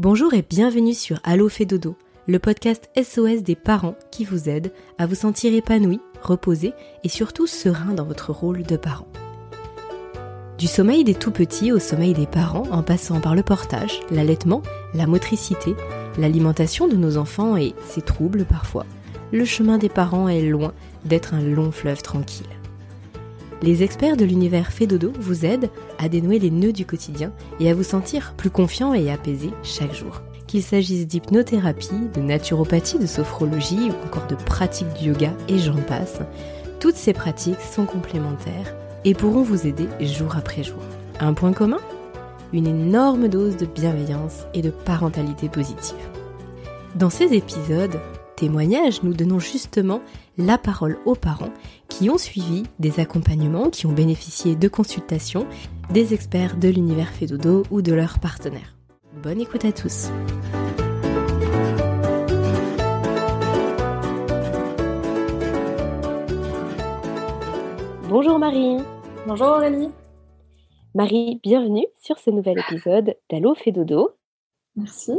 Bonjour 0.00 0.32
et 0.32 0.40
bienvenue 0.40 0.94
sur 0.94 1.20
Allo 1.24 1.50
fait 1.50 1.68
le 2.26 2.38
podcast 2.38 2.88
SOS 2.96 3.42
des 3.42 3.54
parents 3.54 3.96
qui 4.10 4.24
vous 4.24 4.48
aide 4.48 4.72
à 4.96 5.04
vous 5.04 5.14
sentir 5.14 5.52
épanoui, 5.52 6.00
reposé 6.22 6.72
et 7.04 7.10
surtout 7.10 7.46
serein 7.46 7.92
dans 7.92 8.06
votre 8.06 8.32
rôle 8.32 8.62
de 8.62 8.78
parent. 8.78 9.06
Du 10.56 10.68
sommeil 10.68 11.04
des 11.04 11.12
tout 11.12 11.32
petits 11.32 11.70
au 11.70 11.78
sommeil 11.78 12.14
des 12.14 12.26
parents 12.26 12.66
en 12.70 12.82
passant 12.82 13.20
par 13.20 13.34
le 13.34 13.42
portage, 13.42 14.00
l'allaitement, 14.10 14.62
la 14.94 15.06
motricité, 15.06 15.74
l'alimentation 16.16 16.88
de 16.88 16.96
nos 16.96 17.18
enfants 17.18 17.58
et 17.58 17.74
ses 17.86 18.00
troubles 18.00 18.46
parfois, 18.46 18.86
le 19.32 19.44
chemin 19.44 19.76
des 19.76 19.90
parents 19.90 20.30
est 20.30 20.40
loin 20.40 20.72
d'être 21.04 21.34
un 21.34 21.42
long 21.42 21.72
fleuve 21.72 22.00
tranquille. 22.00 22.46
Les 23.62 23.82
experts 23.82 24.16
de 24.16 24.24
l'univers 24.24 24.72
Fédodo 24.72 25.12
vous 25.20 25.44
aident 25.44 25.68
à 25.98 26.08
dénouer 26.08 26.38
les 26.38 26.50
nœuds 26.50 26.72
du 26.72 26.86
quotidien 26.86 27.30
et 27.58 27.70
à 27.70 27.74
vous 27.74 27.82
sentir 27.82 28.32
plus 28.34 28.48
confiant 28.48 28.94
et 28.94 29.10
apaisé 29.10 29.50
chaque 29.62 29.94
jour. 29.94 30.22
Qu'il 30.46 30.62
s'agisse 30.62 31.06
d'hypnothérapie, 31.06 32.08
de 32.14 32.22
naturopathie, 32.22 32.98
de 32.98 33.06
sophrologie 33.06 33.90
ou 33.90 34.06
encore 34.06 34.26
de 34.26 34.34
pratiques 34.34 34.92
du 34.98 35.08
yoga 35.08 35.34
et 35.48 35.58
j'en 35.58 35.76
passe, 35.76 36.20
toutes 36.80 36.96
ces 36.96 37.12
pratiques 37.12 37.60
sont 37.60 37.84
complémentaires 37.84 38.74
et 39.04 39.12
pourront 39.12 39.42
vous 39.42 39.66
aider 39.66 39.88
jour 40.00 40.36
après 40.36 40.62
jour. 40.62 40.80
Un 41.20 41.34
point 41.34 41.52
commun? 41.52 41.80
Une 42.54 42.66
énorme 42.66 43.28
dose 43.28 43.58
de 43.58 43.66
bienveillance 43.66 44.46
et 44.54 44.62
de 44.62 44.70
parentalité 44.70 45.50
positive. 45.50 45.96
Dans 46.94 47.10
ces 47.10 47.34
épisodes, 47.34 48.00
témoignages, 48.36 49.02
nous 49.02 49.12
donnons 49.12 49.38
justement 49.38 50.00
la 50.40 50.58
parole 50.58 50.98
aux 51.04 51.14
parents 51.14 51.52
qui 51.88 52.10
ont 52.10 52.18
suivi 52.18 52.64
des 52.78 53.00
accompagnements, 53.00 53.70
qui 53.70 53.86
ont 53.86 53.92
bénéficié 53.92 54.56
de 54.56 54.68
consultations 54.68 55.46
des 55.90 56.14
experts 56.14 56.56
de 56.56 56.68
l'univers 56.68 57.10
Fédodo 57.10 57.64
ou 57.70 57.82
de 57.82 57.92
leurs 57.92 58.18
partenaires. 58.18 58.74
Bonne 59.22 59.40
écoute 59.40 59.64
à 59.64 59.72
tous. 59.72 60.10
Bonjour 68.08 68.38
Marie. 68.38 68.78
Bonjour 69.26 69.48
Aurélie. 69.48 69.90
Marie, 70.94 71.38
bienvenue 71.44 71.86
sur 72.00 72.18
ce 72.18 72.30
nouvel 72.30 72.58
épisode 72.58 73.14
d'Allo 73.30 73.54
Fédodo. 73.54 74.10
Merci. 74.74 75.12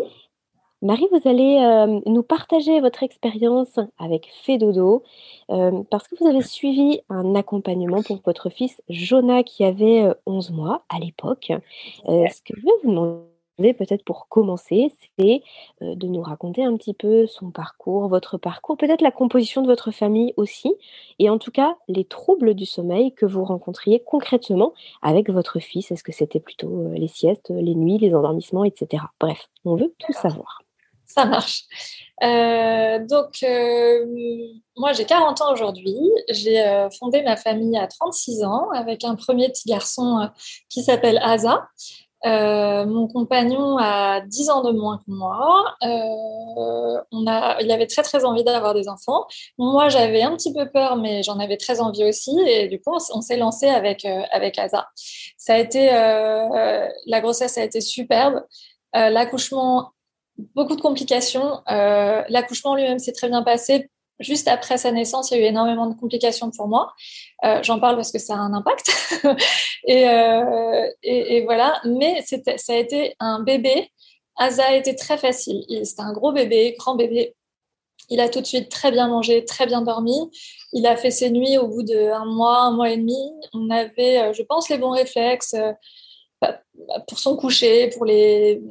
Marie, 0.84 1.08
vous 1.12 1.30
allez 1.30 1.58
euh, 1.58 2.00
nous 2.08 2.24
partager 2.24 2.82
votre 2.82 3.04
expérience 3.04 3.78
avec 4.00 4.32
Fédodo 4.42 5.04
euh, 5.52 5.84
parce 5.92 6.08
que 6.08 6.16
vous 6.20 6.26
avez 6.26 6.42
suivi 6.42 7.02
un 7.08 7.36
accompagnement 7.36 8.02
pour 8.02 8.20
votre 8.26 8.50
fils 8.50 8.82
Jonah 8.90 9.44
qui 9.44 9.64
avait 9.64 10.12
11 10.26 10.50
euh, 10.50 10.54
mois 10.54 10.84
à 10.90 10.98
l'époque. 10.98 11.52
ce 12.08 12.42
que 12.42 12.58
je 12.58 12.64
vais 12.64 12.72
vous 12.84 12.90
demander 12.90 13.74
peut-être 13.78 14.04
pour 14.04 14.28
commencer, 14.28 14.92
c'est 15.20 15.44
de 15.82 16.08
nous 16.08 16.24
raconter 16.24 16.64
un 16.64 16.76
petit 16.78 16.96
peu 16.96 17.28
son 17.28 17.52
parcours, 17.52 18.08
votre 18.08 18.40
parcours, 18.40 18.76
peut-être 18.76 19.04
la 19.04 19.12
composition 19.12 19.62
de 19.62 19.68
votre 19.68 19.92
famille 19.92 20.34
aussi, 20.36 20.74
et 21.20 21.30
en 21.30 21.38
tout 21.38 21.52
cas 21.52 21.78
les 21.90 22.06
troubles 22.06 22.56
du 22.56 22.66
sommeil 22.66 23.14
que 23.14 23.28
vous 23.28 23.44
rencontriez 23.44 24.02
concrètement 24.04 24.74
avec 25.04 25.30
votre 25.30 25.60
fils. 25.60 25.92
Est-ce 25.92 26.04
que 26.04 26.12
c'était 26.12 26.40
plutôt 26.40 26.90
les 26.96 27.08
siestes, 27.08 27.52
les 27.52 27.76
nuits, 27.76 28.00
les 28.00 28.16
endormissements, 28.16 28.64
etc. 28.64 29.04
Bref, 29.20 29.48
on 29.64 29.76
veut 29.76 29.94
tout 30.00 30.14
savoir. 30.14 30.61
Ça 31.14 31.26
marche. 31.26 31.66
Euh, 32.24 33.00
donc, 33.00 33.38
euh, 33.44 34.06
moi, 34.78 34.94
j'ai 34.94 35.06
40 35.06 35.42
ans 35.42 35.54
aujourd'hui. 35.54 35.98
J'ai 36.30 36.62
euh, 36.62 36.90
fondé 36.92 37.24
ma 37.24 37.36
famille 37.36 37.78
à 37.78 37.88
36 37.88 38.44
ans 38.44 38.70
avec 38.72 39.04
un 39.04 39.16
premier 39.16 39.50
petit 39.50 39.68
garçon 39.68 40.30
qui 40.70 40.84
s'appelle 40.84 41.20
Asa. 41.24 41.68
mon 42.24 43.08
compagnon 43.08 43.78
a 43.80 44.22
10 44.22 44.50
ans 44.52 44.62
de 44.62 44.72
moins 44.72 45.00
que 45.00 45.12
moi. 45.12 45.76
il 45.82 47.72
avait 47.72 47.88
très 47.88 48.04
très 48.04 48.24
envie 48.24 48.44
d'avoir 48.44 48.76
des 48.76 48.88
enfants. 48.88 49.26
Moi, 49.58 49.90
j'avais 49.90 50.22
un 50.22 50.36
petit 50.36 50.54
peu 50.54 50.70
peur, 50.70 50.98
mais 50.98 51.24
j'en 51.24 51.40
avais 51.40 51.58
très 51.58 51.82
envie 51.82 52.04
aussi. 52.06 52.38
Et 52.48 52.68
du 52.68 52.80
coup, 52.80 52.96
on, 53.14 53.22
s'est 53.22 53.38
lancé 53.38 53.68
avec 53.68 54.06
avec 54.32 54.60
Asa. 54.60 54.90
Ça 55.38 55.56
a 55.56 55.58
été 55.58 55.88
la 57.08 57.22
grossesse 57.22 57.58
a 57.58 57.64
été 57.64 57.82
superbe. 57.82 58.44
L'accouchement 58.94 59.92
beaucoup 60.38 60.76
de 60.76 60.82
complications. 60.82 61.62
Euh, 61.70 62.24
l'accouchement 62.30 62.76
lui-même 62.76 63.00
s'est 63.00 63.12
très 63.12 63.30
bien 63.30 63.44
passé. 63.44 63.90
Juste 64.20 64.48
après 64.48 64.78
sa 64.78 64.92
naissance, 64.92 65.32
il 65.32 65.38
y 65.38 65.42
a 65.42 65.44
eu 65.44 65.48
énormément 65.48 65.88
de 65.88 65.96
complications 66.00 66.52
pour 66.52 66.68
moi. 66.68 66.94
Euh, 67.44 67.60
j'en 67.64 67.80
parle 67.80 67.96
parce 67.96 68.12
que 68.12 68.20
ça 68.20 68.36
a 68.36 68.38
un 68.38 68.54
impact. 68.54 68.92
Euh, 69.90 70.88
et, 71.02 71.38
et, 71.38 71.44
voilà. 71.44 71.82
Mais 71.86 72.24
ça 72.24 72.74
a 72.74 72.76
été 72.76 73.16
un 73.20 73.42
bébé. 73.42 73.90
Asa 74.38 74.68
a 74.68 74.76
été 74.76 74.96
très 74.96 75.18
facile. 75.18 75.64
C'était 75.84 76.04
un 76.04 76.14
gros 76.14 76.32
bébé, 76.32 76.76
grand 76.78 76.94
bébé. 76.96 77.36
Il 78.10 78.20
a 78.20 78.30
tout 78.30 78.42
de 78.42 78.46
suite 78.46 78.70
très 78.70 78.92
bien 78.92 79.08
mangé, 79.08 79.44
très 79.44 79.66
bien 79.66 79.82
dormi. 79.82 80.30
Il 80.72 80.86
a 80.86 80.96
fait 80.98 81.10
ses 81.10 81.32
nuits 81.32 81.58
au 81.58 81.68
bout 81.68 81.82
d'un 81.82 82.26
mois, 82.26 82.60
un 82.60 82.72
mois 82.72 82.92
et 82.92 82.98
demi. 82.98 83.18
On 83.54 83.72
avait, 83.72 84.32
je 84.36 84.44
pense, 84.44 84.70
les 84.70 84.78
bons 84.78 84.92
réflexes 84.92 85.56
pour 87.08 87.18
son 87.18 87.36
coucher, 87.36 87.90
pour 87.90 88.06
les 88.06 88.62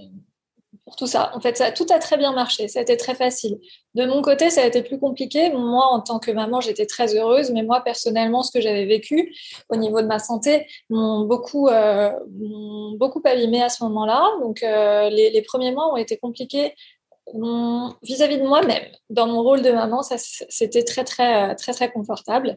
tout 0.97 1.07
ça. 1.07 1.31
En 1.35 1.41
fait, 1.41 1.57
ça, 1.57 1.73
tout 1.73 1.87
a 1.91 1.99
très 1.99 2.17
bien 2.17 2.33
marché. 2.33 2.69
Ça 2.69 2.81
a 2.81 2.83
été 2.83 2.97
très 2.97 3.15
facile. 3.15 3.59
De 3.95 4.07
mon 4.07 4.23
côté, 4.23 4.51
ça 4.51 4.63
a 4.63 4.67
été 4.67 4.83
plus 4.83 4.99
compliqué. 4.99 5.51
Moi, 5.51 5.85
en 5.85 6.01
tant 6.01 6.19
que 6.19 6.31
maman, 6.31 6.61
j'étais 6.61 6.87
très 6.87 7.17
heureuse, 7.17 7.51
mais 7.51 7.63
moi, 7.63 7.83
personnellement, 7.83 8.43
ce 8.43 8.53
que 8.53 8.61
j'avais 8.61 8.87
vécu 8.87 9.35
au 9.69 9.77
niveau 9.77 10.01
de 10.01 10.07
ma 10.07 10.19
santé 10.19 10.67
m'ont 10.89 11.25
beaucoup, 11.25 11.69
euh, 11.69 12.11
beaucoup 12.97 13.21
abîmé 13.25 13.63
à 13.63 13.69
ce 13.69 13.83
moment-là. 13.85 14.31
Donc, 14.41 14.63
euh, 14.63 15.11
les, 15.11 15.43
premiers 15.43 15.73
mois 15.73 15.93
ont 15.93 15.97
été 15.97 16.17
compliqués 16.17 16.75
vis-à-vis 18.03 18.39
de 18.39 18.43
moi-même, 18.47 18.85
dans 19.09 19.27
mon 19.27 19.43
rôle 19.43 19.63
de 19.63 19.71
maman, 19.71 20.03
ça 20.03 20.17
c'était 20.19 20.85
très 20.85 21.05
très 21.05 21.55
très 21.55 21.73
très 21.73 21.91
confortable. 21.91 22.57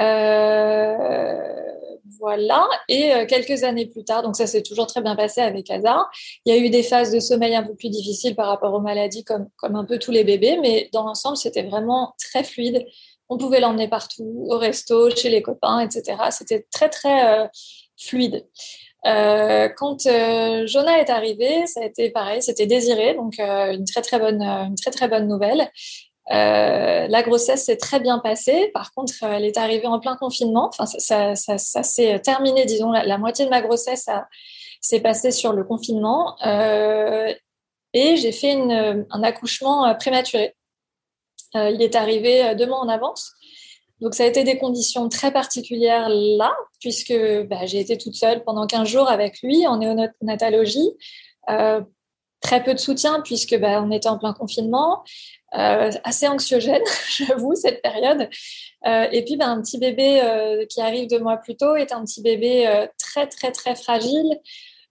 Euh, 0.00 1.36
voilà. 2.18 2.66
Et 2.88 3.12
euh, 3.12 3.26
quelques 3.26 3.64
années 3.64 3.86
plus 3.86 4.04
tard, 4.04 4.22
donc 4.22 4.36
ça 4.36 4.46
s'est 4.46 4.62
toujours 4.62 4.86
très 4.86 5.02
bien 5.02 5.16
passé 5.16 5.40
avec 5.40 5.70
Asa. 5.70 6.08
Il 6.44 6.54
y 6.54 6.56
a 6.56 6.60
eu 6.60 6.70
des 6.70 6.82
phases 6.82 7.12
de 7.12 7.20
sommeil 7.20 7.54
un 7.54 7.62
peu 7.62 7.74
plus 7.74 7.90
difficiles 7.90 8.34
par 8.34 8.48
rapport 8.48 8.72
aux 8.74 8.80
maladies, 8.80 9.24
comme 9.24 9.48
comme 9.56 9.76
un 9.76 9.84
peu 9.84 9.98
tous 9.98 10.10
les 10.10 10.24
bébés, 10.24 10.58
mais 10.60 10.88
dans 10.92 11.04
l'ensemble, 11.04 11.36
c'était 11.36 11.62
vraiment 11.62 12.14
très 12.18 12.44
fluide. 12.44 12.86
On 13.28 13.36
pouvait 13.36 13.60
l'emmener 13.60 13.88
partout, 13.88 14.46
au 14.48 14.58
resto, 14.58 15.10
chez 15.10 15.28
les 15.28 15.42
copains, 15.42 15.80
etc. 15.80 16.16
C'était 16.30 16.66
très 16.72 16.88
très 16.88 17.42
euh, 17.42 17.46
fluide. 17.98 18.46
Euh, 19.06 19.68
quand 19.76 20.06
euh, 20.06 20.66
Jonah 20.66 20.98
est 20.98 21.10
arrivé, 21.10 21.66
ça 21.66 21.80
a 21.80 21.84
été 21.84 22.10
pareil, 22.10 22.42
c'était 22.42 22.66
désiré, 22.66 23.14
donc 23.14 23.38
euh, 23.38 23.72
une 23.72 23.84
très 23.84 24.02
très 24.02 24.18
bonne, 24.18 24.42
une 24.42 24.74
très 24.74 24.90
très 24.90 25.08
bonne 25.08 25.28
nouvelle. 25.28 25.70
la 26.28 27.22
grossesse 27.22 27.64
s'est 27.64 27.76
très 27.76 28.00
bien 28.00 28.18
passée. 28.18 28.70
Par 28.74 28.92
contre, 28.92 29.14
elle 29.22 29.44
est 29.44 29.56
arrivée 29.56 29.86
en 29.86 30.00
plein 30.00 30.16
confinement. 30.16 30.68
Enfin, 30.68 30.86
ça, 30.86 31.34
s'est 31.56 32.20
terminé, 32.20 32.64
disons, 32.64 32.90
la, 32.90 33.18
moitié 33.18 33.44
de 33.44 33.50
ma 33.50 33.62
grossesse 33.62 34.08
s'est 34.80 35.00
passée 35.00 35.30
sur 35.30 35.52
le 35.52 35.64
confinement. 35.64 36.36
et 37.94 38.16
j'ai 38.16 38.32
fait 38.32 38.52
un 38.52 39.22
accouchement 39.22 39.94
prématuré. 39.94 40.54
il 41.54 41.80
est 41.82 41.94
arrivé 41.96 42.54
deux 42.56 42.66
mois 42.66 42.80
en 42.80 42.88
avance. 42.88 43.32
Donc 44.00 44.14
ça 44.14 44.24
a 44.24 44.26
été 44.26 44.44
des 44.44 44.58
conditions 44.58 45.08
très 45.08 45.32
particulières 45.32 46.08
là, 46.08 46.54
puisque 46.80 47.14
bah, 47.48 47.66
j'ai 47.66 47.80
été 47.80 47.98
toute 47.98 48.14
seule 48.14 48.44
pendant 48.44 48.66
15 48.66 48.88
jours 48.88 49.08
avec 49.10 49.40
lui 49.42 49.66
en 49.66 49.78
néonatologie. 49.78 50.90
Euh, 51.50 51.80
très 52.40 52.62
peu 52.62 52.74
de 52.74 52.78
soutien 52.78 53.20
puisque 53.20 53.58
bah, 53.58 53.82
on 53.82 53.90
était 53.90 54.08
en 54.08 54.18
plein 54.18 54.32
confinement, 54.32 55.02
euh, 55.54 55.90
assez 56.04 56.28
anxiogène, 56.28 56.82
j'avoue, 57.16 57.54
cette 57.54 57.82
période. 57.82 58.28
Euh, 58.86 59.06
et 59.10 59.24
puis 59.24 59.36
bah, 59.36 59.46
un 59.46 59.60
petit 59.60 59.78
bébé 59.78 60.20
euh, 60.22 60.64
qui 60.66 60.80
arrive 60.80 61.08
deux 61.08 61.18
mois 61.20 61.36
plus 61.36 61.56
tôt 61.56 61.74
est 61.76 61.92
un 61.92 62.04
petit 62.04 62.22
bébé 62.22 62.66
euh, 62.66 62.86
très 62.98 63.26
très 63.26 63.50
très 63.50 63.74
fragile 63.74 64.38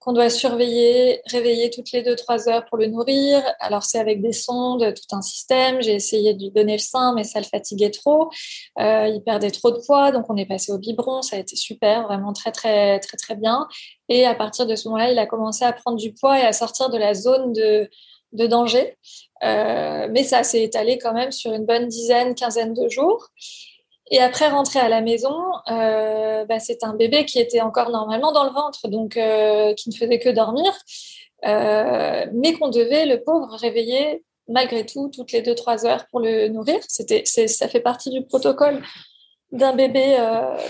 qu'on 0.07 0.13
doit 0.13 0.29
surveiller, 0.29 1.19
réveiller 1.25 1.69
toutes 1.69 1.91
les 1.91 2.01
2-3 2.01 2.49
heures 2.49 2.65
pour 2.67 2.77
le 2.77 2.85
nourrir. 2.85 3.43
Alors 3.59 3.83
c'est 3.83 3.99
avec 3.99 4.21
des 4.21 4.31
sondes, 4.31 4.93
tout 4.93 5.15
un 5.15 5.21
système. 5.21 5.81
J'ai 5.81 5.95
essayé 5.95 6.33
de 6.33 6.39
lui 6.43 6.49
donner 6.49 6.77
le 6.77 6.81
sein, 6.81 7.13
mais 7.13 7.25
ça 7.25 7.41
le 7.41 7.45
fatiguait 7.45 7.91
trop. 7.91 8.29
Euh, 8.79 9.09
il 9.09 9.21
perdait 9.21 9.51
trop 9.51 9.69
de 9.69 9.79
poids, 9.85 10.13
donc 10.13 10.27
on 10.29 10.37
est 10.37 10.45
passé 10.45 10.71
au 10.71 10.77
biberon. 10.77 11.21
Ça 11.21 11.35
a 11.35 11.39
été 11.39 11.57
super, 11.57 12.03
vraiment 12.03 12.31
très 12.31 12.53
très 12.53 13.01
très 13.01 13.17
très 13.17 13.35
bien. 13.35 13.67
Et 14.07 14.25
à 14.25 14.33
partir 14.33 14.65
de 14.65 14.77
ce 14.77 14.87
moment-là, 14.87 15.11
il 15.11 15.19
a 15.19 15.25
commencé 15.25 15.65
à 15.65 15.73
prendre 15.73 15.97
du 15.97 16.13
poids 16.13 16.39
et 16.39 16.43
à 16.43 16.53
sortir 16.53 16.89
de 16.89 16.97
la 16.97 17.13
zone 17.13 17.51
de 17.51 17.89
danger. 18.47 18.95
Euh, 19.43 20.07
mais 20.09 20.23
ça 20.23 20.43
s'est 20.43 20.63
étalé 20.63 20.99
quand 20.99 21.13
même 21.13 21.33
sur 21.33 21.51
une 21.51 21.65
bonne 21.65 21.89
dizaine, 21.89 22.33
quinzaine 22.33 22.73
de 22.73 22.87
jours. 22.87 23.27
Et 24.09 24.19
après 24.19 24.47
rentrer 24.47 24.79
à 24.79 24.87
la 24.87 25.01
maison, 25.01 25.35
euh, 25.69 26.45
bah, 26.45 26.59
c'est 26.59 26.83
un 26.83 26.93
bébé 26.93 27.25
qui 27.25 27.39
était 27.39 27.61
encore 27.61 27.89
normalement 27.89 28.31
dans 28.31 28.45
le 28.45 28.51
ventre, 28.51 28.87
donc 28.87 29.17
euh, 29.17 29.73
qui 29.73 29.89
ne 29.89 29.95
faisait 29.95 30.19
que 30.19 30.29
dormir, 30.29 30.71
euh, 31.45 32.25
mais 32.33 32.53
qu'on 32.53 32.69
devait 32.69 33.05
le 33.05 33.21
pauvre 33.23 33.53
réveiller 33.55 34.23
malgré 34.47 34.85
tout 34.85 35.11
toutes 35.13 35.33
les 35.33 35.41
deux 35.41 35.55
trois 35.55 35.85
heures 35.85 36.05
pour 36.09 36.21
le 36.21 36.47
nourrir. 36.47 36.79
C'était, 36.87 37.25
ça 37.25 37.67
fait 37.67 37.81
partie 37.81 38.09
du 38.09 38.25
protocole 38.25 38.81
d'un 39.51 39.73
bébé, 39.73 40.17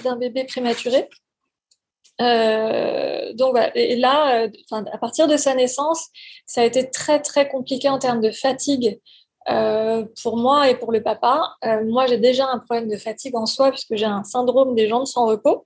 d'un 0.04 0.16
bébé 0.16 0.46
prématuré. 0.46 1.08
donc 2.20 3.56
et 3.76 3.96
là, 3.98 4.48
à 4.72 4.98
partir 4.98 5.28
de 5.28 5.38
sa 5.38 5.54
naissance, 5.54 6.08
ça 6.48 6.62
a 6.62 6.64
été 6.64 6.90
très 6.90 7.22
très 7.22 7.48
compliqué 7.48 7.88
en 7.88 8.00
termes 8.00 8.22
de 8.22 8.32
fatigue 8.32 9.00
pour 10.22 10.38
moi 10.38 10.70
et 10.70 10.76
pour 10.76 10.92
le 10.92 11.02
papa. 11.02 11.56
moi, 11.86 12.08
j'ai 12.08 12.18
déjà 12.18 12.48
un 12.48 12.60
problème 12.60 12.90
de 12.90 12.98
fatigue 12.98 13.36
en 13.36 13.46
soi 13.46 13.72
puisque 13.72 13.96
j'ai 13.96 14.06
un 14.06 14.24
syndrome 14.24 14.76
des 14.76 14.88
jambes 14.88 15.06
sans 15.06 15.26
repos. 15.26 15.64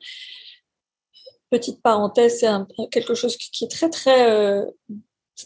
Petite 1.50 1.81
parenthèse, 1.81 2.39
c'est 2.39 2.89
quelque 2.92 3.13
chose 3.13 3.36
qui, 3.38 3.66
est 3.66 3.68
très 3.68 3.89
très 3.89 4.63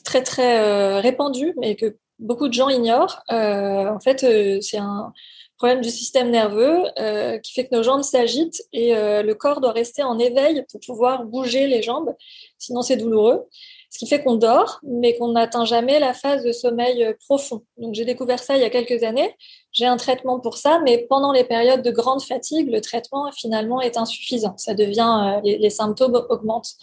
très 0.03 0.21
très 0.23 0.99
répandu, 0.99 1.53
mais 1.57 1.75
que 1.75 1.97
beaucoup 2.19 2.47
de 2.47 2.53
gens 2.53 2.69
ignorent. 2.69 3.23
en 3.29 3.99
fait, 3.99 4.25
c'est 4.61 4.77
un 4.77 5.13
problème 5.57 5.81
du 5.81 5.89
système 5.89 6.29
nerveux 6.31 6.83
euh, 6.99 7.37
qui 7.39 7.53
fait 7.53 7.67
que 7.67 7.75
nos 7.75 7.83
jambes 7.83 8.03
s'agitent 8.03 8.61
et 8.73 8.95
euh, 8.95 9.23
le 9.23 9.35
corps 9.35 9.61
doit 9.61 9.71
rester 9.71 10.03
en 10.03 10.19
éveil 10.19 10.65
pour 10.69 10.79
pouvoir 10.81 11.23
bouger 11.23 11.67
les 11.67 11.81
jambes, 11.81 12.13
sinon 12.57 12.81
c'est 12.81 12.97
douloureux. 12.97 13.47
Ce 13.95 13.99
qui 13.99 14.07
fait 14.07 14.21
qu'on 14.21 14.35
dort, 14.35 14.81
mais 14.83 15.15
qu'on 15.15 15.29
n'atteint 15.29 15.63
jamais 15.63 16.01
la 16.01 16.13
phase 16.13 16.43
de 16.43 16.51
sommeil 16.51 17.01
euh, 17.01 17.13
profond. 17.27 17.61
Donc 17.77 17.93
j'ai 17.93 18.03
découvert 18.03 18.39
ça 18.39 18.57
il 18.57 18.61
y 18.61 18.65
a 18.65 18.69
quelques 18.69 19.03
années. 19.03 19.33
J'ai 19.71 19.85
un 19.85 19.95
traitement 19.95 20.41
pour 20.41 20.57
ça, 20.57 20.81
mais 20.83 21.05
pendant 21.09 21.31
les 21.31 21.45
périodes 21.45 21.81
de 21.81 21.91
grande 21.91 22.21
fatigue, 22.21 22.69
le 22.69 22.81
traitement 22.81 23.31
finalement 23.31 23.79
est 23.79 23.95
insuffisant. 23.95 24.53
Ça 24.57 24.73
devient, 24.73 25.39
les, 25.45 25.57
les 25.59 25.69
symptômes 25.69 26.25
augmentent. 26.27 26.73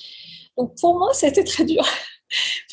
Donc 0.56 0.74
pour 0.80 0.98
moi, 0.98 1.10
c'était 1.12 1.44
très 1.44 1.64
dur. 1.64 1.84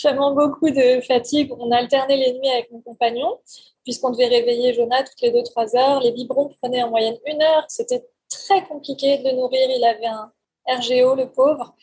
Vraiment 0.02 0.34
beaucoup 0.34 0.70
de 0.70 1.02
fatigue. 1.02 1.52
On 1.60 1.70
alternait 1.72 2.16
les 2.16 2.32
nuits 2.32 2.50
avec 2.50 2.72
mon 2.72 2.80
compagnon 2.80 3.40
puisqu'on 3.84 4.12
devait 4.12 4.28
réveiller 4.28 4.74
Jonah 4.74 5.04
toutes 5.04 5.20
les 5.22 5.32
2-3 5.32 5.76
heures. 5.78 6.00
Les 6.00 6.14
biberons 6.14 6.48
prenaient 6.62 6.84
en 6.84 6.92
moyenne 6.92 7.18
une 7.26 7.42
heure. 7.42 7.66
C'était 7.68 8.06
très 8.30 8.64
compliqué 8.64 9.18
de 9.18 9.28
le 9.28 9.36
nourrir. 9.36 9.68
Il 9.70 9.84
avait 9.84 10.06
un 10.06 10.32
RGO, 10.66 11.16
le 11.16 11.30
pauvre. 11.30 11.76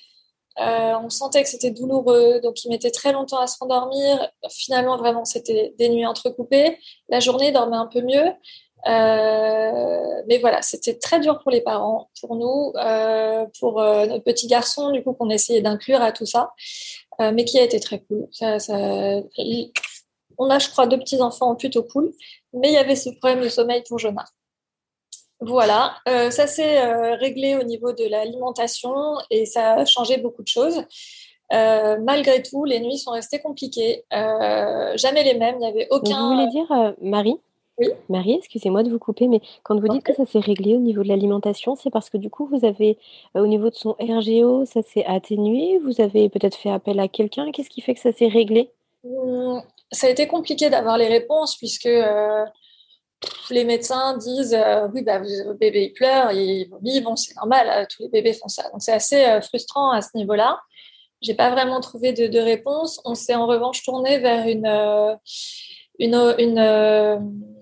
Euh, 0.58 0.94
on 1.02 1.10
sentait 1.10 1.42
que 1.42 1.48
c'était 1.48 1.70
douloureux, 1.70 2.40
donc 2.40 2.64
il 2.64 2.70
mettait 2.70 2.90
très 2.90 3.12
longtemps 3.12 3.38
à 3.38 3.46
se 3.46 3.58
rendormir. 3.58 4.30
Finalement, 4.50 4.96
vraiment, 4.96 5.24
c'était 5.24 5.74
des 5.78 5.88
nuits 5.88 6.06
entrecoupées. 6.06 6.78
La 7.08 7.20
journée, 7.20 7.52
dormait 7.52 7.76
un 7.76 7.86
peu 7.86 8.00
mieux. 8.00 8.32
Euh, 8.88 10.22
mais 10.28 10.38
voilà, 10.38 10.62
c'était 10.62 10.94
très 10.94 11.20
dur 11.20 11.40
pour 11.40 11.50
les 11.50 11.60
parents, 11.60 12.08
pour 12.20 12.36
nous, 12.36 12.72
euh, 12.76 13.44
pour 13.58 13.80
notre 13.80 14.24
petit 14.24 14.46
garçon, 14.46 14.92
du 14.92 15.02
coup, 15.02 15.12
qu'on 15.12 15.30
essayait 15.30 15.60
d'inclure 15.60 16.02
à 16.02 16.12
tout 16.12 16.26
ça, 16.26 16.52
mais 17.18 17.44
qui 17.44 17.58
a 17.58 17.62
été 17.62 17.80
très 17.80 18.00
cool. 18.00 18.28
Ça, 18.30 18.58
ça, 18.58 18.76
on 20.38 20.50
a, 20.50 20.58
je 20.58 20.68
crois, 20.70 20.86
deux 20.86 20.98
petits-enfants 20.98 21.54
plutôt 21.56 21.82
cool, 21.82 22.12
mais 22.52 22.68
il 22.68 22.74
y 22.74 22.78
avait 22.78 22.96
ce 22.96 23.10
problème 23.10 23.42
de 23.42 23.48
sommeil 23.48 23.82
pour 23.88 23.98
Jonah. 23.98 24.24
Voilà, 25.40 25.96
euh, 26.08 26.30
ça 26.30 26.46
s'est 26.46 26.78
euh, 26.78 27.14
réglé 27.16 27.56
au 27.56 27.62
niveau 27.62 27.92
de 27.92 28.04
l'alimentation 28.08 28.94
et 29.30 29.44
ça 29.44 29.74
a 29.74 29.84
changé 29.84 30.16
beaucoup 30.16 30.42
de 30.42 30.48
choses. 30.48 30.82
Euh, 31.52 31.98
malgré 32.02 32.42
tout, 32.42 32.64
les 32.64 32.80
nuits 32.80 32.98
sont 32.98 33.10
restées 33.10 33.38
compliquées, 33.38 34.04
jamais 34.10 35.22
les 35.24 35.34
mêmes, 35.34 35.56
il 35.56 35.60
n'y 35.60 35.66
avait 35.66 35.88
aucun... 35.90 36.20
Vous 36.20 36.34
voulez 36.34 36.48
dire, 36.48 36.94
Marie 37.00 37.38
oui. 37.78 37.88
Marie, 38.08 38.32
excusez-moi 38.32 38.82
de 38.82 38.90
vous 38.90 38.98
couper, 38.98 39.28
mais 39.28 39.42
quand 39.62 39.78
vous 39.78 39.88
dites 39.88 40.02
que 40.02 40.14
ça 40.14 40.24
s'est 40.24 40.40
réglé 40.40 40.74
au 40.74 40.78
niveau 40.78 41.02
de 41.02 41.08
l'alimentation, 41.08 41.76
c'est 41.76 41.90
parce 41.90 42.08
que 42.08 42.16
du 42.16 42.30
coup, 42.30 42.46
vous 42.46 42.64
avez, 42.64 42.96
au 43.34 43.46
niveau 43.46 43.68
de 43.68 43.74
son 43.74 43.94
RGO, 44.00 44.64
ça 44.64 44.80
s'est 44.82 45.04
atténué, 45.04 45.78
vous 45.84 46.00
avez 46.00 46.30
peut-être 46.30 46.56
fait 46.56 46.70
appel 46.70 46.98
à 46.98 47.06
quelqu'un, 47.06 47.52
qu'est-ce 47.52 47.68
qui 47.68 47.82
fait 47.82 47.92
que 47.92 48.00
ça 48.00 48.12
s'est 48.12 48.28
réglé? 48.28 48.70
Mmh, 49.04 49.58
ça 49.92 50.06
a 50.06 50.10
été 50.10 50.26
compliqué 50.26 50.70
d'avoir 50.70 50.96
les 50.96 51.06
réponses 51.06 51.54
puisque 51.58 51.86
les 53.50 53.64
médecins 53.64 54.16
disent 54.18 54.54
euh, 54.54 54.88
oui 54.92 55.02
bah 55.02 55.18
votre 55.18 55.58
bébé 55.58 55.84
il 55.84 55.92
pleure 55.92 56.32
il 56.32 56.68
c'est 57.16 57.36
normal 57.36 57.68
euh, 57.68 57.86
tous 57.88 58.02
les 58.02 58.08
bébés 58.08 58.32
font 58.32 58.48
ça. 58.48 58.64
Donc 58.70 58.82
c'est 58.82 58.92
assez 58.92 59.40
frustrant 59.42 59.90
à 59.90 60.02
ce 60.02 60.10
niveau-là. 60.14 60.60
J'ai 61.22 61.34
pas 61.34 61.50
vraiment 61.50 61.80
trouvé 61.80 62.12
de, 62.12 62.26
de 62.26 62.38
réponse. 62.38 63.00
On 63.04 63.14
s'est 63.14 63.34
en 63.34 63.46
revanche 63.46 63.82
tourné 63.82 64.18
vers 64.18 64.46
une 64.46 65.16
une, 65.98 66.14
une 66.38 67.55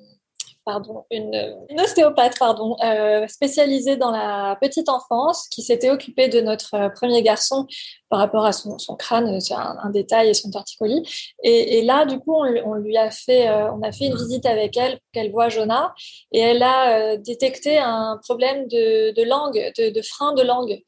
pardon, 0.65 1.05
une, 1.11 1.35
ostéopathe 1.79 2.37
euh, 2.83 3.27
spécialisée 3.29 3.97
dans 3.97 4.11
la 4.11 4.57
petite 4.61 4.89
enfance 4.89 5.49
qui 5.49 5.63
s'était 5.63 5.91
occupée 5.91 6.29
de 6.29 6.41
notre 6.41 6.75
euh, 6.75 6.89
premier 6.89 7.23
garçon 7.23 7.67
par 8.09 8.19
rapport 8.19 8.45
à 8.45 8.53
son, 8.53 8.77
crâne, 8.97 9.41
c'est 9.41 9.55
un, 9.55 9.91
détail 9.91 10.29
et 10.29 10.35
son 10.35 10.51
torticolis. 10.51 11.35
Et, 11.43 11.83
là, 11.83 12.07
du 12.07 12.19
coup, 12.21 12.35
on, 12.35 12.75
lui 12.75 12.97
a 12.97 13.11
fait, 13.11 13.49
euh, 13.49 13.73
on 13.73 13.83
a 13.83 13.91
fait 13.91 14.07
une 14.07 14.17
visite 14.17 14.47
avec 14.47 14.77
elle 14.77 14.93
pour 14.93 15.11
qu'elle 15.13 15.33
voit 15.33 15.49
Jonah 15.49 15.93
et 16.31 16.39
elle 16.39 16.63
a 16.63 17.17
détecté 17.17 17.79
un 17.79 18.21
problème 18.23 18.69
de, 18.69 19.13
de 19.13 19.23
langue, 19.25 19.73
de, 19.79 19.91
de, 19.91 20.03
frein 20.03 20.33
de 20.35 20.43
langue. 20.43 20.81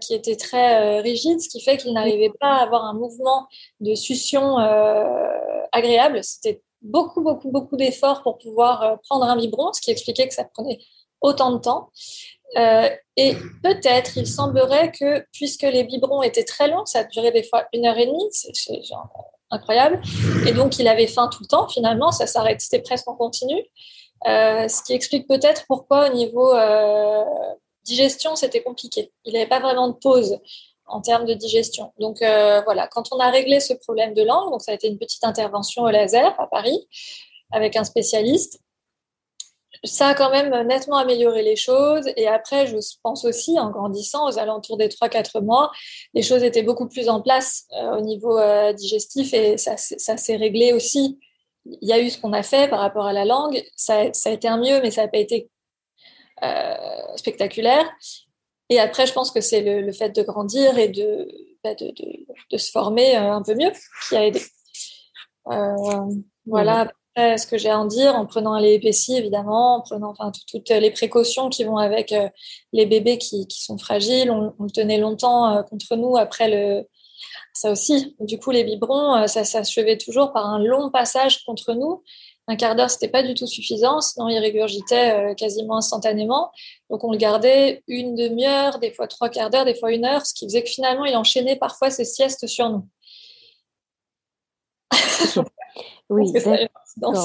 qui 0.00 0.14
était 0.14 0.36
très 0.36 1.00
rigide, 1.00 1.40
ce 1.40 1.48
qui 1.48 1.62
fait 1.62 1.76
qu'il 1.76 1.92
n'arrivait 1.92 2.32
pas 2.40 2.54
à 2.54 2.62
avoir 2.64 2.84
un 2.84 2.94
mouvement 2.94 3.46
de 3.78 3.94
succion 3.94 4.56
agréable. 5.70 6.24
C'était 6.24 6.62
beaucoup, 6.86 7.22
beaucoup, 7.22 7.50
beaucoup 7.50 7.76
d'efforts 7.76 8.22
pour 8.22 8.38
pouvoir 8.38 8.82
euh, 8.82 8.96
prendre 9.08 9.24
un 9.24 9.36
biberon, 9.36 9.72
ce 9.72 9.80
qui 9.80 9.90
expliquait 9.90 10.28
que 10.28 10.34
ça 10.34 10.44
prenait 10.44 10.78
autant 11.20 11.52
de 11.52 11.58
temps. 11.58 11.90
Euh, 12.56 12.88
et 13.16 13.34
peut-être, 13.62 14.16
il 14.16 14.26
semblerait 14.26 14.92
que, 14.92 15.24
puisque 15.32 15.62
les 15.62 15.84
biberons 15.84 16.22
étaient 16.22 16.44
très 16.44 16.68
longs, 16.68 16.86
ça 16.86 17.04
durait 17.04 17.32
des 17.32 17.42
fois 17.42 17.66
une 17.72 17.86
heure 17.86 17.98
et 17.98 18.06
demie, 18.06 18.28
c'est 18.30 18.80
incroyable, 19.50 20.00
et 20.46 20.52
donc 20.52 20.78
il 20.78 20.88
avait 20.88 21.06
faim 21.06 21.28
tout 21.32 21.42
le 21.42 21.46
temps, 21.46 21.68
finalement, 21.68 22.10
ça 22.10 22.26
s'arrête, 22.26 22.60
c'était 22.60 22.82
presque 22.82 23.08
en 23.08 23.14
continu, 23.14 23.54
euh, 24.26 24.68
ce 24.68 24.82
qui 24.82 24.92
explique 24.92 25.28
peut-être 25.28 25.64
pourquoi 25.68 26.08
au 26.10 26.14
niveau 26.14 26.52
digestion, 27.84 28.36
c'était 28.36 28.62
compliqué. 28.62 29.12
Il 29.24 29.32
n'avait 29.32 29.46
pas 29.46 29.60
vraiment 29.60 29.88
de 29.88 29.94
pause 29.94 30.38
en 30.86 31.00
termes 31.00 31.26
de 31.26 31.34
digestion. 31.34 31.92
Donc 31.98 32.22
euh, 32.22 32.60
voilà, 32.62 32.86
quand 32.88 33.12
on 33.12 33.18
a 33.18 33.30
réglé 33.30 33.60
ce 33.60 33.74
problème 33.74 34.14
de 34.14 34.22
langue, 34.22 34.50
donc 34.50 34.62
ça 34.62 34.72
a 34.72 34.74
été 34.74 34.88
une 34.88 34.98
petite 34.98 35.24
intervention 35.24 35.82
au 35.82 35.90
laser 35.90 36.38
à 36.40 36.46
Paris 36.46 36.86
avec 37.52 37.76
un 37.76 37.84
spécialiste, 37.84 38.60
ça 39.84 40.08
a 40.08 40.14
quand 40.14 40.30
même 40.30 40.66
nettement 40.66 40.96
amélioré 40.96 41.42
les 41.42 41.54
choses. 41.54 42.08
Et 42.16 42.26
après, 42.26 42.66
je 42.66 42.76
pense 43.02 43.24
aussi, 43.24 43.58
en 43.58 43.70
grandissant, 43.70 44.26
aux 44.28 44.38
alentours 44.38 44.78
des 44.78 44.88
3-4 44.88 45.42
mois, 45.42 45.70
les 46.14 46.22
choses 46.22 46.42
étaient 46.42 46.62
beaucoup 46.62 46.88
plus 46.88 47.08
en 47.08 47.20
place 47.20 47.66
euh, 47.72 47.98
au 47.98 48.00
niveau 48.00 48.38
euh, 48.38 48.72
digestif 48.72 49.34
et 49.34 49.58
ça, 49.58 49.76
s'est 49.76 50.36
réglé 50.36 50.72
aussi. 50.72 51.18
Il 51.66 51.88
y 51.88 51.92
a 51.92 52.00
eu 52.00 52.10
ce 52.10 52.18
qu'on 52.18 52.32
a 52.32 52.42
fait 52.42 52.68
par 52.68 52.80
rapport 52.80 53.06
à 53.06 53.12
la 53.12 53.24
langue. 53.24 53.62
Ça 53.76 54.10
a 54.24 54.30
été 54.30 54.48
un 54.48 54.58
mieux, 54.58 54.80
mais 54.80 54.90
ça 54.90 55.02
n'a 55.02 55.08
pas 55.08 55.18
été 55.18 55.50
spectaculaire. 57.16 57.86
Et 58.68 58.80
après, 58.80 59.06
je 59.06 59.12
pense 59.12 59.30
que 59.30 59.40
c'est 59.40 59.60
le, 59.60 59.92
fait 59.92 60.10
de 60.10 60.22
grandir 60.22 60.76
et 60.78 60.88
de, 60.88 61.28
bah, 61.62 61.74
de, 61.74 61.92
de, 62.50 62.56
se 62.56 62.70
former 62.70 63.16
euh, 63.16 63.32
un 63.32 63.42
peu 63.42 63.54
mieux 63.54 63.70
qui 64.08 64.16
a 64.16 64.26
aidé. 64.26 64.42
Euh, 65.52 65.74
voilà 66.46 66.90
ce 67.16 67.46
que 67.46 67.56
j'ai 67.56 67.70
à 67.70 67.78
en 67.78 67.86
dire, 67.86 68.14
en 68.14 68.26
prenant 68.26 68.58
les 68.58 68.74
épaissies, 68.74 69.16
évidemment, 69.16 69.76
en 69.76 69.80
prenant 69.80 70.10
enfin, 70.10 70.30
toutes 70.50 70.68
les 70.68 70.90
précautions 70.90 71.48
qui 71.48 71.64
vont 71.64 71.78
avec 71.78 72.12
euh, 72.12 72.28
les 72.74 72.84
bébés 72.84 73.16
qui, 73.16 73.46
qui, 73.46 73.62
sont 73.62 73.78
fragiles. 73.78 74.30
On, 74.30 74.52
on 74.58 74.64
le 74.64 74.70
tenait 74.70 74.98
longtemps 74.98 75.62
contre 75.70 75.96
nous 75.96 76.18
après 76.18 76.50
le... 76.50 76.86
Ça 77.54 77.70
aussi, 77.70 78.14
du 78.20 78.38
coup, 78.38 78.50
les 78.50 78.64
biberons, 78.64 79.26
ça 79.28 79.44
s'achevait 79.44 79.96
toujours 79.96 80.34
par 80.34 80.44
un 80.46 80.58
long 80.58 80.90
passage 80.90 81.42
contre 81.44 81.72
nous 81.72 82.02
un 82.48 82.56
quart 82.56 82.76
d'heure, 82.76 82.90
c'était 82.90 83.08
pas 83.08 83.22
du 83.22 83.34
tout 83.34 83.46
suffisant, 83.46 84.00
sinon 84.00 84.28
il 84.28 84.38
régurgitait 84.38 85.12
euh, 85.12 85.34
quasiment 85.34 85.78
instantanément. 85.78 86.52
Donc 86.90 87.02
on 87.02 87.10
le 87.10 87.18
gardait 87.18 87.82
une 87.88 88.14
demi-heure, 88.14 88.78
des 88.78 88.92
fois 88.92 89.08
trois 89.08 89.28
quarts 89.28 89.50
d'heure, 89.50 89.64
des 89.64 89.74
fois 89.74 89.92
une 89.92 90.04
heure, 90.04 90.24
ce 90.24 90.34
qui 90.34 90.46
faisait 90.46 90.62
que 90.62 90.70
finalement 90.70 91.04
il 91.04 91.16
enchaînait 91.16 91.56
parfois 91.56 91.90
ses 91.90 92.04
siestes 92.04 92.46
sur 92.46 92.70
nous. 92.70 92.86
oui. 96.08 96.32
Donc, 96.98 97.16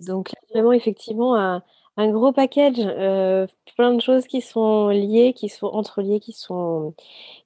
donc, 0.00 0.32
vraiment 0.50 0.72
effectivement 0.72 1.36
un, 1.36 1.62
un 1.96 2.10
gros 2.10 2.32
package, 2.32 2.80
euh, 2.80 3.46
plein 3.76 3.94
de 3.94 4.00
choses 4.00 4.26
qui 4.26 4.40
sont 4.40 4.88
liées, 4.88 5.32
qui 5.32 5.48
sont 5.48 5.66
entreliées, 5.66 6.18
qui 6.18 6.32
sont, 6.32 6.94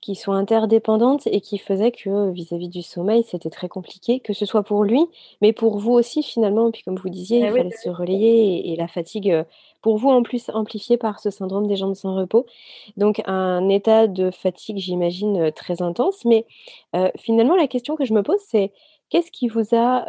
qui 0.00 0.14
sont 0.14 0.32
interdépendantes 0.32 1.26
et 1.26 1.42
qui 1.42 1.58
faisaient 1.58 1.92
que 1.92 2.30
vis-à-vis 2.30 2.68
du 2.68 2.82
sommeil, 2.82 3.24
c'était 3.24 3.50
très 3.50 3.68
compliqué, 3.68 4.20
que 4.20 4.32
ce 4.32 4.46
soit 4.46 4.62
pour 4.62 4.84
lui, 4.84 5.04
mais 5.42 5.52
pour 5.52 5.78
vous 5.78 5.92
aussi 5.92 6.22
finalement. 6.22 6.70
Puis 6.70 6.82
comme 6.82 6.96
vous 6.96 7.10
disiez, 7.10 7.40
il 7.40 7.46
ah 7.46 7.52
fallait 7.52 7.70
se 7.70 7.90
relayer 7.90 8.72
et, 8.72 8.76
la 8.76 8.88
fatigue, 8.88 9.30
euh, 9.30 9.44
pour 9.82 9.98
vous 9.98 10.08
en 10.08 10.22
plus 10.22 10.48
amplifiée 10.54 10.96
par 10.96 11.20
ce 11.20 11.30
syndrome 11.30 11.66
des 11.66 11.76
jambes 11.76 11.94
sans 11.94 12.14
repos. 12.16 12.46
Donc 12.96 13.20
un 13.26 13.68
état 13.68 14.06
de 14.06 14.30
fatigue, 14.30 14.78
j'imagine, 14.78 15.36
euh, 15.36 15.50
très 15.50 15.82
intense. 15.82 16.24
Mais 16.24 16.46
finalement, 17.18 17.54
la 17.54 17.66
question 17.68 17.96
que 17.96 18.04
je 18.04 18.14
me 18.14 18.22
pose, 18.22 18.40
c'est 18.40 18.72
qu'est-ce 19.10 19.30
qui 19.30 19.48
vous 19.48 19.74
a 19.74 20.06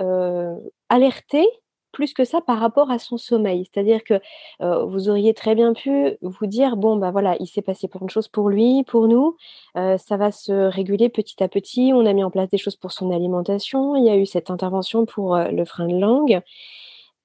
alerté 0.89 1.46
plus 1.91 2.13
que 2.13 2.25
ça 2.25 2.41
par 2.41 2.60
rapport 2.60 2.91
à 2.91 3.00
son 3.00 3.17
sommeil. 3.17 3.69
C'est-à-dire 3.72 4.03
que 4.03 4.19
vous 4.60 5.10
auriez 5.10 5.34
très 5.34 5.55
bien 5.55 5.74
pu 5.74 6.17
vous 6.22 6.46
dire 6.46 6.77
bon 6.77 6.96
bah 6.98 7.12
voilà, 7.12 7.36
il 7.39 7.48
s'est 7.48 7.62
passé 7.62 7.88
plein 7.88 8.05
de 8.05 8.10
choses 8.10 8.27
pour 8.27 8.50
lui, 8.50 8.84
pour 8.86 9.08
nous, 9.08 9.38
ça 9.75 10.17
va 10.17 10.31
se 10.31 10.51
réguler 10.51 11.10
petit 11.10 11.43
à 11.43 11.48
petit. 11.48 11.91
On 11.93 12.05
a 12.05 12.13
mis 12.13 12.24
en 12.24 12.31
place 12.31 12.50
des 12.50 12.58
choses 12.58 12.75
pour 12.75 12.91
son 12.91 13.12
alimentation. 13.12 13.96
Il 13.96 14.05
y 14.05 14.10
a 14.10 14.17
eu 14.17 14.25
cette 14.25 14.50
intervention 14.51 15.05
pour 15.05 15.38
le 15.38 15.65
frein 15.65 15.88
de 15.88 15.98
langue. 15.98 16.41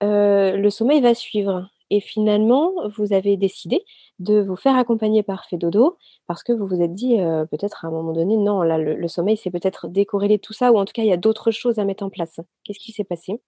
le 0.01 0.69
sommeil 0.71 1.01
va 1.01 1.15
suivre. 1.15 1.69
et 1.91 2.01
finalement, 2.01 2.73
vous 2.97 3.13
avez 3.13 3.37
décidé 3.37 3.85
de 4.19 4.41
vous 4.41 4.57
faire 4.57 4.77
accompagner 4.77 5.23
par 5.23 5.45
Fedodo 5.47 5.99
parce 6.27 6.43
que 6.43 6.53
vous 6.53 6.67
vous 6.67 6.81
êtes 6.81 6.95
dit 6.95 7.17
peut-être 7.51 7.85
à 7.85 7.89
un 7.89 7.91
moment 7.91 8.13
donné, 8.13 8.37
non, 8.37 8.63
là, 8.63 8.79
le, 8.79 9.09
sommeil, 9.09 9.37
c'est 9.37 9.51
peut-être 9.51 9.89
décorrélé 9.89 10.39
tout 10.39 10.53
ça, 10.53 10.73
ou 10.73 10.79
en 10.79 10.85
tout 10.85 10.93
cas, 10.93 11.03
il 11.03 11.09
y 11.09 11.13
a 11.13 11.17
d'autres 11.17 11.51
choses 11.51 11.79
à 11.79 11.85
mettre 11.85 12.05
en 12.05 12.11
place. 12.11 12.41
Qu'est-ce 12.65 12.79
qui 12.79 12.93
s'est 12.93 13.05
passé? 13.05 13.41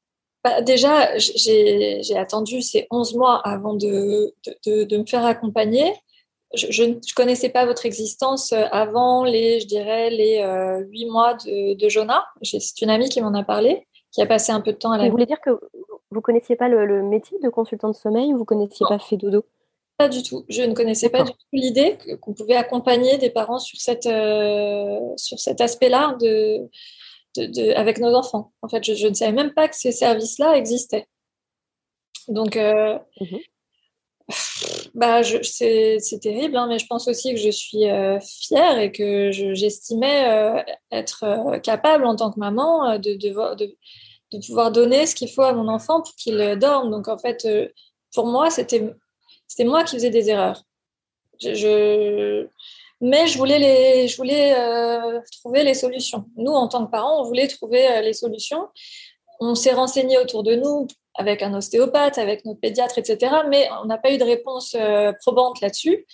Bah, 0.47 0.61
déjà, 0.61 1.19
j'ai 1.19 2.17
attendu 2.17 2.63
ces 2.63 2.87
11 2.93 3.17
mois 3.17 3.41
avant 3.43 3.75
de, 3.75 4.33
de, 4.65 4.97
me 4.97 5.05
faire 5.05 5.25
accompagner. 5.25 5.93
Je 6.55 6.85
ne 6.85 6.95
connaissais 7.17 7.49
pas 7.49 7.67
votre 7.67 7.85
existence 7.85 8.53
avant 8.53 9.25
les, 9.25 9.59
je 9.59 9.67
dirais, 9.67 10.09
les 10.11 10.39
euh, 10.39 10.85
8 10.89 11.07
mois 11.07 11.35
de, 11.35 11.75
de 11.75 11.89
Jonah. 11.89 12.25
C'est 12.45 12.81
une 12.81 12.91
amie 12.91 13.09
qui 13.09 13.21
m'en 13.21 13.35
a 13.35 13.43
parlé, 13.43 13.89
qui 14.13 14.23
a 14.23 14.27
passé 14.27 14.53
un 14.53 14.61
peu 14.61 14.71
de 14.71 14.77
temps 14.77 14.93
à 14.93 14.99
la... 14.99 15.07
Vous 15.07 15.11
voulez 15.11 15.27
dire 15.27 15.41
que 15.41 15.59
vous 16.13 16.21
connaissiez 16.21 16.55
pas 16.55 16.69
le, 16.69 17.03
métier 17.03 17.41
de 17.43 17.49
consultant 17.49 17.89
de 17.89 17.97
sommeil 17.97 18.33
ou 18.33 18.39
vous 18.39 18.45
connaissiez 18.45 18.87
pas 18.89 19.01
fait 19.01 19.17
dodo? 19.17 19.45
Pas 19.99 20.09
du 20.09 20.23
tout. 20.23 20.45
Je 20.49 20.63
ne 20.63 20.75
connaissais 20.75 21.09
pas 21.09 21.25
du 21.25 21.33
tout 21.33 21.39
l'idée 21.53 21.99
qu'on 22.21 22.35
pouvait 22.35 22.55
accompagner 22.55 23.19
des 23.19 23.31
parents 23.31 23.59
sur, 23.59 23.81
cette, 23.81 24.07
euh, 24.07 25.01
sur 25.17 25.41
cet 25.41 25.61
aspect-là 25.61 26.17
de, 26.21 26.69
avec 27.77 27.99
nos 27.99 28.15
enfants. 28.15 28.53
En 28.63 28.69
fait, 28.69 28.83
je, 28.85 29.07
ne 29.07 29.15
savais 29.15 29.33
même 29.33 29.53
pas 29.55 29.69
que 29.69 29.77
ces 29.77 29.93
services-là 29.93 30.57
existaient. 30.57 31.07
Donc, 32.29 32.57
euh, 32.57 32.99
mhm. 33.21 33.39
bah, 34.95 35.23
c'est 35.23 36.21
terrible, 36.21 36.57
hein, 36.57 36.67
mais 36.69 36.79
je 36.79 36.87
pense 36.87 37.09
aussi 37.09 37.35
que 37.35 37.41
je 37.41 37.51
suis 37.51 37.89
euh, 37.89 38.19
fière 38.21 38.79
et 38.79 38.93
que 38.93 39.31
j'estimais 39.31 40.29
euh, 40.29 40.63
être 40.91 41.59
capable 41.63 42.05
en 42.05 42.17
tant 42.17 42.33
que 42.33 42.41
maman 42.41 42.99
de, 42.99 43.15
de, 43.15 44.41
pouvoir 44.47 44.73
donner 44.73 45.07
ce 45.07 45.15
qu'il 45.15 45.31
faut 45.31 45.43
à 45.43 45.53
mon 45.53 45.69
enfant 45.69 46.03
pour 46.03 46.15
qu'il 46.17 46.57
dorme. 46.59 46.91
Donc, 46.91 47.09
en 47.09 47.19
fait, 47.19 47.47
pour 48.15 48.27
moi, 48.27 48.51
c'était 48.51 48.83
moi 49.61 49.85
qui 49.85 49.97
faisais 49.97 50.11
des 50.11 50.29
erreurs. 50.31 50.63
je 51.41 52.49
mais 53.01 53.27
je 53.27 53.37
voulais, 53.37 53.59
les, 53.59 54.09
je 54.09 54.17
voulais 54.17 54.55
euh, 54.59 55.21
trouver 55.41 55.63
les 55.63 55.75
solutions. 55.75 56.25
Nous, 56.37 56.53
en 56.53 56.69
tant 56.69 56.87
que 56.87 56.91
parents, 56.91 57.21
on 57.21 57.25
voulait 57.25 57.49
trouver 57.49 57.87
euh, 57.89 58.01
les 58.01 58.15
solutions. 58.15 58.69
On 59.41 59.55
s'est 59.55 59.73
renseigné 59.73 60.19
autour 60.19 60.43
de 60.43 60.55
nous 60.55 60.87
avec 61.15 61.43
un 61.43 61.55
ostéopathe, 61.55 62.19
avec 62.19 62.45
notre 62.45 62.61
pédiatre, 62.61 62.99
etc. 62.99 63.35
Mais 63.49 63.69
on 63.83 63.87
n'a 63.87 63.99
pas 63.99 64.13
eu 64.13 64.19
de 64.19 64.25
réponse 64.25 64.75
euh, 64.79 65.13
probante 65.21 65.61
là-dessus. 65.61 66.07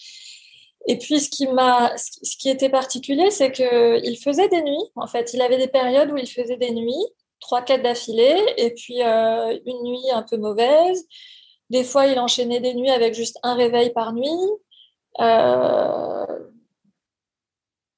Et 0.88 0.98
puis, 0.98 1.20
ce 1.20 1.30
qui, 1.30 1.46
m'a, 1.46 1.92
ce 1.96 2.36
qui 2.36 2.48
était 2.48 2.68
particulier, 2.68 3.30
c'est 3.30 3.52
qu'il 3.52 4.18
faisait 4.18 4.48
des 4.48 4.62
nuits. 4.62 4.90
En 4.96 5.06
fait, 5.06 5.32
il 5.32 5.40
avait 5.40 5.58
des 5.58 5.68
périodes 5.68 6.10
où 6.10 6.16
il 6.16 6.28
faisait 6.28 6.56
des 6.56 6.72
nuits, 6.72 7.06
trois, 7.38 7.62
quatre 7.62 7.82
d'affilée, 7.82 8.36
et 8.56 8.70
puis 8.70 9.00
une 9.00 9.82
nuit 9.84 10.10
un 10.12 10.22
peu 10.22 10.36
mauvaise. 10.36 11.06
Des 11.70 11.84
fois, 11.84 12.06
il 12.06 12.18
enchaînait 12.18 12.58
des 12.58 12.74
nuits 12.74 12.90
avec 12.90 13.14
juste 13.14 13.38
un 13.44 13.54
réveil 13.54 13.90
par 13.90 14.12
nuit. 14.12 14.28
Euh, 15.20 16.26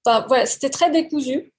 voilà, 0.05 0.47
c'était 0.47 0.71
très 0.71 0.91
décousu. 0.91 1.53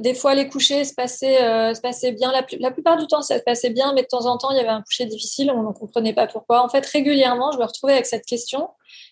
Des 0.00 0.14
fois, 0.14 0.34
les 0.34 0.48
couchers 0.48 0.84
se 0.84 0.94
passaient, 0.94 1.42
euh, 1.42 1.72
se 1.72 1.80
passaient 1.80 2.12
bien. 2.12 2.32
La, 2.32 2.44
la, 2.58 2.70
plupart 2.70 2.96
du 2.96 3.06
temps, 3.06 3.22
ça 3.22 3.38
se 3.38 3.42
passait 3.42 3.70
bien, 3.70 3.92
mais 3.94 4.02
de 4.02 4.08
temps 4.08 4.26
en 4.26 4.36
temps, 4.36 4.50
il 4.50 4.56
y 4.56 4.60
avait 4.60 4.68
un 4.68 4.82
coucher 4.82 5.06
difficile. 5.06 5.50
On 5.50 5.62
ne 5.62 5.72
comprenait 5.72 6.12
pas 6.12 6.26
pourquoi. 6.26 6.62
En 6.62 6.68
fait, 6.68 6.84
régulièrement, 6.86 7.52
je 7.52 7.58
me 7.58 7.64
retrouvais 7.64 7.94
avec 7.94 8.06
cette 8.06 8.26
question. 8.26 8.68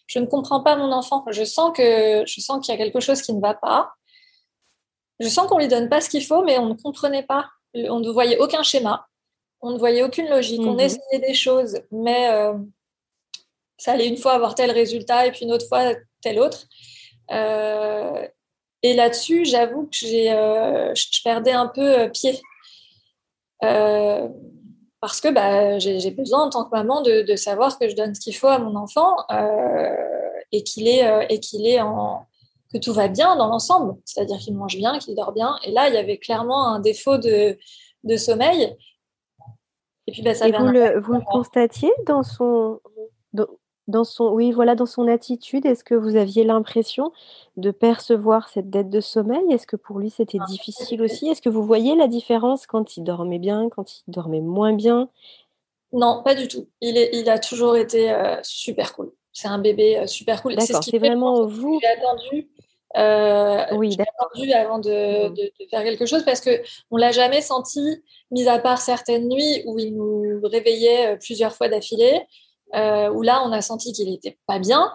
Je 0.07 0.19
ne 0.19 0.26
comprends 0.26 0.62
pas 0.62 0.76
mon 0.76 0.93
enfant. 0.93 1.25
Je 1.31 1.45
sens 1.45 1.73
que 1.75 2.25
je 2.26 2.41
sens 2.41 2.64
qu'il 2.64 2.75
y 2.75 2.75
a 2.75 2.79
quelque 2.79 3.00
chose 3.00 3.23
qui 3.23 3.33
ne 3.33 3.41
va 3.41 3.55
pas. 3.55 3.93
Je 5.21 5.29
sens 5.29 5.47
qu'on 5.47 5.59
lui 5.59 5.69
donne 5.69 5.88
pas 5.88 6.00
ce 6.00 6.11
qu'il 6.11 6.25
faut, 6.25 6.43
mais 6.43 6.59
on 6.59 6.67
ne 6.67 6.75
comprenait 6.75 7.23
pas. 7.23 7.49
On 7.75 8.00
ne 8.00 8.11
voyait 8.11 8.38
aucun 8.38 8.62
schéma. 8.62 9.07
On 9.62 9.71
ne 9.71 9.79
voyait 9.79 10.03
aucune 10.03 10.29
logique. 10.29 10.61
On 10.61 10.75
mhm. 10.75 10.81
essayait 10.81 11.21
des 11.26 11.35
choses, 11.35 11.81
mais 11.91 12.29
euh, 12.31 12.55
ça 13.79 13.93
allait 13.93 14.09
une 14.09 14.17
fois 14.17 14.33
avoir 14.33 14.55
tel 14.55 14.71
résultat 14.71 15.26
et 15.26 15.31
puis 15.31 15.45
une 15.45 15.53
autre 15.53 15.67
fois 15.69 15.95
tel 16.21 16.38
autre. 16.38 16.67
Euh, 17.31 18.26
et 18.85 18.93
là-dessus, 18.93 19.47
j'avoue 19.47 19.85
que 19.85 19.97
j'ai, 19.97 20.31
euh, 20.31 20.95
je 20.95 21.23
perdais 21.23 21.53
un 21.53 21.69
peu 21.69 22.00
euh, 22.00 22.09
pied. 22.11 22.38
Euh, 23.64 24.29
parce 25.00 25.23
que 25.23 25.29
bah, 25.29 25.79
j'ai 25.79 26.11
besoin 26.11 26.45
en 26.45 26.50
tant 26.50 26.64
que 26.64 26.71
maman 26.71 27.00
de, 27.00 27.35
savoir 27.35 27.79
que 27.79 27.88
je 27.88 27.97
donne 27.97 28.14
ce 28.14 28.21
qu'il 28.21 28.37
faut 28.37 28.49
à 28.49 28.59
mon 28.59 28.76
enfant 28.76 29.17
et 30.53 30.62
qu'il 30.62 30.88
est, 30.88 31.26
et 31.29 31.41
qu'il 31.41 31.67
est 31.67 31.81
en, 31.81 32.26
que 32.73 32.79
tout 32.79 32.93
va 32.93 33.09
bien 33.09 33.37
dans 33.37 33.49
l'ensemble, 33.49 33.97
c'est-à-dire 34.07 34.38
qu'il 34.38 34.55
mange 34.55 34.76
bien, 34.76 34.99
qu'il 34.99 35.14
dort 35.14 35.33
bien. 35.33 35.59
Et 35.64 35.73
là, 35.73 35.88
il 35.88 35.95
y 35.95 35.99
avait 35.99 36.17
clairement 36.17 36.69
un 36.69 36.81
défaut 36.81 37.19
de, 37.19 37.59
de 38.05 38.17
sommeil. 38.17 38.75
Et 40.07 40.12
puis, 40.12 40.23
bah, 40.23 40.35
ça 40.35 40.49
et 40.49 40.53
vous, 40.53 40.67
le, 40.67 41.00
vous 41.00 41.12
le 41.14 41.25
constatiez 41.31 41.93
dans 42.07 42.23
son, 42.23 42.81
dans 43.35 43.47
son, 44.05 44.31
oui, 44.31 44.53
voilà, 44.53 44.75
dans 44.75 44.87
son 44.87 45.09
attitude, 45.09 45.67
est-ce 45.67 45.85
que 45.85 45.95
vous 45.95 46.17
aviez 46.17 46.45
l'impression 46.45 47.12
de 47.57 47.71
percevoir 47.71 48.49
cette 48.49 48.71
dette 48.71 48.91
de 48.91 49.00
sommeil? 49.00 49.45
Est-ce 49.50 49.67
que 49.67 49.76
pour 49.76 49.99
lui 49.99 50.11
c'était 50.11 50.38
difficile 50.49 51.03
aussi? 51.03 51.29
Est-ce 51.29 51.43
que 51.43 51.49
vous 51.49 51.64
voyez 51.64 51.95
la 51.95 52.09
différence 52.09 52.67
quand 52.67 52.97
il 52.97 53.05
dormait 53.05 53.38
bien, 53.38 53.69
quand 53.69 53.99
il 53.99 54.03
dormait 54.09 54.41
moins 54.41 54.73
bien? 54.73 55.09
Non, 55.93 56.23
pas 56.25 56.35
du 56.35 56.49
tout. 56.49 56.69
Il, 56.81 56.97
est, 56.97 57.11
il 57.12 57.31
a 57.31 57.38
toujours 57.38 57.76
été 57.76 58.11
euh, 58.11 58.37
super 58.43 58.95
cool. 58.95 59.12
C'est 59.33 59.49
un 59.49 59.59
bébé 59.59 59.99
euh, 59.99 60.07
super 60.07 60.43
cool. 60.43 60.57
D'accord, 60.57 60.83
c'est 60.83 60.99
vraiment 60.99 61.47
vous. 61.47 61.79
J'ai 61.81 61.88
attendu. 61.88 62.49
Euh, 62.97 63.76
oui, 63.76 63.97
attendu 63.99 64.53
avant 64.53 64.79
de, 64.79 65.29
mmh. 65.29 65.35
de, 65.35 65.43
de, 65.43 65.69
faire 65.69 65.83
quelque 65.83 66.07
chose 66.07 66.25
parce 66.25 66.41
que 66.41 66.62
on 66.93 66.97
l'a 66.97 67.11
jamais 67.11 67.41
senti, 67.41 67.81
mis 68.31 68.47
à 68.47 68.59
part 68.61 68.81
certaines 68.81 69.29
nuits 69.29 69.62
où 69.67 69.79
il 69.81 69.97
nous 69.97 70.41
réveillait 70.45 71.17
plusieurs 71.19 71.55
fois 71.55 71.69
d'affilée. 71.69 72.23
Euh, 72.75 73.11
où 73.11 73.23
là, 73.23 73.42
on 73.44 73.52
a 73.52 73.61
senti 73.61 73.92
qu'il 73.92 74.11
n'était 74.11 74.38
pas 74.47 74.59
bien. 74.59 74.92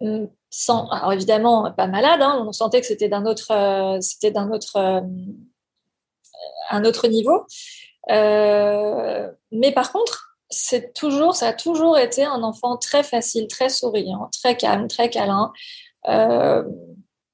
Hum, 0.00 0.28
sans, 0.48 0.88
alors 0.88 1.12
évidemment, 1.12 1.70
pas 1.72 1.86
malade, 1.86 2.20
hein, 2.22 2.44
on 2.46 2.52
sentait 2.52 2.80
que 2.80 2.86
c'était 2.86 3.08
d'un 3.08 3.26
autre, 3.26 3.52
euh, 3.52 4.00
c'était 4.00 4.30
d'un 4.30 4.50
autre, 4.50 4.76
euh, 4.76 5.00
un 6.70 6.84
autre 6.84 7.06
niveau. 7.08 7.46
mais 8.08 9.72
par 9.72 9.92
contre, 9.92 10.36
c'est 10.48 10.92
toujours, 10.94 11.36
ça 11.36 11.48
a 11.48 11.52
toujours 11.52 11.98
été 11.98 12.24
un 12.24 12.42
enfant 12.42 12.76
très 12.76 13.04
facile, 13.04 13.46
très 13.46 13.68
souriant, 13.68 14.28
très 14.32 14.56
calme, 14.56 14.88
très 14.88 15.10
câlin. 15.10 15.52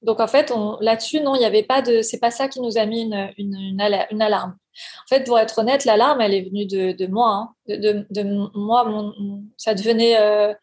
donc 0.01 0.19
en 0.19 0.27
fait, 0.27 0.53
là-dessus, 0.81 1.21
non, 1.21 1.35
il 1.35 1.39
n'y 1.39 1.45
avait 1.45 1.63
pas 1.63 1.81
de, 1.81 2.01
c'est 2.01 2.19
pas 2.19 2.31
ça 2.31 2.47
qui 2.47 2.59
nous 2.61 2.77
a 2.77 2.85
mis 2.85 3.01
une 3.37 4.21
alarme. 4.21 4.57
En 5.03 5.07
fait, 5.07 5.23
pour 5.23 5.39
être 5.39 5.59
honnête, 5.59 5.85
l'alarme, 5.85 6.21
elle 6.21 6.33
est 6.33 6.41
venue 6.41 6.65
de, 6.65 7.07
moi. 7.07 7.29
Hein. 7.29 7.53
De, 7.67 8.23
moi, 8.57 9.13
ça 9.57 9.73
devenait 9.73 10.19
euh, 10.19 10.53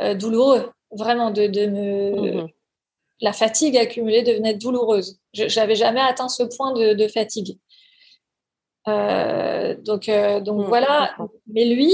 euh, 0.00 0.14
douloureux, 0.14 0.70
vraiment. 0.90 1.30
De, 1.30 1.46
me... 1.66 2.42
Mmh 2.42 2.48
la 3.24 3.32
fatigue 3.32 3.76
accumulée 3.76 4.24
devenait 4.24 4.54
douloureuse. 4.54 5.20
Je 5.32 5.44
n'avais 5.60 5.76
jamais 5.76 6.00
atteint 6.00 6.28
ce 6.28 6.42
point 6.42 6.72
de, 6.72 7.06
fatigue. 7.06 7.56
Euh, 8.88 9.76
donc, 9.76 10.10
donc 10.42 10.64
mmh, 10.64 10.68
voilà. 10.68 11.14
Mais 11.46 11.64
lui 11.66 11.92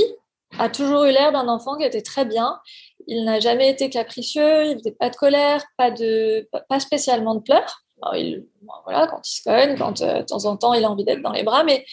a 0.59 0.71
toujours 0.71 1.05
eu 1.05 1.13
l'air 1.13 1.31
d'un 1.31 1.47
enfant 1.49 1.77
qui 1.77 1.85
était 1.85 2.01
très 2.01 2.25
bien. 2.25 2.59
Il 3.07 3.27
n'a 3.27 3.41
jamais 3.41 3.69
été 3.69 3.91
capricieux, 3.91 4.69
il 4.71 4.77
n'avait 4.77 4.97
pas 4.99 5.11
de 5.11 5.17
colère, 5.17 5.63
pas, 5.77 5.91
de, 5.91 6.49
pas 6.67 6.81
spécialement 6.81 7.35
de 7.35 7.43
pleurs 7.43 7.85
il, 8.15 8.47
voilà, 8.85 9.07
quand 9.07 9.21
il 9.27 9.31
se 9.31 9.43
cogne, 9.43 9.77
quand 9.77 10.01
euh, 10.01 10.21
de 10.21 10.25
temps 10.25 10.45
en 10.45 10.57
temps 10.57 10.75
il 10.75 10.85
a 10.85 10.91
envie 10.91 11.05
d'être 11.05 11.23
dans 11.23 11.33
les 11.33 11.43
bras, 11.43 11.65
mais, 11.65 11.85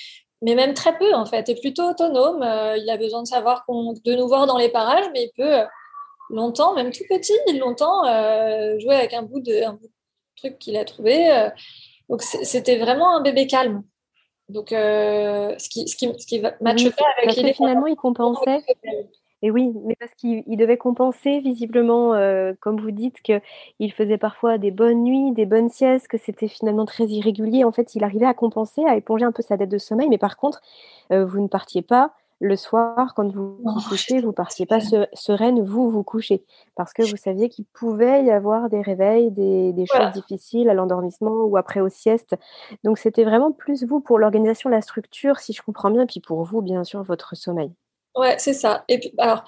mais 0.41 0.55
même 0.55 0.73
très 0.73 0.97
peu 0.97 1.13
en 1.13 1.25
fait. 1.25 1.47
Il 1.47 1.57
est 1.57 1.61
plutôt 1.61 1.89
autonome. 1.89 2.43
Euh, 2.43 2.77
il 2.77 2.89
a 2.89 2.97
besoin 2.97 3.23
de 3.23 3.27
savoir 3.27 3.65
de 3.67 4.15
nous 4.15 4.27
voir 4.27 4.47
dans 4.47 4.57
les 4.57 4.69
parages, 4.69 5.05
mais 5.13 5.23
il 5.23 5.31
peut 5.35 5.59
euh, 5.61 5.65
longtemps, 6.29 6.73
même 6.73 6.91
tout 6.91 7.03
petit, 7.09 7.33
longtemps 7.57 8.03
jouer 8.79 8.95
avec 8.95 9.13
un 9.13 9.23
bout 9.23 9.39
de, 9.39 9.63
un 9.63 9.73
bout 9.73 9.87
de 9.87 9.93
truc 10.37 10.59
qu'il 10.59 10.77
a 10.77 10.85
trouvé. 10.85 11.49
donc 12.09 12.21
c'était 12.21 12.77
vraiment 12.77 13.15
un 13.15 13.21
bébé 13.21 13.47
calme. 13.47 13.83
Donc 14.49 14.67
ce 14.69 15.69
qui, 15.69 15.87
ce 15.87 15.95
qui, 15.95 16.07
ce 16.17 16.25
qui 16.25 16.39
matche 16.39 16.83
oui, 16.83 16.91
pas 16.91 17.05
avec 17.21 17.35
l'idée. 17.35 17.53
Finalement, 17.53 17.87
il 17.87 17.95
compensait. 17.95 18.63
Et 19.45 19.51
oui, 19.51 19.73
mais 19.83 19.95
parce 19.99 20.11
qu'il 20.15 20.43
devait 20.57 20.75
compenser 20.77 21.39
visiblement, 21.39 22.15
euh, 22.15 22.53
comme 22.61 22.81
vous 22.81 22.89
dites, 22.89 23.21
qu'il 23.21 23.93
faisait 23.93 24.17
parfois 24.17 24.57
des 24.57 24.71
bonnes 24.71 25.03
nuits, 25.03 25.33
des 25.33 25.45
bonnes 25.45 25.69
siestes, 25.69 26.07
que 26.07 26.17
c'était 26.17 26.47
finalement 26.47 26.85
très 26.85 27.05
irrégulier. 27.05 27.63
En 27.63 27.71
fait, 27.71 27.93
il 27.93 28.03
arrivait 28.03 28.25
à 28.25 28.33
compenser, 28.33 28.83
à 28.85 28.95
éponger 28.95 29.23
un 29.23 29.31
peu 29.31 29.43
sa 29.43 29.55
dette 29.55 29.69
de 29.69 29.77
sommeil, 29.77 30.09
mais 30.09 30.17
par 30.17 30.37
contre, 30.37 30.63
euh, 31.11 31.25
vous 31.25 31.39
ne 31.41 31.47
partiez 31.47 31.83
pas 31.83 32.15
le 32.39 32.55
soir, 32.55 33.13
quand 33.15 33.31
vous 33.31 33.57
vous 33.63 33.81
couchez, 33.87 34.19
vous 34.19 34.33
partiez 34.33 34.65
pas 34.65 34.79
sereine, 35.13 35.61
vous 35.61 35.91
vous 35.91 36.01
couchez, 36.01 36.43
parce 36.75 36.91
que 36.91 37.03
vous 37.03 37.15
saviez 37.15 37.47
qu'il 37.47 37.65
pouvait 37.65 38.25
y 38.25 38.31
avoir 38.31 38.67
des 38.71 38.81
réveils, 38.81 39.29
des, 39.29 39.85
choses 39.85 40.11
difficiles 40.11 40.71
à 40.71 40.73
l'endormissement 40.73 41.43
ou 41.43 41.55
après 41.55 41.81
aux 41.81 41.89
siestes. 41.89 42.35
Donc 42.83 42.97
c'était 42.97 43.25
vraiment 43.25 43.51
plus 43.51 43.85
vous 43.85 43.99
pour 43.99 44.17
l'organisation, 44.17 44.71
la 44.71 44.81
structure, 44.81 45.37
si 45.37 45.53
je 45.53 45.61
comprends 45.61 45.91
bien, 45.91 46.07
puis 46.07 46.19
pour 46.19 46.43
vous, 46.43 46.63
bien 46.63 46.83
sûr, 46.83 47.03
votre 47.03 47.35
sommeil. 47.35 47.71
Ouais, 48.15 48.35
c'est 48.37 48.53
ça. 48.53 48.83
Et 48.87 48.99
puis, 48.99 49.13
alors, 49.17 49.43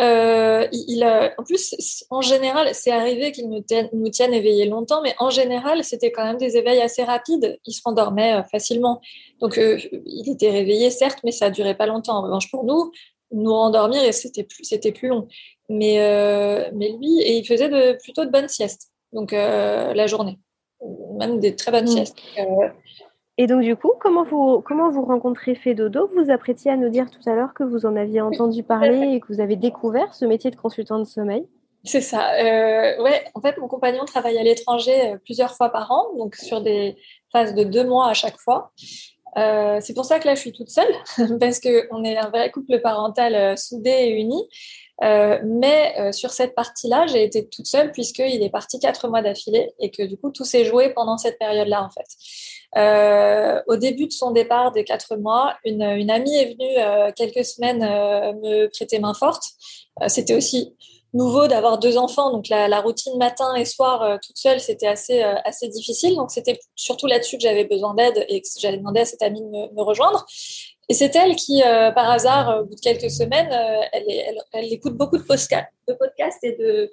euh, 0.00 0.66
il, 0.72 1.04
en 1.04 1.42
plus, 1.44 2.04
en 2.10 2.20
général, 2.20 2.68
c'est 2.72 2.92
arrivé 2.92 3.32
qu'il 3.32 3.48
nous 3.48 3.60
tienne, 3.60 3.88
nous 3.92 4.08
tienne 4.10 4.32
éveillés 4.32 4.66
longtemps, 4.66 5.02
mais 5.02 5.14
en 5.18 5.30
général, 5.30 5.82
c'était 5.82 6.12
quand 6.12 6.24
même 6.24 6.36
des 6.36 6.56
éveils 6.56 6.80
assez 6.80 7.02
rapides. 7.02 7.58
Il 7.64 7.72
se 7.72 7.80
rendormait 7.84 8.34
euh, 8.34 8.42
facilement. 8.44 9.00
Donc, 9.40 9.58
euh, 9.58 9.78
il 10.06 10.30
était 10.30 10.50
réveillé, 10.50 10.90
certes, 10.90 11.20
mais 11.24 11.32
ça 11.32 11.50
durait 11.50 11.76
pas 11.76 11.86
longtemps. 11.86 12.18
En 12.18 12.22
revanche, 12.22 12.50
pour 12.50 12.64
nous, 12.64 12.92
nous 13.32 13.52
rendormir 13.52 14.02
et 14.02 14.12
c'était 14.12 14.44
plus, 14.44 14.64
c'était 14.64 14.92
plus 14.92 15.08
long. 15.08 15.28
Mais, 15.68 16.00
euh, 16.00 16.70
mais 16.74 16.92
lui, 16.92 17.20
et 17.20 17.36
il 17.36 17.46
faisait 17.46 17.68
de, 17.68 17.98
plutôt 18.02 18.24
de 18.24 18.30
bonnes 18.30 18.48
siestes, 18.48 18.90
donc 19.12 19.32
euh, 19.32 19.92
la 19.92 20.06
journée, 20.06 20.38
même 21.18 21.40
des 21.40 21.54
très 21.54 21.70
bonnes 21.70 21.84
mmh. 21.84 21.88
siestes. 21.88 22.16
Et 23.38 23.46
donc, 23.46 23.62
du 23.62 23.76
coup, 23.76 23.92
comment 24.00 24.24
vous, 24.24 24.60
comment 24.60 24.90
vous 24.90 25.04
rencontrez 25.04 25.54
Fedodo 25.54 26.10
Vous 26.16 26.30
apprêtiez 26.30 26.72
à 26.72 26.76
nous 26.76 26.88
dire 26.88 27.06
tout 27.08 27.30
à 27.30 27.34
l'heure 27.34 27.54
que 27.54 27.62
vous 27.62 27.86
en 27.86 27.94
aviez 27.94 28.20
entendu 28.20 28.64
parler 28.64 29.12
et 29.14 29.20
que 29.20 29.32
vous 29.32 29.40
avez 29.40 29.54
découvert 29.54 30.12
ce 30.12 30.24
métier 30.24 30.50
de 30.50 30.56
consultant 30.56 30.98
de 30.98 31.04
sommeil. 31.04 31.46
C'est 31.84 32.00
ça. 32.00 32.32
Euh, 32.32 33.00
ouais, 33.00 33.24
en 33.34 33.40
fait, 33.40 33.56
mon 33.58 33.68
compagnon 33.68 34.04
travaille 34.04 34.36
à 34.38 34.42
l'étranger 34.42 35.14
plusieurs 35.24 35.54
fois 35.54 35.70
par 35.70 35.92
an, 35.92 36.08
donc 36.18 36.34
sur 36.34 36.60
des 36.60 36.96
phases 37.32 37.54
de 37.54 37.62
deux 37.62 37.84
mois 37.84 38.08
à 38.08 38.14
chaque 38.14 38.38
fois. 38.38 38.72
Euh, 39.38 39.78
c'est 39.80 39.94
pour 39.94 40.04
ça 40.04 40.18
que 40.18 40.26
là, 40.26 40.34
je 40.34 40.40
suis 40.40 40.52
toute 40.52 40.70
seule, 40.70 40.92
parce 41.40 41.60
qu'on 41.60 42.04
est 42.04 42.16
un 42.16 42.28
vrai 42.30 42.50
couple 42.50 42.80
parental 42.80 43.34
euh, 43.34 43.56
soudé 43.56 43.90
et 43.90 44.10
uni. 44.10 44.48
Euh, 45.04 45.38
mais 45.44 46.12
sur 46.12 46.30
cette 46.32 46.56
partie-là, 46.56 47.06
j'ai 47.06 47.22
été 47.22 47.46
toute 47.48 47.66
seule 47.66 47.92
puisqu'il 47.92 48.42
est 48.42 48.50
parti 48.50 48.80
quatre 48.80 49.06
mois 49.06 49.22
d'affilée 49.22 49.72
et 49.78 49.92
que 49.92 50.02
du 50.02 50.16
coup, 50.16 50.30
tout 50.30 50.44
s'est 50.44 50.64
joué 50.64 50.92
pendant 50.92 51.16
cette 51.18 51.38
période-là, 51.38 51.84
en 51.84 51.90
fait. 51.90 53.62
au 53.68 53.76
début 53.76 54.08
de 54.08 54.12
son 54.12 54.32
départ 54.32 54.72
des 54.72 54.82
quatre 54.82 55.16
mois, 55.16 55.56
une, 55.64 55.82
une 55.82 56.10
amie 56.10 56.34
est 56.34 56.46
venue 56.46 57.14
quelques 57.14 57.44
semaines 57.44 57.78
me 58.42 58.66
prêter 58.66 58.98
main 58.98 59.14
forte. 59.14 59.44
C'était 60.08 60.34
aussi 60.34 60.74
nouveau 61.18 61.48
d'avoir 61.48 61.78
deux 61.78 61.98
enfants, 61.98 62.30
donc 62.30 62.48
la, 62.48 62.80
routine 62.80 63.18
matin 63.18 63.54
et 63.56 63.64
soir 63.64 64.02
euh, 64.02 64.16
toute 64.24 64.38
seule, 64.38 64.60
c'était 64.60 64.86
assez, 64.86 65.22
euh, 65.22 65.34
assez 65.44 65.68
difficile. 65.68 66.14
Donc 66.14 66.30
c'était 66.30 66.58
surtout 66.76 67.06
là-dessus 67.06 67.36
que 67.36 67.42
j'avais 67.42 67.64
besoin 67.64 67.94
d'aide 67.94 68.24
et 68.28 68.40
que 68.40 68.48
j'avais 68.58 68.78
demandé 68.78 69.00
à 69.00 69.04
cette 69.04 69.22
amie 69.22 69.42
de 69.42 69.74
me, 69.74 69.82
rejoindre. 69.82 70.24
Et 70.88 70.94
c'est 70.94 71.14
elle 71.16 71.34
qui, 71.36 71.62
euh, 71.62 71.90
par 71.90 72.08
hasard, 72.08 72.60
au 72.60 72.64
bout 72.64 72.76
de 72.76 72.80
quelques 72.80 73.10
semaines, 73.10 73.50
elle, 73.92 74.72
écoute 74.72 74.94
beaucoup 74.94 75.18
de, 75.18 75.22
podcasts, 75.22 75.68
de 75.86 75.92
podcasts 75.92 76.42
et, 76.44 76.52
de, 76.52 76.90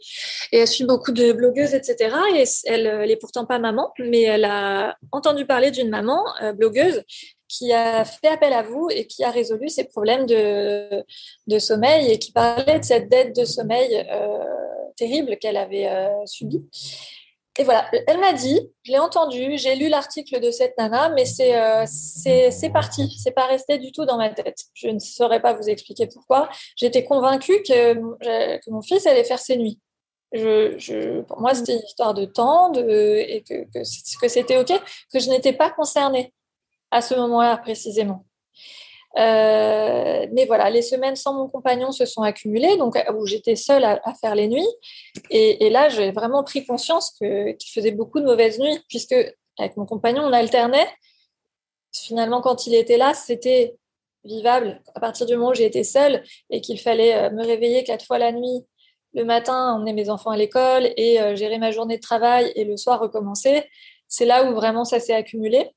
et 0.51 0.58
elle 0.60 0.67
suit 0.67 0.84
beaucoup 0.84 1.13
de 1.13 1.32
blogueuses, 1.32 1.74
etc. 1.74 2.13
Et 2.36 2.44
elle, 2.65 2.88
elle 2.88 3.12
est 3.12 3.15
pourtant 3.15 3.46
pas 3.46 3.60
maman, 3.60 3.94
mais 4.00 4.24
elle 4.24 4.44
a 4.44 4.98
entendu 5.13 5.46
parler 5.46 5.72
d'une 5.72 5.89
maman 5.89 6.24
blogueuse 6.55 7.03
qui 7.48 7.72
a 7.74 8.06
fait 8.06 8.28
appel 8.28 8.54
à 8.54 8.64
vous 8.64 8.88
et 8.90 9.08
qui 9.08 9.24
a 9.24 9.32
résolu 9.32 9.70
ses 9.70 9.86
problèmes 9.86 10.25
de, 10.25 11.04
de 11.48 11.60
sommeil 11.60 12.12
et 12.12 12.20
qui 12.20 12.32
parlait 12.32 12.80
de 12.80 12.84
cette 12.84 13.10
dette 13.10 13.36
de 13.36 13.46
sommeil 13.46 14.06
euh, 14.12 14.44
terrible 14.96 15.38
qu'elle 15.38 15.58
avait 15.58 15.88
euh, 15.88 16.25
subie. 16.25 16.64
Et 17.58 17.64
voilà, 17.64 17.90
elle 18.08 18.20
m'a 18.20 18.34
dit, 18.34 18.60
je 18.84 18.92
l'ai 18.92 19.00
entendu, 19.00 19.58
j'ai 19.58 19.75
lu 19.75 19.88
l'article 19.88 20.42
de 20.42 20.52
cette 20.52 20.78
nana, 20.78 21.08
mais 21.16 21.24
c'est 21.24 21.56
euh, 21.56 21.86
c'est 21.88 22.70
parti, 22.70 23.10
c'est 23.18 23.32
pas 23.32 23.46
resté 23.46 23.78
du 23.78 23.94
tout 23.94 24.04
dans 24.04 24.18
ma 24.18 24.30
tête. 24.30 24.58
Je 24.74 24.90
ne 24.90 25.00
saurais 25.00 25.42
pas 25.42 25.54
vous 25.54 25.70
expliquer 25.70 26.08
pourquoi. 26.08 26.50
J'étais 26.75 27.06
convaincue 27.06 27.64
que, 27.64 27.94
que, 27.94 28.70
mon 28.70 28.82
fils 28.82 29.08
allait 29.08 29.24
faire 29.24 29.40
ses 29.40 29.56
nuits. 29.56 29.80
Je, 30.34 31.22
pour 31.22 31.40
moi, 31.40 31.54
c'était 31.54 31.75
une 31.75 31.86
histoire 31.86 32.14
de 32.14 32.25
temps 32.25 32.74
et 32.74 33.42
que, 33.48 33.64
que 33.72 34.28
c'était 34.28 34.58
OK, 34.58 34.74
que 35.14 35.20
je 35.20 35.30
n'étais 35.30 35.54
pas 35.54 35.70
concernée 35.70 36.34
à 36.96 37.02
ce 37.02 37.14
moment-là 37.16 37.58
précisément. 37.58 38.25
Euh, 39.18 40.28
mais 40.32 40.46
voilà, 40.46 40.70
les 40.70 40.82
semaines 40.82 41.18
sans 41.18 41.34
mon 41.34 41.50
compagnon 41.50 41.92
se 41.92 42.06
sont 42.06 42.22
accumulées, 42.22 42.78
donc 42.78 42.98
où 43.14 43.25
j'étais 43.25 43.58
seule 43.58 43.84
à, 43.84 44.14
faire 44.20 44.34
les 44.34 44.48
nuits. 44.48 44.68
Et, 45.30 45.70
là, 45.70 45.90
j'ai 45.90 46.12
vraiment 46.12 46.44
pris 46.44 46.66
conscience 46.66 47.12
qu'il 47.12 47.70
faisait 47.74 47.92
beaucoup 47.92 48.22
de 48.22 48.25
mauvaises 48.25 48.60
nuits, 48.60 48.80
puisque 48.88 49.16
avec 49.58 49.75
mon 49.75 49.86
compagnon, 49.86 50.24
on 50.24 50.32
alternait. 50.34 50.88
Finalement, 51.94 52.42
quand 52.42 52.66
il 52.66 52.75
était 52.75 52.98
là, 52.98 53.14
c'était 53.14 53.75
vivable. 54.24 54.82
À 54.96 55.00
partir 55.02 55.25
du 55.25 55.36
moment 55.36 55.52
où 55.52 55.54
j'étais 55.54 55.84
seule 55.84 56.24
et 56.50 56.62
qu'il 56.62 56.80
fallait 56.80 57.16
euh, 57.16 57.30
me 57.30 57.46
réveiller 57.46 57.84
quatre 57.84 58.06
fois 58.06 58.18
la 58.18 58.32
nuit, 58.32 58.66
le 59.14 59.24
matin, 59.24 59.75
emmener 59.75 59.94
mes 59.94 60.10
enfants 60.10 60.32
à 60.32 60.38
l'école 60.38 60.90
et 60.98 61.22
euh, 61.22 61.36
gérer 61.36 61.58
ma 61.58 61.72
journée 61.72 61.98
de 61.98 62.02
travail 62.02 62.52
et 62.56 62.64
le 62.66 62.75
soir 62.75 63.00
recommencer, 63.00 63.64
c'est 64.08 64.25
là 64.25 64.50
où 64.50 64.56
vraiment 64.56 64.84
ça 64.84 65.00
s'est 65.00 65.14
accumulé. 65.14 65.70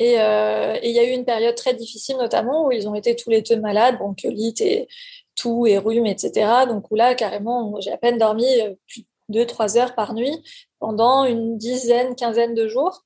Euh, 0.00 0.78
et 0.80 0.90
il 0.90 0.94
y 0.94 0.98
a 0.98 1.04
eu 1.04 1.10
une 1.10 1.24
période 1.24 1.54
très 1.54 1.74
difficile, 1.74 2.16
notamment 2.16 2.66
où 2.66 2.72
ils 2.72 2.88
ont 2.88 2.94
été 2.94 3.16
tous 3.16 3.30
les 3.30 3.42
deux 3.42 3.58
malades, 3.58 3.98
bronchiolite 3.98 4.60
et 4.60 4.88
tout, 5.34 5.66
et 5.66 5.78
rhume, 5.78 6.06
etc. 6.06 6.66
Donc 6.68 6.90
où 6.90 6.94
là, 6.94 7.14
carrément, 7.14 7.80
j'ai 7.80 7.92
à 7.92 7.96
peine 7.96 8.18
dormi 8.18 8.60
euh, 8.60 8.74
plus 8.86 9.04
deux, 9.28 9.44
trois 9.46 9.76
heures 9.76 9.94
par 9.94 10.14
nuit 10.14 10.42
pendant 10.78 11.24
une 11.24 11.58
dizaine, 11.58 12.14
quinzaine 12.14 12.54
de 12.54 12.68
jours. 12.68 13.04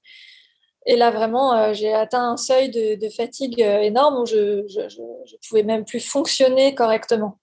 Et 0.86 0.96
là, 0.96 1.10
vraiment, 1.10 1.54
euh, 1.54 1.72
j'ai 1.72 1.92
atteint 1.92 2.32
un 2.32 2.36
seuil 2.36 2.70
de, 2.70 3.08
fatigue 3.08 3.60
énorme 3.60 4.22
où 4.22 4.26
je, 4.26 4.66
je, 4.68 5.48
pouvais 5.48 5.62
même 5.62 5.84
plus 5.84 6.00
fonctionner 6.00 6.74
correctement. 6.74 7.38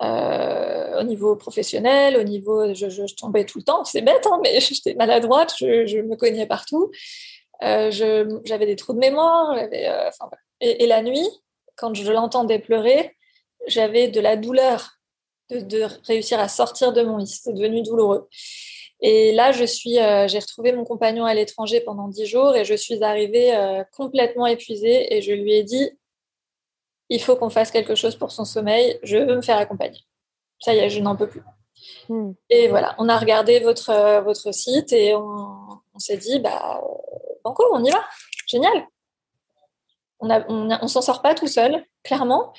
au 0.00 1.02
niveau 1.02 1.36
professionnel, 1.36 2.16
au 2.16 2.24
niveau, 2.24 2.74
je, 2.74 3.14
tombais 3.14 3.44
tout 3.44 3.58
le 3.58 3.64
temps, 3.64 3.84
c'est 3.84 4.02
bête, 4.02 4.26
hein, 4.26 4.40
mais 4.42 4.60
j'étais 4.60 4.94
maladroite, 4.94 5.54
je, 5.58 6.00
me 6.00 6.16
cognais 6.16 6.46
partout. 6.46 6.90
Euh, 7.62 7.90
j'avais 8.44 8.66
des 8.66 8.76
trous 8.76 8.92
de 8.92 8.98
mémoire. 8.98 9.52
Euh, 9.52 10.10
et, 10.60 10.86
la 10.86 11.02
nuit, 11.02 11.28
quand 11.76 11.94
je 11.94 12.10
l'entendais 12.10 12.58
pleurer, 12.58 13.16
j'avais 13.66 14.08
de 14.08 14.20
la 14.20 14.36
douleur 14.36 14.98
de, 15.50 15.86
réussir 16.06 16.40
à 16.40 16.48
sortir 16.48 16.92
de 16.92 17.02
mon 17.02 17.18
lit. 17.18 17.26
C'était 17.26 17.52
devenu 17.52 17.82
douloureux. 17.82 18.28
Et 19.00 19.32
là, 19.32 19.52
je 19.52 19.64
suis, 19.64 19.98
euh, 19.98 20.26
j'ai 20.28 20.38
retrouvé 20.38 20.72
mon 20.72 20.84
compagnon 20.84 21.24
à 21.24 21.34
l'étranger 21.34 21.80
pendant 21.80 22.08
dix 22.08 22.26
jours 22.26 22.56
et 22.56 22.64
je 22.64 22.74
suis 22.74 23.02
arrivée 23.02 23.52
complètement 23.92 24.46
épuisée 24.46 25.14
et 25.14 25.20
je 25.20 25.32
lui 25.32 25.52
ai 25.52 25.62
dit, 25.62 25.90
il 27.10 27.20
faut 27.20 27.36
qu'on 27.36 27.50
fasse 27.50 27.70
quelque 27.70 27.94
chose 27.94 28.16
pour 28.16 28.32
son 28.32 28.44
sommeil. 28.44 28.98
Je 29.02 29.18
veux 29.18 29.36
me 29.36 29.42
faire 29.42 29.58
accompagner. 29.58 30.00
Ça 30.58 30.74
y 30.74 30.78
est, 30.78 30.88
je 30.88 31.00
n'en 31.00 31.16
peux 31.16 31.28
plus. 31.28 31.42
Hmm. 32.08 32.32
Et 32.48 32.68
voilà, 32.68 32.94
on 32.98 33.08
a 33.08 33.18
regardé 33.18 33.60
votre, 33.60 34.22
votre 34.22 34.52
site 34.52 34.92
et 34.92 35.14
on, 35.14 35.80
on 35.94 35.98
s'est 35.98 36.16
dit, 36.16 36.40
bah, 36.40 36.80
banco, 37.44 37.64
on 37.72 37.84
y 37.84 37.90
va. 37.90 38.04
Génial. 38.46 38.86
On 40.20 40.26
ne 40.28 40.88
s'en 40.88 41.02
sort 41.02 41.22
pas 41.22 41.34
tout 41.34 41.48
seul, 41.48 41.84
clairement. 42.02 42.52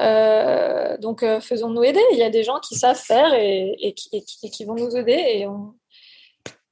Euh, 0.00 0.96
donc, 0.98 1.22
euh, 1.22 1.40
faisons-nous 1.40 1.84
aider. 1.84 2.02
Il 2.12 2.18
y 2.18 2.22
a 2.22 2.30
des 2.30 2.42
gens 2.42 2.58
qui 2.60 2.74
savent 2.74 2.98
faire 2.98 3.34
et, 3.34 3.94
qui, 3.94 4.64
vont 4.64 4.74
nous 4.74 4.96
aider. 4.96 5.46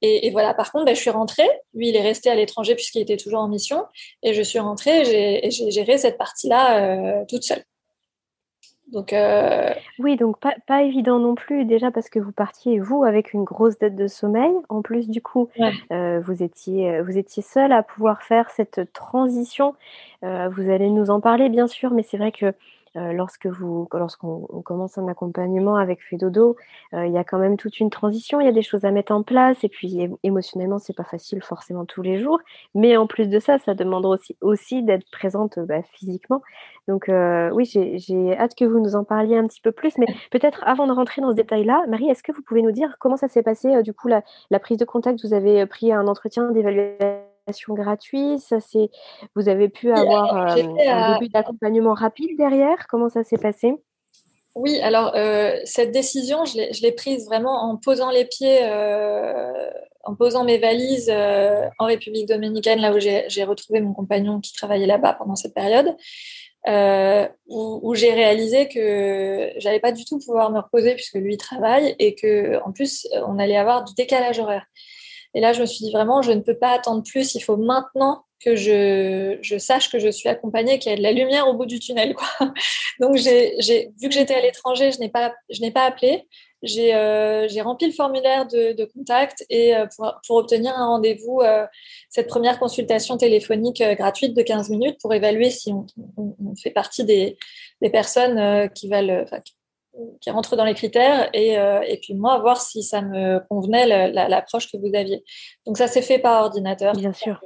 Et, 0.01 0.31
voilà, 0.31 0.53
par 0.53 0.71
contre, 0.71 0.85
ben, 0.85 0.95
je 0.95 1.01
suis 1.01 1.09
rentrée. 1.11 1.47
Lui, 1.73 1.89
il 1.89 1.95
est 1.95 2.01
resté 2.01 2.29
à 2.29 2.35
l'étranger 2.35 2.75
puisqu'il 2.75 3.01
était 3.01 3.17
toujours 3.17 3.41
en 3.41 3.47
mission. 3.47 3.85
Et 4.23 4.33
je 4.33 4.41
suis 4.41 4.59
rentrée 4.59 5.45
et 5.45 5.51
j'ai 5.51 5.71
géré 5.71 5.97
cette 5.97 6.17
partie-là 6.17 6.83
euh, 6.83 7.25
toute 7.29 7.43
seule. 7.43 7.63
Donc, 8.91 9.13
euh, 9.13 9.69
Oui, 9.99 10.17
donc 10.17 10.39
pas, 10.39 10.55
pas, 10.67 10.83
évident 10.83 11.19
non 11.19 11.35
plus, 11.35 11.65
déjà 11.65 11.91
parce 11.91 12.09
que 12.09 12.19
vous 12.19 12.31
partiez, 12.31 12.79
vous, 12.79 13.03
avec 13.03 13.33
une 13.33 13.43
grosse 13.43 13.77
dette 13.79 13.95
de 13.95 14.07
sommeil. 14.07 14.51
En 14.69 14.81
plus, 14.81 15.09
du 15.09 15.21
coup, 15.21 15.49
euh, 15.91 16.19
vous, 16.19 16.43
étiez, 16.43 16.89
euh, 16.89 17.03
vous 17.03 17.17
étiez 17.17 17.41
seul 17.41 17.71
à 17.71 17.83
pouvoir 17.83 18.21
faire 18.21 18.49
cette 18.49 18.91
transition. 18.93 19.75
vous 20.21 20.69
allez 20.69 20.89
nous 20.89 21.09
en 21.09 21.19
parler, 21.21 21.49
bien 21.49 21.67
sûr, 21.67 21.91
mais 21.91 22.03
c'est 22.03 22.17
vrai 22.17 22.31
que 22.31 22.53
euh, 22.97 23.13
lorsque 23.13 23.47
vous, 23.47 23.87
lorsqu'on 23.93 24.61
commence 24.63 24.97
un 24.97 25.07
accompagnement 25.07 25.75
avec 25.75 26.01
Fedodo, 26.03 26.57
euh, 26.93 27.05
il 27.05 27.13
y 27.13 27.17
a 27.17 27.23
quand 27.23 27.39
même 27.39 27.55
toute 27.55 27.79
une 27.79 27.89
transition, 27.89 28.41
il 28.41 28.45
y 28.45 28.49
a 28.49 28.51
des 28.51 28.61
choses 28.61 28.83
à 28.83 28.91
mettre 28.91 29.13
en 29.13 29.23
place, 29.23 29.63
et 29.63 29.69
puis 29.69 30.09
émotionnellement, 30.23 30.77
c'est 30.77 30.95
pas 30.95 31.05
facile 31.05 31.41
forcément 31.41 31.85
tous 31.85 32.01
les 32.01 32.19
jours, 32.19 32.39
mais 32.75 32.97
en 32.97 33.07
plus 33.07 33.29
de 33.29 33.39
ça, 33.39 33.57
ça 33.57 33.73
demande 33.75 34.05
aussi, 34.05 34.35
aussi 34.41 34.83
d'être 34.83 35.09
présente 35.11 35.59
bah, 35.59 35.81
physiquement. 35.93 36.41
Donc 36.87 37.07
euh, 37.07 37.49
oui, 37.51 37.65
j'ai 37.65 38.37
hâte 38.37 38.55
que 38.55 38.65
vous 38.65 38.79
nous 38.79 38.95
en 38.95 39.03
parliez 39.03 39.37
un 39.37 39.47
petit 39.47 39.61
peu 39.61 39.71
plus, 39.71 39.97
mais 39.97 40.07
peut-être 40.31 40.61
avant 40.65 40.87
de 40.87 40.91
rentrer 40.91 41.21
dans 41.21 41.31
ce 41.31 41.35
détail-là, 41.35 41.83
Marie, 41.87 42.09
est-ce 42.09 42.23
que 42.23 42.33
vous 42.33 42.41
pouvez 42.41 42.61
nous 42.61 42.71
dire 42.71 42.97
comment 42.99 43.17
ça 43.17 43.27
s'est 43.27 43.43
passé 43.43 43.83
du 43.83 43.93
coup 43.93 44.09
la, 44.09 44.21
la, 44.49 44.59
prise 44.59 44.77
de 44.77 44.85
contact? 44.85 45.23
Vous 45.23 45.33
avez 45.33 45.65
pris 45.65 45.93
un 45.93 46.07
entretien 46.07 46.51
d'évaluation 46.51 47.30
gratuite 47.69 48.39
Ça, 48.39 48.59
c'est 48.59 48.89
vous 49.35 49.49
avez 49.49 49.69
pu 49.69 49.91
avoir 49.91 50.35
euh, 50.35 50.61
un 50.87 51.13
début 51.13 51.29
d'accompagnement 51.29 51.93
rapide 51.93 52.37
derrière. 52.37 52.87
Comment 52.87 53.09
ça 53.09 53.23
s'est 53.23 53.37
passé? 53.37 53.73
Oui, 54.53 54.79
alors 54.81 55.13
euh, 55.15 55.55
cette 55.63 55.91
décision, 55.91 56.43
je 56.45 56.81
l'ai 56.81 56.91
prise 56.91 57.25
vraiment 57.25 57.69
en 57.69 57.77
posant 57.77 58.11
les 58.11 58.25
pieds, 58.25 58.59
euh, 58.63 59.69
en 60.03 60.15
posant 60.15 60.43
mes 60.43 60.57
valises 60.57 61.09
en 61.79 61.85
République 61.85 62.27
dominicaine, 62.27 62.79
là 62.79 62.93
où 62.93 62.99
j'ai 62.99 63.43
retrouvé 63.43 63.79
mon 63.79 63.93
compagnon 63.93 64.41
qui 64.41 64.53
travaillait 64.53 64.87
là-bas 64.87 65.13
pendant 65.13 65.35
cette 65.35 65.53
période. 65.53 65.95
où, 67.47 67.95
j'ai 67.95 68.13
réalisé 68.13 68.67
que 68.67 69.51
j'allais 69.57 69.79
pas 69.79 69.93
du 69.93 70.03
tout 70.03 70.19
pouvoir 70.19 70.51
me 70.51 70.59
reposer 70.59 70.95
puisque 70.95 71.15
lui 71.15 71.37
travaille 71.37 71.95
et 71.97 72.13
que 72.15 72.61
en 72.65 72.73
plus 72.73 73.07
on 73.25 73.39
allait 73.39 73.57
avoir 73.57 73.85
du 73.85 73.93
décalage 73.93 74.39
horaire. 74.39 74.65
Et 75.33 75.41
là, 75.41 75.53
je 75.53 75.61
me 75.61 75.65
suis 75.65 75.85
dit 75.85 75.91
vraiment, 75.91 76.21
je 76.21 76.31
ne 76.31 76.41
peux 76.41 76.57
pas 76.57 76.71
attendre 76.71 77.03
plus. 77.03 77.35
Il 77.35 77.41
faut 77.41 77.57
maintenant 77.57 78.25
que 78.43 78.55
je, 78.55 79.37
je 79.41 79.57
sache 79.57 79.89
que 79.91 79.99
je 79.99 80.09
suis 80.09 80.27
accompagnée, 80.27 80.79
qu'il 80.79 80.89
y 80.91 80.93
a 80.93 80.97
de 80.97 81.03
la 81.03 81.11
lumière 81.11 81.47
au 81.47 81.53
bout 81.53 81.65
du 81.65 81.79
tunnel. 81.79 82.15
Quoi. 82.15 82.27
Donc, 82.99 83.15
vu 83.15 83.21
que 83.21 84.11
j'étais 84.11 84.33
à 84.33 84.41
l'étranger, 84.41 84.91
je 84.91 84.99
n'ai 84.99 85.09
pas, 85.09 85.33
pas 85.73 85.85
appelé. 85.85 86.27
j'ai 86.63 87.61
rempli 87.61 87.87
le 87.87 87.93
formulaire 87.93 88.47
de, 88.47 88.85
contact 88.85 89.45
et 89.49 89.73
pour, 89.95 90.37
obtenir 90.37 90.75
un 90.75 90.87
rendez-vous, 90.87 91.41
cette 92.09 92.27
première 92.27 92.59
consultation 92.59 93.17
téléphonique 93.17 93.83
gratuite 93.97 94.35
de 94.35 94.41
15 94.41 94.69
minutes 94.69 94.97
pour 94.99 95.13
évaluer 95.13 95.51
si 95.51 95.71
on, 95.71 95.85
fait 96.61 96.71
partie 96.71 97.03
des, 97.03 97.37
personnes 97.91 98.69
qui 98.71 98.89
veulent, 98.89 99.25
qui 100.21 100.29
rentrent 100.29 100.55
dans 100.55 100.65
les 100.65 100.73
critères 100.73 101.29
et, 101.33 101.53
et, 101.53 101.99
puis 102.01 102.13
moi 102.13 102.39
voir 102.39 102.61
si 102.61 102.81
ça 102.81 103.01
me 103.01 103.39
convenait 103.49 104.09
l'approche 104.11 104.71
que 104.71 104.77
vous 104.77 104.91
aviez. 104.95 105.23
Donc 105.65 105.77
ça 105.77 105.87
s'est 105.87 106.01
fait 106.01 106.19
par 106.19 106.43
ordinateur. 106.43 106.93
Bien 106.93 107.13
sûr. 107.13 107.41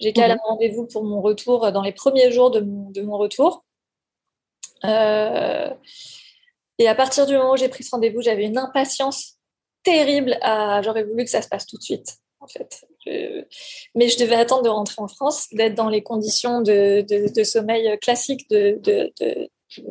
J'ai 0.00 0.12
calé 0.12 0.34
mhm. 0.34 0.40
un 0.44 0.48
rendez-vous 0.48 0.86
pour 0.86 1.04
mon 1.04 1.20
retour 1.20 1.70
dans 1.72 1.82
les 1.82 1.92
premiers 1.92 2.30
jours 2.32 2.50
de 2.50 2.60
mon, 2.60 2.90
de 2.90 3.02
mon 3.02 3.16
retour. 3.16 3.64
Euh, 4.84 5.70
et 6.78 6.88
à 6.88 6.94
partir 6.94 7.26
du 7.26 7.36
moment 7.36 7.52
où 7.52 7.56
j'ai 7.56 7.68
pris 7.68 7.84
ce 7.84 7.90
rendez-vous, 7.90 8.20
j'avais 8.20 8.44
une 8.44 8.58
impatience 8.58 9.38
terrible. 9.82 10.36
À... 10.42 10.82
J'aurais 10.82 11.04
voulu 11.04 11.24
que 11.24 11.30
ça 11.30 11.42
se 11.42 11.48
passe 11.48 11.66
tout 11.66 11.78
de 11.78 11.82
suite, 11.82 12.16
en 12.40 12.46
fait. 12.46 12.84
Mais 13.06 14.08
je 14.08 14.18
devais 14.18 14.34
attendre 14.34 14.62
de 14.62 14.68
rentrer 14.68 15.00
en 15.00 15.08
France, 15.08 15.48
d'être 15.52 15.74
dans 15.74 15.88
les 15.88 16.02
conditions 16.02 16.60
de, 16.62 17.02
de, 17.02 17.44
sommeil 17.44 17.98
classiques 18.00 18.48
de, 18.50 18.80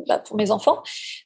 bah, 0.08 0.20
pour 0.20 0.38
mes 0.38 0.52
enfants. 0.52 0.84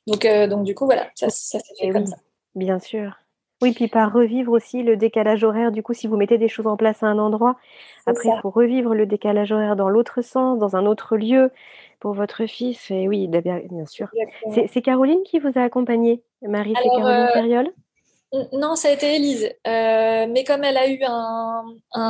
Donc, 0.07 0.25
euh, 0.25 0.47
donc 0.47 0.63
du 0.63 0.75
coup, 0.75 0.85
voilà, 0.85 1.09
ça, 1.15 1.29
ça 1.29 1.59
s'est 1.59 1.75
fait 1.79 1.91
comme 1.91 2.05
ça. 2.05 2.17
Bien 2.55 2.79
sûr. 2.79 3.13
Oui, 3.61 3.71
puis 3.71 3.87
par 3.87 4.13
revivre 4.13 4.51
aussi 4.51 4.83
le 4.83 4.97
décalage 4.97 5.43
horaire. 5.43 5.71
Du 5.71 5.81
coup, 5.81 5.93
si 5.93 6.05
vous 6.05 6.15
mettez 6.15 6.37
des 6.37 6.47
choses 6.47 6.67
en 6.67 6.77
place 6.77 7.01
à 7.01 7.07
un 7.07 7.17
endroit, 7.17 7.55
après, 8.05 8.29
il 8.29 8.39
faut 8.41 8.51
revivre 8.51 8.93
le 8.93 9.07
décalage 9.07 9.51
horaire 9.51 9.75
dans 9.75 9.89
l'autre 9.89 10.21
sens, 10.21 10.59
dans 10.59 10.75
un 10.75 10.85
autre 10.85 11.17
lieu 11.17 11.51
pour 11.99 12.13
votre 12.13 12.45
fils. 12.45 12.91
Et 12.91 13.07
oui, 13.07 13.27
bien, 13.27 13.61
sûr. 13.85 14.09
C'est 14.51 14.81
Caroline 14.81 15.23
qui 15.23 15.39
vous 15.39 15.51
a 15.55 15.61
accompagné, 15.61 16.21
Marie, 16.43 16.75
c'est 16.75 16.89
Caroline 16.89 17.29
Ferriol 17.33 17.71
non, 18.51 18.75
ça 18.75 18.89
a 18.89 18.91
été 18.91 19.15
Élise. 19.15 19.45
Euh, 19.65 20.27
mais 20.29 20.43
comme 20.43 20.63
elle 20.65 20.77
a 20.77 20.89
eu 20.89 20.99
un, 21.03 21.63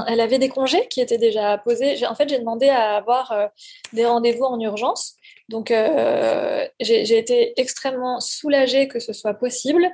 elle 0.07 0.19
avait 0.19 0.39
des 0.39 0.49
congés 0.49 0.87
qui 0.87 0.99
étaient 0.99 1.19
déjà 1.19 1.59
posés, 1.59 2.05
en 2.07 2.15
fait, 2.15 2.27
j'ai 2.27 2.39
demandé 2.39 2.69
à 2.69 2.95
avoir 2.95 3.31
euh, 3.31 3.45
des 3.93 4.05
rendez-vous 4.05 4.45
en 4.45 4.59
urgence. 4.59 5.15
Donc, 5.47 5.69
euh, 5.69 6.67
j'ai 6.81 7.17
été 7.17 7.53
extrêmement 7.59 8.19
soulagée 8.19 8.87
que 8.87 8.99
ce 8.99 9.13
soit 9.13 9.35
possible, 9.35 9.89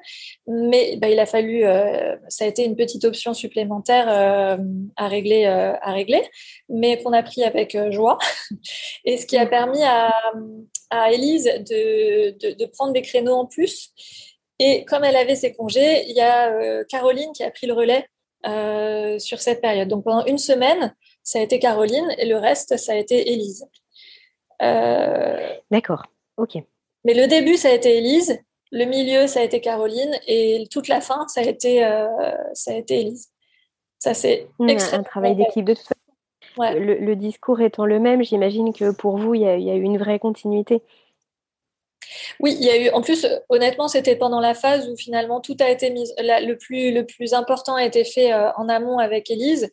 mais 0.47 0.95
bah, 0.97 1.09
il 1.09 1.19
a 1.19 1.27
fallu, 1.27 1.63
ça 2.27 2.45
a 2.45 2.47
été 2.47 2.65
une 2.65 2.75
petite 2.75 3.05
option 3.05 3.35
supplémentaire 3.35 4.09
à 4.95 5.07
régler, 5.07 5.45
à 5.45 5.91
régler, 5.91 6.23
mais 6.69 7.03
qu'on 7.03 7.13
a 7.13 7.21
pris 7.21 7.43
avec 7.43 7.77
joie, 7.91 8.17
et 9.05 9.17
ce 9.17 9.27
qui 9.27 9.37
a 9.37 9.45
permis 9.45 9.83
à, 9.83 10.11
à 10.89 11.11
Élise 11.11 11.43
de, 11.43 12.31
de, 12.39 12.55
de 12.55 12.65
prendre 12.65 12.93
des 12.93 13.03
créneaux 13.03 13.35
en 13.35 13.45
plus. 13.45 13.93
Et 14.59 14.85
comme 14.85 15.03
elle 15.03 15.15
avait 15.15 15.35
ses 15.35 15.53
congés, 15.53 16.05
il 16.07 16.15
y 16.15 16.21
a 16.21 16.49
euh, 16.51 16.83
Caroline 16.87 17.31
qui 17.33 17.43
a 17.43 17.51
pris 17.51 17.67
le 17.67 17.73
relais 17.73 18.07
euh, 18.45 19.17
sur 19.19 19.39
cette 19.39 19.61
période. 19.61 19.87
Donc 19.87 20.03
pendant 20.03 20.25
une 20.25 20.37
semaine, 20.37 20.93
ça 21.23 21.39
a 21.39 21.41
été 21.41 21.59
Caroline 21.59 22.07
et 22.17 22.25
le 22.25 22.37
reste, 22.37 22.77
ça 22.77 22.93
a 22.93 22.95
été 22.95 23.31
Élise. 23.31 23.67
Euh, 24.61 25.49
D'accord, 25.71 26.03
ok. 26.37 26.57
Mais 27.03 27.13
le 27.13 27.27
début, 27.27 27.57
ça 27.57 27.69
a 27.69 27.73
été 27.73 27.97
Élise, 27.97 28.39
le 28.71 28.85
milieu, 28.85 29.27
ça 29.27 29.41
a 29.41 29.43
été 29.43 29.59
Caroline 29.59 30.17
et 30.27 30.67
toute 30.71 30.87
la 30.87 31.01
fin, 31.01 31.27
ça 31.27 31.41
a 31.41 31.43
été, 31.43 31.81
ça 32.53 32.71
a 32.71 32.75
été 32.75 33.01
Élise. 33.01 33.29
Ça, 33.99 34.13
c'est 34.13 34.47
mmh, 34.59 34.69
un 34.93 35.03
travail 35.03 35.35
d'équipe 35.35 35.65
de 35.65 35.73
toute 35.73 35.83
façon. 35.83 35.93
Le, 36.57 37.15
discours 37.15 37.61
étant 37.61 37.85
le 37.85 37.99
même, 37.99 38.23
j'imagine 38.23 38.73
que 38.73 38.91
pour 38.91 39.17
vous, 39.17 39.33
il 39.33 39.41
y, 39.41 39.47
a, 39.47 39.57
il 39.57 39.63
y 39.63 39.71
a 39.71 39.75
eu 39.75 39.81
une 39.81 39.97
vraie 39.97 40.19
continuité. 40.19 40.81
Oui, 42.39 42.55
il 42.59 42.65
y 42.65 42.69
a 42.69 42.77
eu. 42.77 42.89
En 42.89 43.01
plus, 43.01 43.27
honnêtement, 43.49 43.87
c'était 43.87 44.15
pendant 44.15 44.39
la 44.39 44.53
phase 44.53 44.89
où 44.89 44.95
finalement 44.95 45.41
tout 45.41 45.57
a 45.59 45.69
été 45.69 45.89
mis. 45.89 46.09
le 46.19 46.53
plus 46.55 46.91
le 46.91 47.05
plus 47.05 47.33
important 47.33 47.75
a 47.75 47.85
été 47.85 48.03
fait 48.03 48.33
euh, 48.33 48.51
en 48.57 48.69
amont 48.69 48.99
avec 48.99 49.29
Élise. 49.31 49.69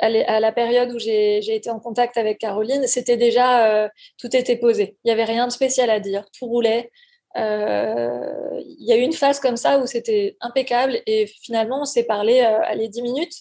À, 0.00 0.40
la 0.40 0.52
période 0.52 0.90
où 0.92 0.98
j'ai 0.98 1.54
été 1.54 1.68
en 1.68 1.78
contact 1.78 2.16
avec 2.16 2.38
Caroline, 2.38 2.86
c'était 2.86 3.18
déjà 3.18 3.66
euh, 3.66 3.88
tout 4.18 4.34
était 4.34 4.56
posé. 4.56 4.96
Il 5.04 5.08
n'y 5.08 5.12
avait 5.12 5.24
rien 5.24 5.46
de 5.46 5.52
spécial 5.52 5.90
à 5.90 6.00
dire. 6.00 6.24
Tout 6.38 6.46
roulait. 6.46 6.90
Euh, 7.36 8.60
il 8.78 8.86
y 8.86 8.92
a 8.92 8.96
eu 8.96 9.02
une 9.02 9.12
phase 9.12 9.38
comme 9.38 9.56
ça 9.56 9.78
où 9.78 9.86
c'était 9.86 10.36
impeccable 10.40 11.00
et 11.06 11.26
finalement 11.26 11.82
on 11.82 11.84
s'est 11.84 12.04
parlé 12.04 12.40
à 12.40 12.74
les 12.74 12.88
10 12.88 13.02
minutes 13.02 13.34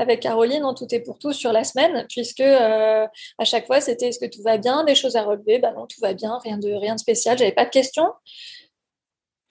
avec 0.00 0.20
Caroline 0.20 0.64
en 0.64 0.74
tout 0.74 0.86
et 0.92 1.00
pour 1.00 1.18
tout 1.18 1.32
sur 1.32 1.52
la 1.52 1.62
semaine, 1.62 2.06
puisque 2.08 2.40
euh, 2.40 3.06
à 3.38 3.44
chaque 3.44 3.66
fois 3.66 3.80
c'était 3.80 4.08
est-ce 4.08 4.18
que 4.18 4.30
tout 4.30 4.42
va 4.42 4.56
bien, 4.56 4.82
des 4.84 4.94
choses 4.94 5.14
à 5.14 5.22
relever, 5.22 5.58
ben 5.58 5.74
non 5.74 5.86
tout 5.86 6.00
va 6.00 6.14
bien, 6.14 6.38
rien 6.38 6.56
de 6.56 6.72
rien 6.72 6.94
de 6.94 7.00
spécial, 7.00 7.36
j'avais 7.36 7.52
pas 7.52 7.66
de 7.66 7.70
questions, 7.70 8.08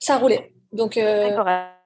ça 0.00 0.18
roulait. 0.18 0.52
Donc 0.72 0.96
euh, 0.96 1.36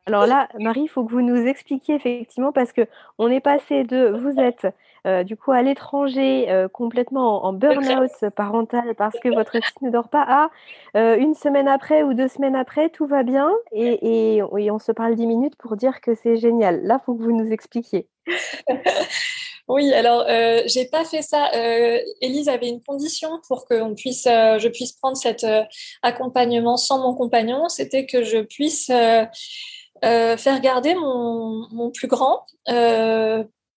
Alors 0.06 0.26
là, 0.26 0.48
Marie, 0.58 0.82
il 0.82 0.88
faut 0.88 1.04
que 1.04 1.12
vous 1.12 1.20
nous 1.20 1.46
expliquiez 1.46 1.94
effectivement 1.94 2.52
parce 2.52 2.72
que 2.72 2.86
on 3.18 3.30
est 3.30 3.40
passé 3.40 3.84
de 3.84 4.08
vous 4.08 4.40
êtes 4.40 4.66
euh, 5.06 5.22
du 5.22 5.36
coup 5.36 5.52
à 5.52 5.60
l'étranger, 5.62 6.50
euh, 6.50 6.66
complètement 6.66 7.44
en, 7.44 7.52
burn-out 7.52 8.30
parental 8.34 8.94
parce 8.94 9.18
que 9.20 9.28
votre 9.28 9.52
fils 9.52 9.82
ne 9.82 9.90
dort 9.90 10.08
pas, 10.08 10.24
à 10.26 10.50
euh, 10.96 11.16
une 11.16 11.34
semaine 11.34 11.68
après 11.68 12.02
ou 12.02 12.14
deux 12.14 12.28
semaines 12.28 12.56
après, 12.56 12.88
tout 12.88 13.06
va 13.06 13.22
bien 13.22 13.52
et, 13.72 14.40
on 14.42 14.78
se 14.78 14.92
parle 14.92 15.14
dix 15.14 15.26
minutes 15.26 15.56
pour 15.56 15.76
dire 15.76 16.00
que 16.00 16.14
c'est 16.14 16.36
génial. 16.36 16.82
Là, 16.84 16.98
il 17.00 17.04
faut 17.04 17.14
que 17.14 17.22
vous 17.22 17.32
nous 17.36 17.52
expliquiez. 17.52 18.08
Oui, 19.66 19.94
alors 19.94 20.26
euh, 20.28 20.60
j'ai 20.66 20.84
pas 20.84 21.06
fait 21.06 21.22
ça. 21.22 21.50
Euh, 21.54 21.98
Élise 22.20 22.50
avait 22.50 22.68
une 22.68 22.82
condition 22.82 23.40
pour 23.48 23.66
que 23.66 23.80
on 23.80 23.94
puisse, 23.94 24.24
je 24.24 24.68
puisse 24.68 24.92
prendre 24.92 25.16
cet 25.16 25.46
accompagnement 26.02 26.76
sans 26.76 26.98
mon 26.98 27.14
compagnon, 27.14 27.70
c'était 27.70 28.04
que 28.04 28.22
je 28.24 28.42
puisse 28.42 28.88
faire 28.88 30.60
garder 30.60 30.94
mon, 30.94 31.66
mon 31.72 31.90
plus 31.90 32.08
grand 32.08 32.44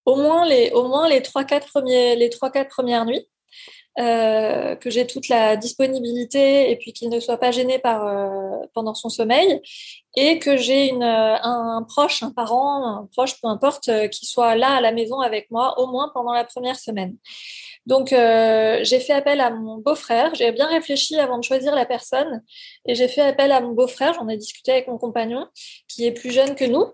au 0.08 0.16
moins 0.16 0.46
les, 0.46 0.72
au 0.72 0.88
moins 0.88 1.08
les 1.08 1.20
3-4 1.20 1.68
premiers, 1.68 2.16
les 2.16 2.30
trois 2.30 2.50
quatre 2.50 2.70
premières 2.70 3.06
nuits. 3.06 3.28
Euh, 4.00 4.76
que 4.76 4.92
j'ai 4.92 5.08
toute 5.08 5.28
la 5.28 5.56
disponibilité 5.56 6.70
et 6.70 6.76
puis 6.76 6.94
qu'il 6.94 7.10
ne 7.10 7.20
soit 7.20 7.38
pas 7.38 7.50
gêné 7.50 7.82
euh, 7.84 8.60
pendant 8.76 8.94
son 8.94 9.10
sommeil 9.10 9.60
et 10.16 10.38
que 10.38 10.56
j'ai 10.56 10.90
une, 10.90 11.02
un, 11.02 11.82
proche, 11.82 12.22
un 12.22 12.30
parent, 12.30 12.86
un 12.86 13.10
proche, 13.12 13.42
peu 13.42 13.48
importe, 13.48 13.90
euh, 13.90 14.08
qui 14.08 14.28
soit 14.28 14.54
là 14.54 14.76
à 14.76 14.82
la 14.82 14.92
maison 14.92 15.20
avec 15.20 15.50
moi 15.50 15.80
au 15.80 15.88
moins 15.88 16.12
pendant 16.14 16.32
la 16.32 16.44
première 16.44 16.78
semaine. 16.78 17.18
Donc 17.88 18.10
j'ai 18.10 19.00
fait 19.00 19.14
appel 19.14 19.42
à 19.42 19.50
mon 19.50 19.78
beau-frère, 19.78 20.36
j'ai 20.36 20.52
bien 20.52 20.68
réfléchi 20.68 21.18
avant 21.18 21.40
de 21.40 21.44
choisir 21.44 21.74
la 21.74 21.86
personne 21.86 22.44
et 22.86 22.94
j'ai 22.94 23.08
fait 23.08 23.22
appel 23.22 23.52
à 23.52 23.62
mon 23.62 23.72
beau-frère, 23.72 24.14
j'en 24.14 24.28
ai 24.28 24.38
discuté 24.38 24.74
avec 24.74 24.88
mon 24.88 25.00
compagnon 25.00 25.48
qui 25.88 26.06
est 26.06 26.12
plus 26.12 26.32
jeune 26.32 26.54
que 26.54 26.66
nous 26.66 26.86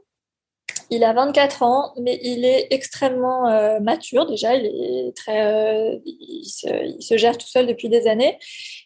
il 0.90 1.04
a 1.04 1.14
24 1.14 1.64
ans, 1.64 1.94
mais 2.00 2.20
il 2.22 2.46
est 2.46 2.68
extrêmement 2.72 3.48
euh, 3.48 3.80
mature 3.80 4.26
déjà. 4.26 4.56
Il 4.56 4.66
est 4.66 5.16
très, 5.16 5.46
euh, 5.46 6.00
il, 6.06 6.46
se, 6.46 7.18
gère 7.18 7.38
tout 7.38 7.48
seul 7.48 7.68
depuis 7.68 7.90
des 7.90 8.08
années, 8.08 8.38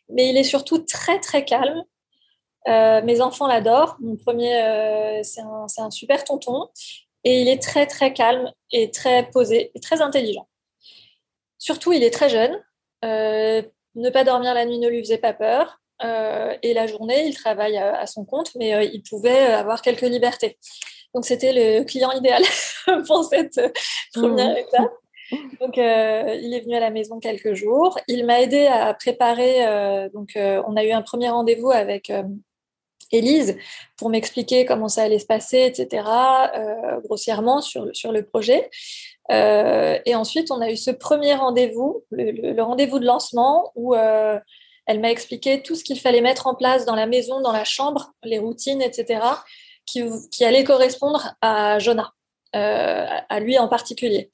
mais 0.10 0.30
il 0.30 0.38
est 0.38 0.44
surtout 0.44 0.80
très 0.80 1.20
très 1.20 1.46
calme. 1.46 1.84
Euh, 2.68 3.02
mes 3.04 3.22
enfants 3.22 3.48
l'adorent. 3.48 3.98
Mon 4.00 4.16
premier, 4.18 5.22
c'est 5.24 5.42
un, 5.42 5.66
un, 5.78 5.92
super 5.92 6.24
tonton, 6.24 6.68
et 7.24 7.42
il 7.42 7.48
est 7.48 7.62
très 7.62 7.86
très 7.88 8.14
calme 8.14 8.52
et 8.72 8.92
très 8.92 9.30
posé 9.30 9.72
et 9.74 9.80
très 9.80 10.02
intelligent. 10.02 10.48
Surtout, 11.58 11.94
il 11.94 12.04
est 12.04 12.12
très 12.12 12.30
jeune. 12.30 12.58
ne 13.04 14.10
pas 14.10 14.24
dormir 14.24 14.54
la 14.54 14.66
nuit 14.66 14.80
ne 14.80 14.90
lui 14.90 15.00
faisait 15.00 15.18
pas 15.18 15.34
peur. 15.34 15.80
et 16.64 16.74
la 16.74 16.88
journée, 16.88 17.26
il 17.28 17.36
travaille 17.36 17.78
à 17.78 18.06
son 18.06 18.26
compte, 18.26 18.54
mais 18.56 18.90
il 18.94 19.02
pouvait 19.04 19.54
avoir 19.54 19.82
quelques 19.82 20.02
libertés. 20.02 20.58
Donc, 21.18 21.26
c'était 21.26 21.52
le 21.52 21.84
client 21.84 22.12
idéal 22.12 22.44
pour 23.08 23.24
cette 23.24 23.60
première 24.14 24.54
mmh. 24.54 24.58
étape. 24.58 24.92
Donc, 25.60 25.80
euh, 25.80 26.38
il 26.40 26.54
est 26.54 26.60
venu 26.60 26.76
à 26.76 26.80
la 26.80 26.92
maison 26.92 27.20
quelques 27.20 27.56
jours. 27.56 27.98
Il 28.08 28.24
m'a 28.24 28.40
aidé 28.40 28.68
à 28.68 28.94
préparer. 28.94 29.66
Euh, 29.66 30.10
donc, 30.10 30.36
euh, 30.36 30.62
on 30.68 30.76
a 30.76 30.84
eu 30.84 30.92
un 30.92 31.02
premier 31.02 31.30
rendez-vous 31.30 31.72
avec 31.72 32.14
Élise 33.12 33.58
pour 33.98 34.12
m'expliquer 34.12 34.66
comment 34.66 34.90
ça 34.90 35.02
allait 35.02 35.18
se 35.18 35.26
passer, 35.26 35.64
etc., 35.66 36.04
grossièrement 37.04 37.62
sur, 37.62 37.90
sur 37.96 38.12
le 38.12 38.24
projet. 38.24 38.70
et 39.32 40.14
ensuite, 40.14 40.52
on 40.52 40.62
a 40.62 40.70
eu 40.70 40.78
ce 40.78 40.92
premier 40.92 41.34
rendez-vous, 41.34 42.04
le, 42.12 42.54
le 42.54 42.62
rendez-vous 42.62 43.00
de 43.00 43.08
lancement, 43.08 43.72
où 43.74 43.96
elle 43.96 45.00
m'a 45.00 45.10
expliqué 45.10 45.64
tout 45.64 45.74
ce 45.74 45.84
qu'il 45.84 46.00
fallait 46.00 46.22
mettre 46.22 46.46
en 46.46 46.54
place 46.54 46.86
dans 46.86 46.96
la 46.96 47.08
maison, 47.08 47.42
dans 47.42 47.54
la 47.54 47.64
chambre, 47.64 48.14
les 48.24 48.38
routines, 48.38 48.84
etc., 48.84 49.22
qui, 49.88 50.46
allait 50.46 50.64
correspondre 50.64 51.36
à 51.42 51.80
Jonah, 51.80 52.14
euh, 52.56 53.06
à 53.30 53.40
lui 53.40 53.58
en 53.58 53.68
particulier. 53.68 54.30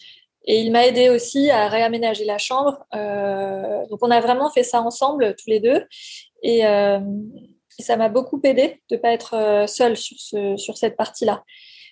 Et 0.46 0.60
il 0.60 0.72
m'a 0.72 0.86
aidé 0.86 1.10
aussi 1.10 1.50
à 1.50 1.70
réaménager 1.70 2.26
la 2.26 2.38
chambre. 2.38 2.84
Euh, 2.94 3.86
donc 3.88 4.00
on 4.02 4.12
a 4.12 4.20
vraiment 4.20 4.50
fait 4.50 4.64
ça 4.64 4.82
ensemble, 4.82 5.36
tous 5.36 5.50
les 5.50 5.62
deux. 5.62 5.86
Et, 6.42 6.66
euh, 6.66 7.00
ça 7.80 7.98
m'a 7.98 8.10
beaucoup 8.10 8.40
aidé 8.44 8.82
de 8.92 8.96
ne 8.96 9.02
pas 9.02 9.14
être 9.14 9.66
seule 9.68 9.98
sur, 9.98 10.16
ce, 10.20 10.58
sur 10.58 10.78
cette 10.78 10.96
partie-là. 10.96 11.44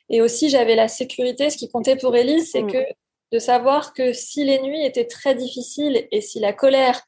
Et 0.10 0.21
aussi, 0.21 0.50
j'avais 0.50 0.76
la 0.76 0.88
sécurité. 0.88 1.50
Ce 1.50 1.58
qui 1.58 1.69
comptait 1.69 1.95
pour 1.95 2.15
Elise, 2.15 2.52
c'est 2.52 2.62
mm. 2.62 2.71
que 2.71 2.86
de 3.32 3.39
savoir 3.39 3.93
que 3.93 4.13
si 4.13 4.43
les 4.43 4.62
nuits 4.62 4.86
étaient 4.86 5.08
très 5.08 5.34
difficiles 5.34 6.08
et 6.12 6.21
si 6.21 6.39
la 6.39 6.54
colère 6.54 7.02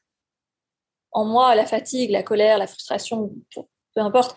en 1.12 1.24
moi, 1.24 1.54
la 1.54 1.66
fatigue, 1.66 2.10
la 2.10 2.24
colère, 2.24 2.58
la 2.58 2.66
frustration, 2.66 3.30
peu 3.54 4.00
importe, 4.00 4.36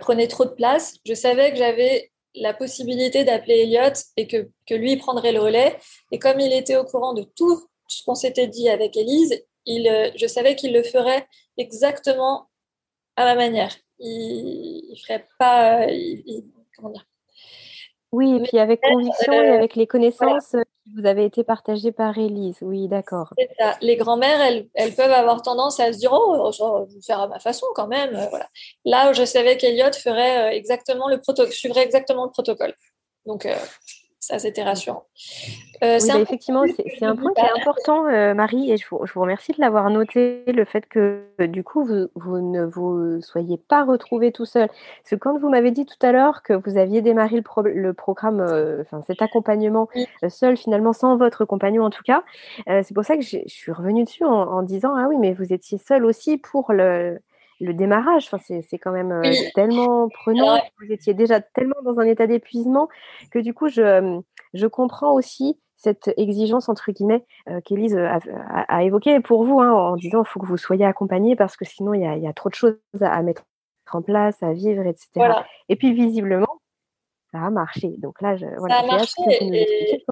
prenait 0.00 0.28
trop 0.28 0.44
de 0.44 0.50
place. 0.50 0.96
Je 1.04 1.14
savais 1.14 1.50
que 1.50 1.56
j'avais 1.56 2.10
la 2.34 2.54
possibilité 2.54 3.24
d'appeler 3.24 3.60
Elliot 3.60 3.92
et 4.16 4.26
que, 4.26 4.48
que, 4.66 4.74
lui 4.74 4.96
prendrait 4.96 5.32
le 5.32 5.40
relais. 5.40 5.76
Et 6.10 6.18
comme 6.18 6.40
il 6.40 6.52
était 6.52 6.76
au 6.76 6.84
courant 6.84 7.14
de 7.14 7.22
tout 7.22 7.68
ce 7.88 8.02
qu'on 8.04 8.14
s'était 8.14 8.48
dit 8.48 8.68
avec 8.68 8.96
Elise, 8.96 9.44
il, 9.66 10.12
je 10.16 10.26
savais 10.26 10.56
qu'il 10.56 10.72
le 10.72 10.82
ferait 10.82 11.26
exactement 11.56 12.48
à 13.16 13.24
ma 13.24 13.34
manière. 13.34 13.74
Il, 13.98 14.90
ne 14.90 14.96
ferait 14.96 15.26
pas, 15.38 15.86
comment 16.76 16.90
dire, 16.90 17.06
oui, 18.14 18.36
et 18.36 18.42
puis 18.42 18.58
avec 18.58 18.80
conviction 18.80 19.32
et 19.32 19.50
euh, 19.50 19.54
avec 19.54 19.74
les 19.74 19.88
connaissances 19.88 20.54
euh, 20.54 20.62
qui 20.84 20.92
vous 20.94 21.04
avaient 21.04 21.26
été 21.26 21.42
partagées 21.42 21.90
par 21.90 22.16
Élise. 22.16 22.58
Oui, 22.60 22.86
d'accord. 22.86 23.34
Les 23.80 23.96
grand-mères, 23.96 24.40
elles, 24.40 24.68
elles, 24.74 24.94
peuvent 24.94 25.10
avoir 25.10 25.42
tendance 25.42 25.80
à 25.80 25.92
se 25.92 25.98
dire 25.98 26.12
Oh, 26.12 26.52
je 26.52 26.94
vais 26.94 27.00
faire 27.02 27.20
à 27.20 27.26
ma 27.26 27.40
façon 27.40 27.66
quand 27.74 27.88
même. 27.88 28.14
Euh, 28.14 28.26
voilà. 28.30 28.48
Là 28.84 29.10
où 29.10 29.14
je 29.14 29.24
savais 29.24 29.56
qu'Eliott 29.56 29.96
ferait 29.96 30.56
exactement 30.56 31.08
le 31.08 31.20
suivrait 31.50 31.82
exactement 31.82 32.26
le 32.26 32.30
protocole. 32.30 32.74
Donc, 33.26 33.48
ça, 34.26 34.38
c'était 34.38 34.62
rassurant. 34.62 35.04
Euh, 35.82 35.98
oui, 36.00 36.08
bah, 36.08 36.18
effectivement, 36.18 36.64
c'est 36.66 37.04
un 37.04 37.14
point 37.14 37.30
qui 37.34 37.42
est 37.42 37.60
important, 37.60 38.06
euh, 38.06 38.32
Marie, 38.32 38.72
et 38.72 38.78
je 38.78 38.86
vous, 38.88 39.04
je 39.04 39.12
vous, 39.12 39.20
remercie 39.20 39.52
de 39.52 39.60
l'avoir 39.60 39.90
noté, 39.90 40.44
le 40.46 40.64
fait 40.64 40.86
que 40.86 41.24
du 41.40 41.62
coup, 41.62 41.84
vous, 41.84 42.06
vous, 42.14 42.40
ne 42.40 42.64
vous 42.64 43.20
soyez 43.20 43.58
pas 43.58 43.84
retrouvé 43.84 44.32
tout 44.32 44.46
seul. 44.46 44.68
Parce 44.68 45.10
que 45.10 45.16
quand 45.16 45.38
vous 45.38 45.50
m'avez 45.50 45.72
dit 45.72 45.84
tout 45.84 45.98
à 46.00 46.10
l'heure 46.10 46.42
que 46.42 46.54
vous 46.54 46.78
aviez 46.78 47.02
démarré 47.02 47.36
le, 47.36 47.72
le 47.74 47.92
programme, 47.92 48.40
euh, 48.40 48.82
cet 49.06 49.20
accompagnement 49.20 49.88
seul, 50.28 50.56
finalement, 50.56 50.94
sans 50.94 51.18
votre 51.18 51.44
compagnon 51.44 51.84
en 51.84 51.90
tout 51.90 52.02
cas, 52.02 52.24
c'est 52.66 52.94
pour 52.94 53.04
ça 53.04 53.16
que 53.16 53.22
je 53.22 53.40
suis 53.46 53.72
revenue 53.72 54.04
dessus 54.04 54.24
en, 54.24 54.32
en, 54.32 54.62
disant, 54.62 54.94
ah 54.96 55.06
oui, 55.06 55.16
mais 55.18 55.34
vous 55.34 55.52
étiez 55.52 55.76
seul 55.76 56.06
aussi 56.06 56.38
pour 56.38 56.72
le 56.72 57.18
le 57.60 57.74
démarrage, 57.74 58.28
enfin, 58.30 58.38
c'est 58.38 58.78
quand 58.78 58.92
même 58.92 59.12
euh, 59.12 59.32
tellement 59.54 60.08
prenant. 60.08 60.60
Vous 60.80 60.92
étiez 60.92 61.14
déjà 61.14 61.40
tellement 61.40 61.80
dans 61.84 61.98
un 61.98 62.04
état 62.04 62.26
d'épuisement 62.26 62.88
que 63.30 63.38
du 63.38 63.54
coup, 63.54 63.68
je, 63.68 64.20
je 64.54 64.66
comprends 64.66 65.14
aussi 65.14 65.58
cette 65.76 66.10
exigence, 66.16 66.68
entre 66.68 66.90
guillemets, 66.92 67.24
euh, 67.48 67.60
qu'Élise 67.60 67.96
a, 67.96 68.18
a, 68.68 68.82
évoquée 68.84 69.20
pour 69.20 69.44
vous, 69.44 69.60
hein, 69.60 69.70
en 69.70 69.96
disant 69.96 70.22
qu'il 70.22 70.30
faut 70.30 70.40
que 70.40 70.46
vous 70.46 70.56
soyez 70.56 70.84
accompagné 70.84 71.36
parce 71.36 71.56
que 71.56 71.64
sinon, 71.64 71.94
il 71.94 72.00
y 72.00 72.06
a, 72.06 72.16
y 72.16 72.26
a, 72.26 72.32
trop 72.32 72.48
de 72.48 72.54
choses 72.54 72.78
à, 73.00 73.22
mettre 73.22 73.42
en 73.92 74.02
place, 74.02 74.42
à 74.42 74.52
vivre, 74.52 74.86
etc. 74.86 75.32
Et 75.68 75.76
puis, 75.76 75.92
visiblement, 75.92 76.60
ça 77.32 77.40
a 77.40 77.50
marché. 77.50 77.94
Donc 77.98 78.20
là, 78.22 78.36
je, 78.36 78.46
voilà, 78.58 78.76
ça 78.76 78.82
a 78.82 78.86
marché. 78.86 80.04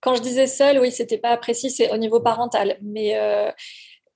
quand 0.00 0.14
je 0.14 0.22
disais 0.22 0.46
seul, 0.46 0.78
oui, 0.80 0.90
c'était 0.90 1.18
pas 1.18 1.36
précis, 1.36 1.70
c'est 1.70 1.92
au 1.92 1.96
niveau 1.96 2.20
parental. 2.20 2.76
Mais 2.82 3.16
euh, 3.16 3.50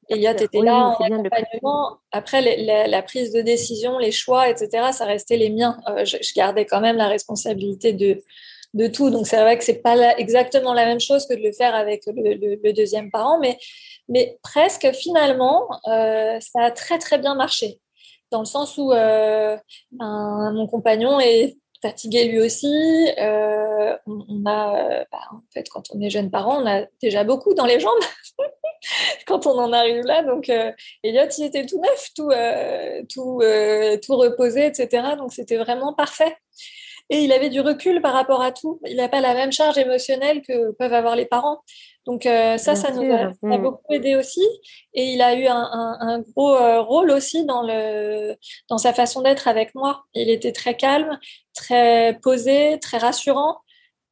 Elliot 0.08 0.32
était 0.32 0.60
là 0.60 0.96
en 0.98 1.04
accompagnement. 1.04 1.98
Après, 2.12 2.56
la, 2.86 3.02
prise 3.02 3.32
de 3.32 3.40
décision, 3.40 3.98
les 3.98 4.12
choix, 4.12 4.48
etc., 4.48 4.88
ça 4.92 5.04
restait 5.04 5.36
les 5.36 5.50
miens. 5.50 5.78
Euh, 5.88 6.04
je, 6.04 6.16
gardais 6.34 6.64
quand 6.64 6.80
même 6.80 6.96
la 6.96 7.08
responsabilité 7.08 7.92
de, 7.92 8.22
de 8.74 8.86
tout. 8.86 9.10
Donc, 9.10 9.26
c'est 9.26 9.40
vrai 9.40 9.58
que 9.58 9.64
c'est 9.64 9.82
pas 9.82 10.16
exactement 10.16 10.72
la 10.72 10.86
même 10.86 11.00
chose 11.00 11.26
que 11.26 11.34
de 11.34 11.42
le 11.42 11.52
faire 11.52 11.74
avec 11.74 12.04
le, 12.06 12.72
deuxième 12.72 13.10
parent, 13.10 13.38
mais, 13.38 13.58
mais 14.08 14.38
presque 14.42 14.90
finalement, 14.92 15.68
euh, 15.88 16.38
ça 16.40 16.64
a 16.64 16.70
très, 16.70 16.98
très 16.98 17.18
bien 17.18 17.34
marché. 17.34 17.80
Dans 18.30 18.40
le 18.40 18.46
sens 18.46 18.76
où 18.76 18.92
euh, 18.92 19.56
mon 19.92 20.66
compagnon 20.66 21.18
est 21.20 21.56
fatigué 21.82 22.24
lui 22.24 22.40
aussi. 22.40 23.08
a, 23.16 23.96
bah, 24.06 25.04
en 25.32 25.40
fait, 25.52 25.68
quand 25.68 25.84
on 25.94 26.00
est 26.00 26.10
jeune 26.10 26.30
parent, 26.30 26.62
on 26.62 26.66
a 26.66 26.84
déjà 27.02 27.24
beaucoup 27.24 27.54
dans 27.54 27.66
les 27.66 27.80
jambes. 27.80 27.92
quand 29.26 29.46
on 29.46 29.58
en 29.58 29.72
arrive 29.72 30.04
là. 30.04 30.22
Donc, 30.22 30.48
euh, 30.48 30.72
il 31.02 31.16
était 31.16 31.66
tout 31.66 31.80
neuf, 31.80 32.10
tout, 32.14 32.30
euh, 32.30 33.02
euh, 33.42 33.96
tout 33.98 34.16
reposé, 34.16 34.66
etc. 34.66 35.16
Donc, 35.16 35.32
c'était 35.32 35.56
vraiment 35.56 35.94
parfait. 35.94 36.36
Et 37.10 37.20
il 37.20 37.32
avait 37.32 37.48
du 37.48 37.60
recul 37.60 38.02
par 38.02 38.12
rapport 38.12 38.42
à 38.42 38.52
tout. 38.52 38.80
Il 38.86 38.96
n'a 38.96 39.08
pas 39.08 39.20
la 39.20 39.34
même 39.34 39.52
charge 39.52 39.78
émotionnelle 39.78 40.42
que 40.42 40.72
peuvent 40.72 40.92
avoir 40.92 41.16
les 41.16 41.26
parents. 41.26 41.62
Donc 42.06 42.24
ça, 42.24 42.58
ça 42.58 42.90
nous 42.90 43.12
a, 43.12 43.32
mm. 43.42 43.62
beaucoup 43.62 43.92
aidé 43.92 44.14
aussi. 44.16 44.44
Et 44.94 45.12
il 45.12 45.22
a 45.22 45.34
eu 45.34 45.46
un, 45.46 46.22
gros 46.34 46.56
rôle 46.82 47.10
aussi 47.10 47.44
dans, 47.44 47.62
le, 47.62 48.36
dans 48.68 48.78
sa 48.78 48.92
façon 48.92 49.22
d'être 49.22 49.48
avec 49.48 49.74
moi. 49.74 50.04
Il 50.14 50.28
était 50.28 50.52
très 50.52 50.76
calme, 50.76 51.18
très 51.54 52.18
posé, 52.22 52.78
très 52.80 52.98
rassurant. 52.98 53.58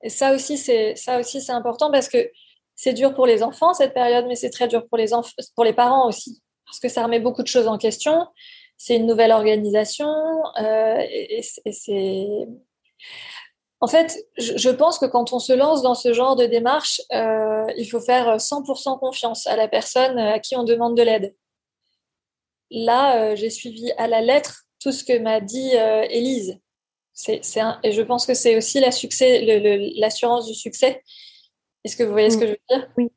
Et 0.03 0.09
ça 0.09 0.35
aussi, 0.35 0.57
c'est 0.57 0.95
ça 0.97 1.19
aussi, 1.19 1.41
c'est 1.41 1.53
important 1.53 1.91
parce 1.91 2.09
que 2.09 2.31
c'est 2.75 2.93
dur 2.93 3.15
pour 3.15 3.27
les 3.27 3.43
enfants 3.43 3.73
cette 3.73 3.95
période, 3.95 4.27
mais 4.29 4.37
c'est 4.37 4.51
très 4.51 4.69
dur 4.69 4.87
pour 4.87 4.99
les, 4.99 5.07
pour 5.55 5.65
les 5.65 5.73
parents 5.73 6.07
aussi, 6.07 6.43
parce 6.67 6.79
que 6.79 6.89
ça 6.89 7.03
remet 7.03 7.21
beaucoup 7.21 7.43
de 7.43 7.49
choses 7.49 7.67
en 7.67 7.79
question. 7.79 8.27
C'est 8.77 8.97
une 8.97 9.07
nouvelle 9.07 9.33
organisation 9.33 10.13
euh, 10.61 10.99
et, 11.11 11.43
c'est. 11.43 12.27
En 13.81 13.89
fait, 13.89 14.17
je, 14.39 14.71
pense 14.71 14.99
que 14.99 15.05
quand 15.05 15.33
on 15.33 15.39
se 15.39 15.53
lance 15.53 15.83
dans 15.83 15.95
ce 15.95 16.13
genre 16.13 16.35
de 16.35 16.47
démarche, 16.47 17.03
euh, 17.13 17.67
il 17.77 17.85
faut 17.85 18.01
faire 18.01 18.37
100% 18.37 18.99
confiance 18.99 19.47
à 19.47 19.55
la 19.55 19.69
personne 19.69 20.19
à 20.19 20.39
qui 20.39 20.57
on 20.57 20.65
demande 20.65 20.97
de 20.97 21.03
l'aide. 21.03 21.37
Là, 22.71 23.21
euh, 23.21 23.37
j'ai 23.37 23.51
suivi 23.51 23.93
à 23.99 24.09
la 24.09 24.23
lettre 24.23 24.63
tout 24.81 24.93
ce 24.93 25.05
que 25.05 25.19
m'a 25.19 25.41
dit 25.41 25.73
Élise. 26.11 26.59
C'est, 27.13 27.41
et 27.83 27.93
je 27.93 28.03
pense 28.03 28.27
que 28.27 28.35
c'est 28.35 28.57
aussi 28.57 28.81
l'assurance 28.81 30.47
du 30.47 30.55
succès 30.55 31.03
est-ce 31.87 31.97
que 31.97 32.03
vous 32.03 32.11
voyez 32.11 32.31
ce 32.31 32.37
que 32.37 32.47
je 32.47 32.51
veux 32.51 32.59
dire? 32.69 32.89
Oui. 32.99 33.13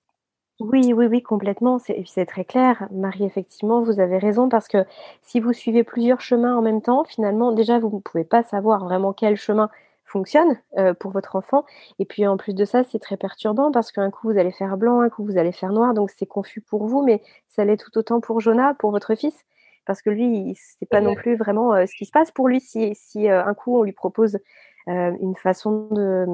Oui, 0.60 0.91
oui, 0.93 1.06
oui, 1.06 1.22
complètement. 1.24 1.80
C'est 1.80 2.26
très 2.26 2.43
clair. 2.43 2.88
Marie, 2.91 3.24
effectivement, 3.24 3.82
vous 3.82 4.00
avez 4.02 4.17
raison 4.17 4.50
parce 4.50 4.67
que 4.67 4.86
si 5.22 5.39
vous 5.39 5.54
suivez 5.54 5.84
plusieurs 5.86 6.19
chemins 6.19 6.56
en 6.58 6.62
même 6.62 6.82
temps, 6.82 7.06
finalement, 7.06 7.54
déjà, 7.54 7.80
vous 7.80 7.89
ne 7.95 8.00
pouvez 8.02 8.26
pas 8.26 8.43
savoir 8.43 8.84
vraiment 8.84 9.13
quel 9.13 9.38
chemin 9.38 9.69
fonctionne 10.04 10.58
euh, 10.78 10.93
pour 10.93 11.12
votre 11.12 11.36
enfant. 11.38 11.63
Et 12.00 12.06
puis 12.06 12.28
en 12.28 12.36
plus 12.36 12.54
de 12.54 12.65
ça, 12.65 12.84
c'est 12.84 13.00
très 13.00 13.15
perturbant 13.15 13.72
parce 13.72 13.91
qu'un 13.91 14.10
coup 14.12 14.28
vous 14.32 14.38
allez 14.39 14.52
faire 14.52 14.76
blanc, 14.76 15.00
un 15.02 15.10
coup 15.10 15.24
vous 15.24 15.38
allez 15.38 15.52
faire 15.52 15.72
noir, 15.72 15.93
donc 15.93 16.10
c'est 16.10 16.26
confus 16.26 16.62
pour 16.62 16.88
vous, 16.88 17.04
mais 17.04 17.22
ça 17.48 17.63
l'est 17.63 17.78
tout 17.78 17.95
autant 17.98 18.19
pour 18.19 18.39
Jonah, 18.41 18.74
pour 18.74 18.89
votre 18.91 19.13
fils, 19.15 19.45
parce 19.86 20.02
que 20.02 20.10
lui, 20.10 20.56
c'est 20.80 20.89
pas 20.89 21.00
non 21.00 21.13
plus 21.13 21.36
vraiment 21.38 21.74
euh, 21.76 21.86
ce 21.86 21.95
qui 21.95 22.06
se 22.06 22.12
passe 22.12 22.32
pour 22.32 22.48
lui 22.48 22.60
si, 22.60 22.95
si 22.95 23.30
euh, 23.30 23.45
un 23.45 23.54
coup 23.54 23.78
on 23.78 23.84
lui 23.84 23.93
propose 23.93 24.39
une 24.88 25.36
façon 25.36 25.88
de 25.91 26.26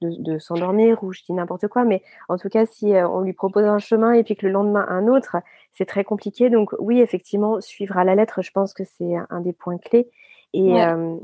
de, 0.00 0.38
s'endormir 0.38 1.02
ou 1.02 1.12
je 1.12 1.22
dis 1.22 1.32
n'importe 1.32 1.68
quoi, 1.68 1.84
mais 1.84 2.02
en 2.28 2.36
tout 2.36 2.48
cas, 2.48 2.66
si 2.66 2.94
euh, 2.94 3.08
on 3.08 3.20
lui 3.20 3.32
propose 3.32 3.64
un 3.64 3.78
chemin 3.78 4.12
et 4.12 4.22
puis 4.22 4.36
que 4.36 4.46
le 4.46 4.52
lendemain 4.52 4.86
un 4.88 5.06
autre, 5.06 5.36
c'est 5.72 5.86
très 5.86 6.04
compliqué. 6.04 6.50
Donc 6.50 6.70
oui, 6.78 7.00
effectivement, 7.00 7.60
suivre 7.60 7.96
à 7.96 8.04
la 8.04 8.14
lettre, 8.14 8.42
je 8.42 8.50
pense 8.50 8.74
que 8.74 8.84
c'est 8.84 9.14
un 9.30 9.40
des 9.40 9.52
points 9.52 9.78
clés. 9.78 10.10
Et, 10.52 10.82
euh, 10.82 11.16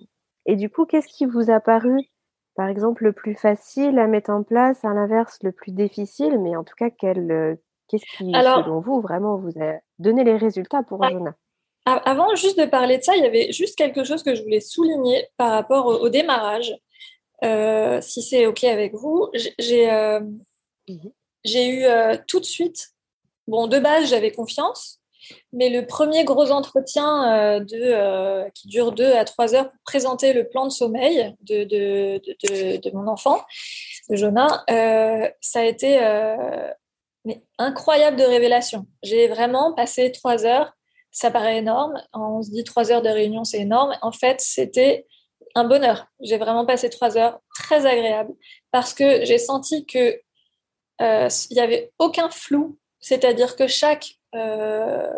et 0.46 0.56
du 0.56 0.70
coup, 0.70 0.86
qu'est-ce 0.86 1.08
qui 1.08 1.26
vous 1.26 1.50
a 1.50 1.60
paru, 1.60 1.98
par 2.56 2.68
exemple, 2.68 3.04
le 3.04 3.12
plus 3.12 3.34
facile 3.34 3.98
à 3.98 4.06
mettre 4.06 4.30
en 4.30 4.42
place, 4.42 4.84
à 4.84 4.92
l'inverse, 4.92 5.38
le 5.42 5.52
plus 5.52 5.72
difficile, 5.72 6.38
mais 6.38 6.56
en 6.56 6.64
tout 6.64 6.74
cas, 6.76 6.90
quel, 6.90 7.30
euh, 7.30 7.54
qu'est-ce 7.88 8.04
qui, 8.16 8.32
selon 8.32 8.80
vous, 8.80 9.00
vraiment 9.00 9.36
vous 9.36 9.52
a 9.60 9.74
donné 9.98 10.24
les 10.24 10.36
résultats 10.36 10.82
pour 10.82 11.02
Jonah 11.04 11.34
avant 11.84 12.34
juste 12.36 12.58
de 12.58 12.66
parler 12.66 12.98
de 12.98 13.02
ça, 13.02 13.16
il 13.16 13.22
y 13.22 13.26
avait 13.26 13.52
juste 13.52 13.76
quelque 13.76 14.04
chose 14.04 14.22
que 14.22 14.34
je 14.34 14.42
voulais 14.42 14.60
souligner 14.60 15.26
par 15.36 15.50
rapport 15.50 15.86
au 15.86 16.08
démarrage. 16.08 16.74
Euh, 17.44 18.00
si 18.00 18.22
c'est 18.22 18.46
OK 18.46 18.64
avec 18.64 18.94
vous, 18.94 19.30
j'ai 19.58 19.90
euh, 19.90 20.20
mhm. 20.88 21.12
eu 21.44 21.84
euh, 21.84 22.16
tout 22.26 22.40
de 22.40 22.44
suite, 22.44 22.90
bon, 23.46 23.66
de 23.66 23.78
base, 23.78 24.08
j'avais 24.08 24.30
confiance, 24.30 25.00
mais 25.52 25.68
le 25.68 25.86
premier 25.86 26.24
gros 26.24 26.50
entretien 26.50 27.60
de, 27.60 28.50
qui 28.50 28.68
dure 28.68 28.92
deux 28.92 29.12
à 29.12 29.24
trois 29.24 29.54
heures 29.54 29.70
pour 29.70 29.80
présenter 29.84 30.32
le 30.32 30.48
plan 30.48 30.66
de 30.66 30.72
sommeil 30.72 31.34
de, 31.42 31.64
de, 31.64 32.20
de, 32.26 32.76
de 32.76 32.90
mon 32.94 33.06
enfant, 33.06 33.40
de 34.10 34.16
Jonah, 34.16 34.64
ça 35.40 35.60
a 35.60 35.64
été 35.64 35.98
mais 37.24 37.42
incroyable 37.58 38.16
de 38.16 38.24
révélation. 38.24 38.86
J'ai 39.02 39.28
vraiment 39.28 39.72
passé 39.74 40.10
trois 40.12 40.44
heures. 40.44 40.72
Ça 41.10 41.30
paraît 41.30 41.58
énorme. 41.58 42.02
On 42.12 42.42
se 42.42 42.50
dit 42.50 42.64
trois 42.64 42.90
heures 42.90 43.02
de 43.02 43.08
réunion, 43.08 43.44
c'est 43.44 43.60
énorme. 43.60 43.96
En 44.02 44.12
fait, 44.12 44.40
c'était 44.40 45.06
un 45.54 45.64
bonheur. 45.64 46.06
J'ai 46.20 46.38
vraiment 46.38 46.66
passé 46.66 46.90
trois 46.90 47.16
heures 47.16 47.40
très 47.54 47.86
agréables 47.86 48.34
parce 48.70 48.94
que 48.94 49.24
j'ai 49.24 49.38
senti 49.38 49.86
que 49.86 50.20
euh, 51.00 51.28
il 51.50 51.54
n'y 51.54 51.60
avait 51.60 51.92
aucun 51.98 52.30
flou, 52.30 52.78
c'est-à-dire 53.00 53.56
que 53.56 53.66
chaque 53.66 54.18
euh, 54.34 55.10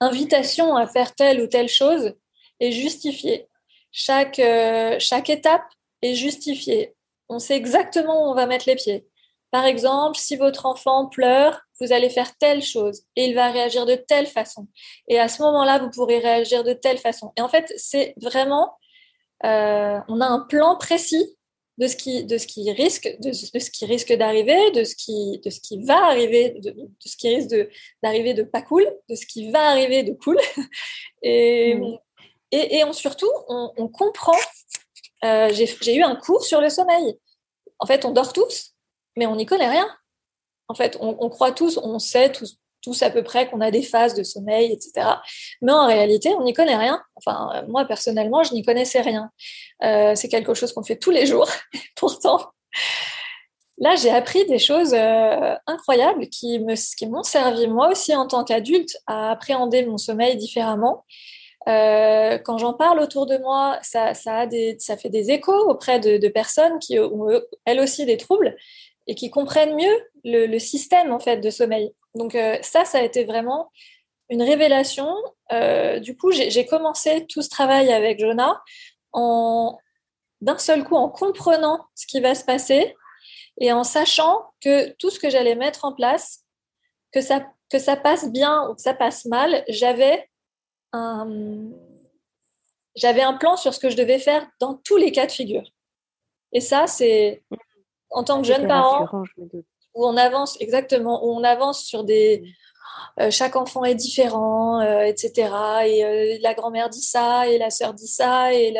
invitation 0.00 0.76
à 0.76 0.86
faire 0.86 1.14
telle 1.14 1.40
ou 1.40 1.46
telle 1.46 1.68
chose 1.68 2.14
est 2.60 2.72
justifiée. 2.72 3.48
Chaque, 3.92 4.38
euh, 4.38 4.96
chaque 4.98 5.30
étape 5.30 5.66
est 6.02 6.14
justifiée. 6.14 6.94
On 7.28 7.38
sait 7.38 7.56
exactement 7.56 8.26
où 8.26 8.30
on 8.30 8.34
va 8.34 8.46
mettre 8.46 8.68
les 8.68 8.76
pieds. 8.76 9.06
Par 9.50 9.64
exemple, 9.64 10.18
si 10.18 10.36
votre 10.36 10.66
enfant 10.66 11.06
pleure, 11.06 11.62
vous 11.80 11.92
allez 11.92 12.10
faire 12.10 12.36
telle 12.36 12.62
chose 12.62 13.02
et 13.16 13.26
il 13.26 13.34
va 13.34 13.50
réagir 13.50 13.86
de 13.86 13.94
telle 13.94 14.26
façon. 14.26 14.66
Et 15.08 15.18
à 15.18 15.28
ce 15.28 15.42
moment-là, 15.42 15.78
vous 15.78 15.90
pourrez 15.90 16.18
réagir 16.18 16.64
de 16.64 16.72
telle 16.72 16.98
façon. 16.98 17.32
Et 17.36 17.40
en 17.40 17.48
fait, 17.48 17.72
c'est 17.76 18.14
vraiment 18.20 18.76
euh, 19.46 20.00
on 20.08 20.20
a 20.20 20.26
un 20.26 20.40
plan 20.40 20.76
précis 20.76 21.36
de 21.78 21.86
ce 21.86 21.96
qui, 21.96 22.24
de 22.24 22.38
ce 22.38 22.46
qui 22.46 22.70
risque, 22.72 23.16
de, 23.20 23.32
ce 23.32 23.70
qui 23.70 23.84
risque 23.84 24.12
d'arriver, 24.12 24.70
de 24.72 24.84
ce 24.84 24.94
qui, 24.96 25.40
de 25.44 25.50
ce 25.50 25.60
qui 25.60 25.82
va 25.82 26.06
arriver, 26.06 26.50
de, 26.50 26.74
ce 27.00 27.16
qui 27.16 27.34
risque 27.34 27.54
d'arriver 28.02 28.34
de 28.34 28.42
pas 28.42 28.62
cool, 28.62 28.86
de 29.08 29.14
ce 29.14 29.26
qui 29.26 29.50
va 29.50 29.70
arriver 29.70 30.02
de 30.02 30.12
cool. 30.12 30.38
Et, 31.22 31.74
mm. 31.74 31.98
et, 32.52 32.84
on, 32.84 32.92
surtout, 32.92 33.30
on, 33.48 33.88
comprend. 33.88 34.38
Euh, 35.24 35.50
j'ai 35.52 35.96
eu 35.96 36.02
un 36.02 36.14
cours 36.16 36.44
sur 36.44 36.60
le 36.60 36.68
sommeil. 36.68 37.18
En 37.78 37.86
fait, 37.86 38.04
on 38.04 38.12
dort 38.12 38.32
tous, 38.32 38.74
mais 39.16 39.26
on 39.26 39.36
n'y 39.36 39.46
connaît 39.46 39.68
rien. 39.68 39.88
En 40.68 40.74
fait, 40.74 40.96
on, 41.00 41.28
croit 41.28 41.52
tous, 41.52 41.78
on 41.82 41.98
sait 41.98 42.32
tous, 42.32 42.58
tous 42.86 43.02
à 43.02 43.10
peu 43.10 43.24
près 43.24 43.50
qu'on 43.50 43.60
a 43.60 43.72
des 43.72 43.82
phases 43.82 44.14
de 44.14 44.22
sommeil, 44.22 44.72
etc. 44.72 45.08
Mais 45.60 45.72
en 45.72 45.86
réalité, 45.86 46.32
on 46.38 46.44
n'y 46.44 46.52
connaît 46.52 46.76
rien. 46.76 47.02
Enfin, 47.16 47.64
moi, 47.66 47.84
personnellement, 47.84 48.44
je 48.44 48.54
n'y 48.54 48.62
connaissais 48.62 49.00
rien. 49.00 49.30
Euh, 49.82 50.14
c'est 50.14 50.28
quelque 50.28 50.54
chose 50.54 50.72
qu'on 50.72 50.84
fait 50.84 50.96
tous 50.96 51.10
les 51.10 51.26
jours. 51.26 51.48
Pourtant, 51.96 52.52
là, 53.78 53.96
j'ai 53.96 54.10
appris 54.10 54.46
des 54.46 54.60
choses 54.60 54.94
euh, 54.94 55.56
incroyables 55.66 56.28
qui 56.28 56.60
m'ont 56.60 57.24
servi 57.24 57.66
moi 57.66 57.88
aussi 57.90 58.14
en 58.14 58.28
tant 58.28 58.44
qu'adulte 58.44 58.96
à 59.08 59.32
appréhender 59.32 59.84
mon 59.84 59.98
sommeil 59.98 60.36
différemment. 60.36 61.04
Euh, 61.68 62.38
quand 62.38 62.58
j'en 62.58 62.74
parle 62.74 63.00
autour 63.00 63.26
de 63.26 63.36
moi, 63.38 63.80
ça, 63.82 64.12
a 64.26 64.46
des, 64.46 64.76
ça 64.78 64.96
fait 64.96 65.10
des 65.10 65.32
échos 65.32 65.68
auprès 65.68 65.98
de, 65.98 66.28
personnes 66.28 66.78
qui 66.78 67.00
ont 67.00 67.26
elles 67.64 67.80
aussi 67.80 68.06
des 68.06 68.16
troubles 68.16 68.54
et 69.08 69.16
qui 69.16 69.30
comprennent 69.30 69.74
mieux 69.74 70.02
le, 70.24 70.58
système 70.58 71.12
en 71.12 71.18
fait 71.18 71.38
de 71.38 71.50
sommeil. 71.50 71.92
Donc 72.16 72.34
euh, 72.34 72.58
ça, 72.62 72.84
ça 72.84 72.98
a 72.98 73.02
été 73.02 73.24
vraiment 73.24 73.70
une 74.28 74.42
révélation. 74.42 75.14
du 76.00 76.16
coup, 76.16 76.32
j'ai 76.32 76.66
commencé 76.66 77.26
tout 77.28 77.42
ce 77.42 77.48
travail 77.48 77.92
avec 77.92 78.18
Jonah 78.18 78.60
en 79.12 79.78
d'un 80.40 80.58
seul 80.58 80.84
coup 80.84 80.96
en 80.96 81.08
comprenant 81.08 81.86
ce 81.94 82.06
qui 82.06 82.20
va 82.20 82.34
se 82.34 82.44
passer 82.44 82.94
et 83.58 83.72
en 83.72 83.84
sachant 83.84 84.52
que 84.60 84.90
tout 84.92 85.10
ce 85.10 85.18
que 85.18 85.30
j'allais 85.30 85.54
mettre 85.54 85.84
en 85.84 85.92
place, 85.92 86.44
que 87.12 87.20
ça, 87.20 87.46
que 87.70 87.78
ça 87.78 87.96
passe 87.96 88.30
bien 88.30 88.68
ou 88.68 88.74
que 88.74 88.82
ça 88.82 88.94
passe 88.94 89.24
mal, 89.24 89.64
j'avais 89.68 90.28
un, 90.92 91.70
j'avais 92.96 93.22
un 93.22 93.34
plan 93.34 93.56
sur 93.56 93.72
ce 93.72 93.80
que 93.80 93.90
je 93.90 93.96
devais 93.96 94.18
faire 94.18 94.46
dans 94.60 94.74
tous 94.74 94.96
les 94.96 95.12
cas 95.12 95.26
de 95.26 95.32
figure. 95.32 95.68
Et 96.52 96.60
ça, 96.60 96.86
c'est 96.86 97.42
en 98.10 98.24
tant 98.24 98.40
que 98.40 98.46
jeune 98.46 98.66
parent, 98.66 99.24
où 99.96 100.06
on 100.06 100.16
avance 100.16 100.56
exactement, 100.60 101.24
où 101.24 101.32
on 101.32 101.42
avance 101.42 101.84
sur 101.84 102.04
des, 102.04 102.44
euh, 103.18 103.30
chaque 103.30 103.56
enfant 103.56 103.84
est 103.84 103.94
différent, 103.94 104.80
euh, 104.80 105.00
etc. 105.00 105.50
Et 105.86 106.04
euh, 106.04 106.38
la 106.42 106.54
grand-mère 106.54 106.90
dit 106.90 107.00
ça, 107.00 107.48
et 107.48 107.56
la 107.56 107.70
sœur 107.70 107.94
dit 107.94 108.06
ça, 108.06 108.52
et 108.52 108.72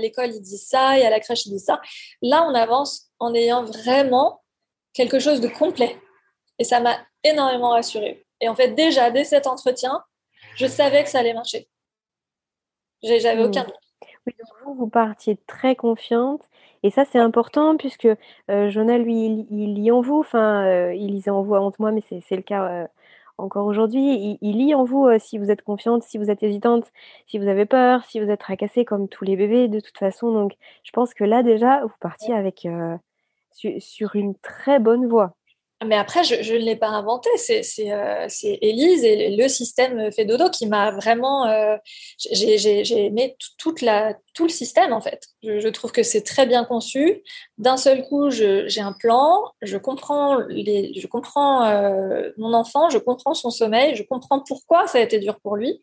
l'école 0.00 0.30
il 0.34 0.40
dit 0.40 0.58
ça, 0.58 0.98
et 0.98 1.04
à 1.04 1.10
la 1.10 1.20
crèche 1.20 1.46
il 1.46 1.52
dit 1.52 1.60
ça. 1.60 1.80
Là, 2.20 2.44
on 2.48 2.54
avance 2.54 3.10
en 3.20 3.34
ayant 3.34 3.64
vraiment 3.64 4.42
quelque 4.92 5.18
chose 5.18 5.40
de 5.40 5.48
complet. 5.48 5.96
Et 6.58 6.64
ça 6.64 6.80
m'a 6.80 6.98
énormément 7.22 7.70
rassurée. 7.70 8.26
Et 8.40 8.48
en 8.48 8.54
fait, 8.54 8.68
déjà, 8.74 9.10
dès 9.10 9.24
cet 9.24 9.46
entretien, 9.46 10.02
je 10.56 10.66
savais 10.66 11.04
que 11.04 11.10
ça 11.10 11.20
allait 11.20 11.34
marcher. 11.34 11.68
J'avais 13.02 13.36
hmm. 13.36 13.48
aucun 13.48 13.64
doute. 13.64 13.74
Oui, 14.26 14.34
donc 14.38 14.48
vous, 14.64 14.74
vous 14.74 14.88
partiez 14.88 15.36
très 15.46 15.76
confiante. 15.76 16.42
Et 16.84 16.90
ça, 16.90 17.04
c'est 17.04 17.18
important 17.18 17.76
puisque 17.76 18.08
Jonah, 18.48 18.98
lui, 18.98 19.26
il, 19.26 19.46
il, 19.50 19.74
lit 19.74 19.90
en 19.90 20.00
vous. 20.00 20.20
Enfin, 20.20 20.90
il 20.92 21.12
lisait 21.12 21.30
en 21.30 21.42
vous 21.42 21.54
avant 21.56 21.72
moi, 21.80 21.90
mais 21.90 22.02
c'est 22.02 22.36
le 22.36 22.42
cas 22.42 22.88
encore 23.38 23.66
aujourd'hui. 23.66 24.38
Il, 24.40 24.58
lit 24.58 24.74
en 24.74 24.84
vous 24.84 25.08
si 25.18 25.38
vous 25.38 25.50
êtes 25.50 25.62
confiante, 25.62 26.04
si 26.04 26.18
vous 26.18 26.30
êtes 26.30 26.42
hésitante, 26.42 26.92
si 27.26 27.38
vous 27.38 27.48
avez 27.48 27.66
peur, 27.66 28.04
si 28.04 28.20
vous 28.20 28.30
êtes 28.30 28.40
tracassée 28.40 28.84
comme 28.84 29.08
tous 29.08 29.24
les 29.24 29.36
bébés 29.36 29.68
de 29.68 29.80
toute 29.80 29.98
façon. 29.98 30.32
Donc, 30.32 30.52
je 30.84 30.92
pense 30.92 31.14
que 31.14 31.24
là 31.24 31.42
déjà, 31.42 31.82
vous 31.84 31.96
partiez 32.00 32.34
avec 32.34 32.68
sur 33.78 34.16
une 34.16 34.34
très 34.36 34.78
bonne 34.78 35.06
voie. 35.06 35.34
Mais 35.84 35.96
après, 35.96 36.24
je, 36.24 36.34
ne 36.34 36.58
l'ai 36.58 36.76
pas 36.76 36.88
inventé. 36.88 37.28
C'est 37.36 37.62
euh, 37.92 38.28
Élise 38.42 39.04
et 39.04 39.30
le 39.36 39.48
système 39.48 40.10
fait 40.12 40.24
dodo 40.24 40.48
qui 40.48 40.66
m'a 40.66 40.92
vraiment. 40.92 41.46
Euh, 41.46 41.76
j'ai 42.18 43.06
aimé 43.06 43.36
toute 43.58 43.80
la, 43.80 44.14
tout 44.34 44.44
le 44.44 44.50
système, 44.50 44.92
en 44.92 45.00
fait. 45.00 45.26
Je, 45.42 45.68
trouve 45.68 45.92
que 45.92 46.02
c'est 46.02 46.22
très 46.22 46.46
bien 46.46 46.64
conçu. 46.64 47.22
D'un 47.58 47.76
seul 47.76 48.04
coup, 48.04 48.30
j'ai 48.30 48.80
un 48.80 48.92
plan, 48.92 49.52
je 49.62 49.76
comprends, 49.76 50.38
les, 50.48 50.92
je 50.98 51.06
comprends 51.06 51.64
euh, 51.66 52.30
mon 52.36 52.52
enfant, 52.54 52.88
je 52.90 52.98
comprends 52.98 53.34
son 53.34 53.50
sommeil, 53.50 53.94
je 53.94 54.02
comprends 54.02 54.40
pourquoi 54.40 54.86
ça 54.86 54.98
a 54.98 55.00
été 55.02 55.18
dur 55.18 55.38
pour 55.40 55.56
lui. 55.56 55.82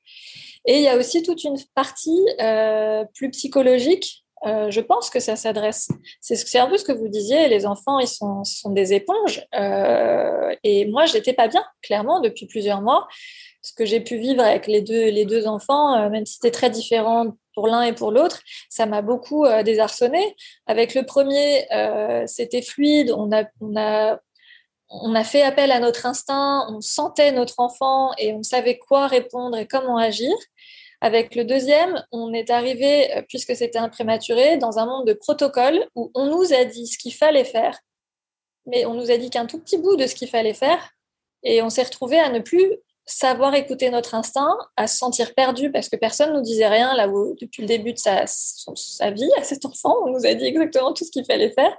Et 0.65 0.77
il 0.77 0.83
y 0.83 0.87
a 0.87 0.97
aussi 0.97 1.23
toute 1.23 1.43
une 1.43 1.57
partie 1.73 2.25
euh, 2.39 3.03
plus 3.15 3.29
psychologique 3.31 4.20
euh, 4.45 4.71
je 4.71 4.81
pense 4.81 5.09
que 5.09 5.19
ça 5.19 5.35
s'adresse. 5.35 5.89
C'est 6.19 6.59
un 6.59 6.67
peu 6.67 6.77
ce 6.77 6.83
que 6.83 6.91
vous 6.91 7.07
disiez, 7.07 7.47
les 7.47 7.65
enfants, 7.65 7.99
ils 7.99 8.07
sont, 8.07 8.43
des 8.67 8.93
éponges. 8.93 9.45
Euh, 9.55 10.55
et 10.63 10.85
moi, 10.87 11.05
je 11.05 11.13
n'étais 11.13 11.33
pas 11.33 11.47
bien, 11.47 11.63
clairement, 11.81 12.19
depuis 12.19 12.47
plusieurs 12.47 12.81
mois. 12.81 13.07
Ce 13.61 13.73
que 13.73 13.85
j'ai 13.85 13.99
pu 13.99 14.17
vivre 14.17 14.41
avec 14.41 14.65
les 14.65 14.81
deux, 14.81 15.47
enfants, 15.47 15.95
euh, 15.95 16.09
même 16.09 16.25
si 16.25 16.35
c'était 16.35 16.51
très 16.51 16.71
différent 16.71 17.37
pour 17.53 17.67
l'un 17.67 17.83
et 17.83 17.93
pour 17.93 18.11
l'autre, 18.11 18.41
ça 18.69 18.85
m'a 18.85 19.01
beaucoup 19.01 19.45
désarçonné. 19.63 20.35
Avec 20.67 20.95
le 20.95 21.05
premier, 21.05 21.67
c'était 22.25 22.61
fluide, 22.61 23.13
on 23.13 23.29
a 25.15 25.23
fait 25.25 25.41
appel 25.41 25.71
à 25.71 25.79
notre 25.81 26.05
instinct, 26.05 26.65
on 26.69 26.79
sentait 26.79 27.33
notre 27.33 27.59
enfant 27.59 28.11
et 28.17 28.33
on 28.33 28.41
savait 28.41 28.77
quoi 28.77 29.07
répondre 29.07 29.57
et 29.57 29.67
comment 29.67 29.97
agir. 29.97 30.33
Avec 31.01 31.35
le 31.35 31.43
deuxième, 31.43 32.05
on 32.11 32.31
est 32.31 32.51
arrivé, 32.51 33.15
euh, 33.17 33.21
puisque 33.27 33.55
c'était 33.55 33.79
un 33.79 33.89
prématuré, 33.89 34.57
dans 34.57 34.77
un 34.77 34.85
monde 34.85 35.07
de 35.07 35.13
protocole 35.13 35.87
où 35.95 36.11
on 36.13 36.27
nous 36.27 36.53
a 36.53 36.63
dit 36.65 36.87
ce 36.87 36.97
qu'il 36.97 37.13
fallait 37.13 37.43
faire, 37.43 37.79
mais 38.67 38.85
on 38.85 38.93
nous 38.93 39.09
a 39.09 39.17
dit 39.17 39.31
qu'un 39.31 39.47
tout 39.47 39.59
petit 39.59 39.77
bout 39.77 39.95
de 39.95 40.05
ce 40.05 40.13
qu'il 40.13 40.29
fallait 40.29 40.53
faire, 40.53 40.91
et 41.43 41.61
on 41.63 41.69
s'est 41.69 41.83
retrouvé 41.83 42.19
à 42.19 42.29
ne 42.29 42.39
plus 42.39 42.77
savoir 43.05 43.53
écouter 43.55 43.89
notre 43.89 44.15
instinct, 44.15 44.57
à 44.77 44.87
se 44.87 44.97
sentir 44.97 45.33
perdu 45.33 45.71
parce 45.71 45.89
que 45.89 45.95
personne 45.95 46.31
ne 46.31 46.37
nous 46.37 46.43
disait 46.43 46.67
rien 46.67 46.95
là 46.95 47.07
où 47.09 47.35
depuis 47.41 47.61
le 47.61 47.67
début 47.67 47.93
de 47.93 47.97
sa, 47.97 48.25
sa 48.27 49.09
vie 49.09 49.29
à 49.37 49.43
cet 49.43 49.65
enfant, 49.65 49.95
on 50.05 50.11
nous 50.11 50.25
a 50.25 50.33
dit 50.33 50.45
exactement 50.45 50.93
tout 50.93 51.03
ce 51.03 51.11
qu'il 51.11 51.25
fallait 51.25 51.51
faire. 51.51 51.75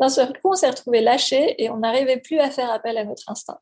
D'un 0.00 0.08
seul 0.08 0.28
coup, 0.32 0.50
on 0.50 0.54
s'est 0.54 0.68
retrouvé 0.68 1.00
lâché 1.00 1.62
et 1.62 1.70
on 1.70 1.78
n'arrivait 1.78 2.18
plus 2.18 2.38
à 2.38 2.50
faire 2.50 2.70
appel 2.70 2.98
à 2.98 3.04
notre 3.04 3.30
instinct. 3.30 3.58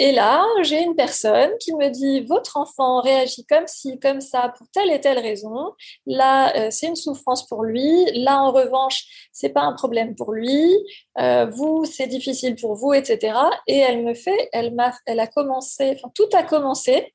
Et 0.00 0.12
là, 0.12 0.46
j'ai 0.62 0.80
une 0.80 0.94
personne 0.94 1.50
qui 1.58 1.74
me 1.74 1.88
dit 1.90 2.20
votre 2.20 2.56
enfant 2.56 3.00
réagit 3.00 3.44
comme 3.46 3.66
ci, 3.66 3.98
comme 3.98 4.20
ça, 4.20 4.52
pour 4.56 4.68
telle 4.70 4.92
et 4.92 5.00
telle 5.00 5.18
raison. 5.18 5.72
Là, 6.06 6.56
euh, 6.56 6.68
c'est 6.70 6.86
une 6.86 6.96
souffrance 6.96 7.46
pour 7.48 7.64
lui. 7.64 8.04
Là, 8.14 8.40
en 8.40 8.52
revanche, 8.52 9.28
c'est 9.32 9.48
pas 9.48 9.62
un 9.62 9.72
problème 9.72 10.14
pour 10.14 10.32
lui. 10.32 10.72
Euh, 11.18 11.46
vous, 11.46 11.84
c'est 11.84 12.06
difficile 12.06 12.54
pour 12.54 12.76
vous, 12.76 12.94
etc. 12.94 13.36
Et 13.66 13.78
elle 13.78 14.04
me 14.04 14.14
fait, 14.14 14.48
elle 14.52 14.72
m'a, 14.72 14.92
elle 15.04 15.18
a 15.18 15.26
commencé, 15.26 15.94
enfin, 15.96 16.10
tout 16.14 16.28
a 16.32 16.44
commencé. 16.44 17.12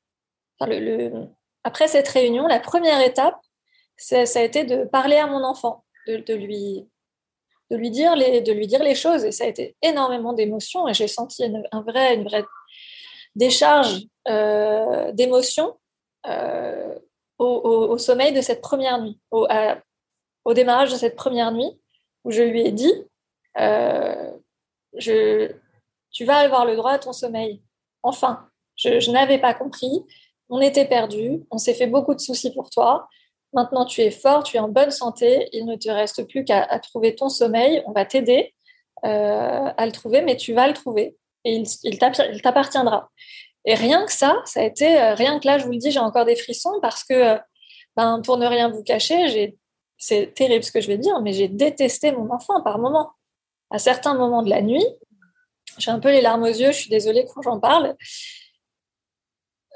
Après 1.64 1.88
cette 1.88 2.08
réunion, 2.08 2.46
la 2.46 2.60
première 2.60 3.00
étape, 3.00 3.40
ça 3.96 4.18
a 4.18 4.42
été 4.42 4.64
de 4.64 4.84
parler 4.84 5.16
à 5.16 5.26
mon 5.26 5.42
enfant, 5.42 5.84
de, 6.06 6.34
lui 6.34 6.86
de 7.70 7.76
lui 7.76 7.90
dire 7.90 8.14
les 8.14 8.42
de 8.42 8.52
lui 8.52 8.66
dire 8.66 8.82
les 8.82 8.94
choses 8.94 9.24
et 9.24 9.32
ça 9.32 9.44
a 9.44 9.46
été 9.46 9.74
énormément 9.80 10.34
d'émotions 10.34 10.86
et 10.86 10.92
j'ai 10.92 11.08
senti 11.08 11.44
un 11.72 11.80
vrai 11.82 12.14
une 12.14 12.24
vraie 12.24 12.44
décharge 13.34 14.06
euh, 14.28 15.12
d'émotions 15.12 15.76
euh, 16.26 16.98
au, 17.38 17.98
sommeil 17.98 18.32
de 18.32 18.40
cette 18.40 18.60
première 18.60 19.02
nuit, 19.02 19.18
au, 19.30 20.54
démarrage 20.54 20.92
de 20.92 20.96
cette 20.96 21.16
première 21.16 21.52
nuit, 21.52 21.78
où 22.24 22.30
je 22.30 22.42
lui 22.42 22.62
ai 22.62 22.72
dit, 22.72 22.92
euh, 23.58 24.30
je, 24.96 25.52
tu 26.10 26.24
vas 26.24 26.38
avoir 26.38 26.64
le 26.64 26.76
droit 26.76 26.92
à 26.92 26.98
ton 26.98 27.12
sommeil. 27.12 27.62
Enfin, 28.02 28.48
je, 28.76 29.10
n'avais 29.10 29.38
pas 29.38 29.52
compris, 29.52 30.04
on 30.48 30.60
était 30.60 30.86
perdu, 30.86 31.44
on 31.50 31.58
s'est 31.58 31.74
fait 31.74 31.86
beaucoup 31.86 32.14
de 32.14 32.20
soucis 32.20 32.52
pour 32.52 32.70
toi. 32.70 33.08
Maintenant, 33.52 33.84
tu 33.84 34.00
es 34.00 34.10
fort, 34.10 34.42
tu 34.42 34.56
es 34.56 34.60
en 34.60 34.68
bonne 34.68 34.90
santé, 34.90 35.48
il 35.52 35.66
ne 35.66 35.76
te 35.76 35.90
reste 35.90 36.26
plus 36.28 36.44
qu'à 36.44 36.78
trouver 36.78 37.14
ton 37.14 37.28
sommeil, 37.28 37.82
on 37.86 37.92
va 37.92 38.04
t'aider 38.04 38.54
à 39.02 39.84
le 39.84 39.92
trouver, 39.92 40.22
mais 40.22 40.36
tu 40.36 40.54
vas 40.54 40.66
le 40.66 40.72
trouver 40.72 41.14
et 41.44 41.62
il, 41.82 41.98
t'appartiendra. 41.98 43.10
Et 43.64 43.74
rien 43.74 44.04
que 44.04 44.12
ça, 44.12 44.42
ça 44.44 44.60
a 44.60 44.64
été, 44.64 45.00
euh, 45.00 45.14
rien 45.14 45.38
que 45.38 45.46
là, 45.46 45.58
je 45.58 45.64
vous 45.64 45.72
le 45.72 45.78
dis, 45.78 45.90
j'ai 45.90 46.00
encore 46.00 46.24
des 46.24 46.36
frissons 46.36 46.78
parce 46.82 47.04
que, 47.04 47.14
euh, 47.14 47.38
ben, 47.96 48.20
pour 48.22 48.36
ne 48.36 48.46
rien 48.46 48.68
vous 48.68 48.82
cacher, 48.82 49.54
c'est 49.96 50.34
terrible 50.34 50.64
ce 50.64 50.72
que 50.72 50.80
je 50.80 50.88
vais 50.88 50.98
dire, 50.98 51.20
mais 51.22 51.32
j'ai 51.32 51.48
détesté 51.48 52.12
mon 52.12 52.30
enfant 52.30 52.60
par 52.62 52.78
moments. 52.78 53.12
À 53.70 53.78
certains 53.78 54.14
moments 54.14 54.42
de 54.42 54.50
la 54.50 54.60
nuit, 54.60 54.84
j'ai 55.78 55.90
un 55.90 55.98
peu 55.98 56.10
les 56.10 56.20
larmes 56.20 56.42
aux 56.42 56.46
yeux, 56.46 56.72
je 56.72 56.78
suis 56.78 56.90
désolée 56.90 57.26
quand 57.32 57.42
j'en 57.42 57.58
parle. 57.58 57.96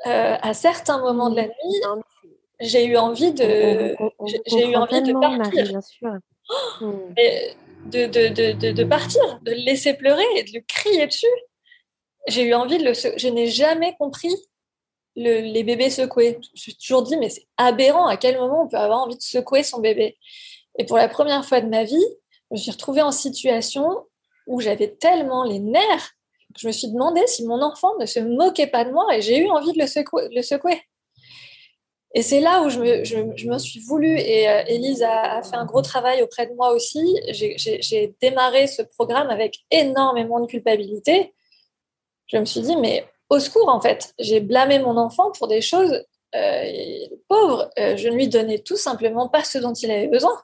Euh, 0.07 0.37
à 0.41 0.55
certains 0.55 0.99
moments 0.99 1.31
de 1.31 1.37
la 1.37 1.47
nuit, 1.47 2.09
j'ai 2.61 2.85
eu 2.87 2.97
envie 2.97 3.33
de, 3.33 3.97
j'ai 4.47 4.71
eu 4.71 4.77
envie 4.77 5.03
de 5.03 5.13
partir. 5.13 5.65
bien 5.65 5.81
sûr. 5.81 6.13
de, 6.81 8.07
de, 8.07 8.53
de, 8.53 8.73
de, 8.73 8.85
partir, 8.85 9.41
de 9.43 9.53
le 9.53 9.65
laisser 9.65 9.95
pleurer 9.95 10.25
et 10.37 10.45
de 10.45 10.51
lui 10.51 10.65
crier 10.67 11.07
dessus 11.07 11.27
j'ai 12.29 12.45
eu 12.45 12.55
envie 12.55 12.79
de 12.79 12.85
le. 12.85 12.93
Je 12.95 13.29
n'ai 13.29 13.47
jamais 13.47 13.95
compris 13.99 14.35
les 15.17 15.65
bébés 15.65 15.91
secoués. 15.91 16.39
Je 16.43 16.51
me 16.51 16.57
suis 16.57 16.77
toujours 16.77 17.03
dit, 17.03 17.17
mais 17.17 17.29
c'est 17.29 17.47
aberrant 17.57 18.07
à 18.07 18.17
quel 18.17 18.39
moment 18.39 18.65
on 18.65 18.69
peut 18.69 18.77
avoir 18.77 19.01
envie 19.01 19.17
de 19.17 19.23
secouer 19.23 19.63
son 19.63 19.81
bébé? 19.81 20.17
Et 20.79 20.85
pour 20.85 20.97
la 20.97 21.09
première 21.09 21.45
fois 21.45 21.61
de 21.61 21.69
ma 21.69 21.85
vie, 21.85 22.07
je 22.51 22.55
me 22.55 22.57
suis 22.57 22.71
retrouvée 22.71 23.03
en 23.03 23.11
situation 23.11 24.07
où 24.47 24.61
j'avais 24.61 24.89
tellement 24.89 25.45
les 25.45 25.59
nerfs 25.59 26.13
que 26.55 26.61
je 26.61 26.67
me 26.67 26.73
suis 26.73 26.89
demandé 26.89 27.21
si 27.27 27.45
mon 27.45 27.61
enfant 27.63 27.97
ne 27.99 28.07
se 28.07 28.21
moquait 28.21 28.69
pas 28.69 28.85
de 28.85 28.91
moi 28.91 29.15
et 29.15 29.21
j'ai 29.21 29.39
eu 29.39 29.51
envie 29.51 29.73
de 29.73 29.79
le 29.79 29.87
secouer. 29.87 30.29
Le 30.35 30.43
secouer. 30.43 30.81
Et 32.15 32.23
c'est 32.23 32.41
là 32.41 32.63
où 32.63 32.71
je 32.71 32.79
me, 32.79 33.05
je, 33.05 33.47
me, 33.47 33.59
suis 33.59 33.81
voulu, 33.81 34.19
et 34.19 34.49
euh, 34.49 34.63
Élise 34.67 35.03
a, 35.03 35.43
fait 35.43 35.57
un 35.57 35.67
gros 35.67 35.83
travail 35.83 36.23
auprès 36.23 36.47
de 36.47 36.55
moi 36.55 36.73
aussi. 36.73 37.21
J'ai 37.31 38.15
démarré 38.23 38.67
ce 38.67 38.81
programme 38.81 39.29
avec 39.29 39.59
énormément 39.71 40.41
de 40.41 40.47
culpabilité. 40.47 41.35
Je 42.29 42.37
me 42.39 42.45
suis 42.45 42.61
dit, 42.61 42.77
mais 42.77 43.07
au 43.31 43.39
secours, 43.39 43.69
en 43.69 43.81
fait, 43.81 44.15
j'ai 44.19 44.41
blâmé 44.41 44.79
mon 44.79 44.97
enfant 44.97 45.31
pour 45.33 45.49
des 45.49 45.61
choses 45.61 46.05
euh, 46.35 47.07
pauvres. 47.29 47.71
Euh, 47.79 47.97
je 47.97 48.09
ne 48.09 48.15
lui 48.15 48.29
donnais 48.29 48.59
tout 48.59 48.77
simplement 48.77 49.29
pas 49.29 49.45
ce 49.45 49.59
dont 49.59 49.73
il 49.73 49.91
avait 49.91 50.09
besoin. 50.09 50.39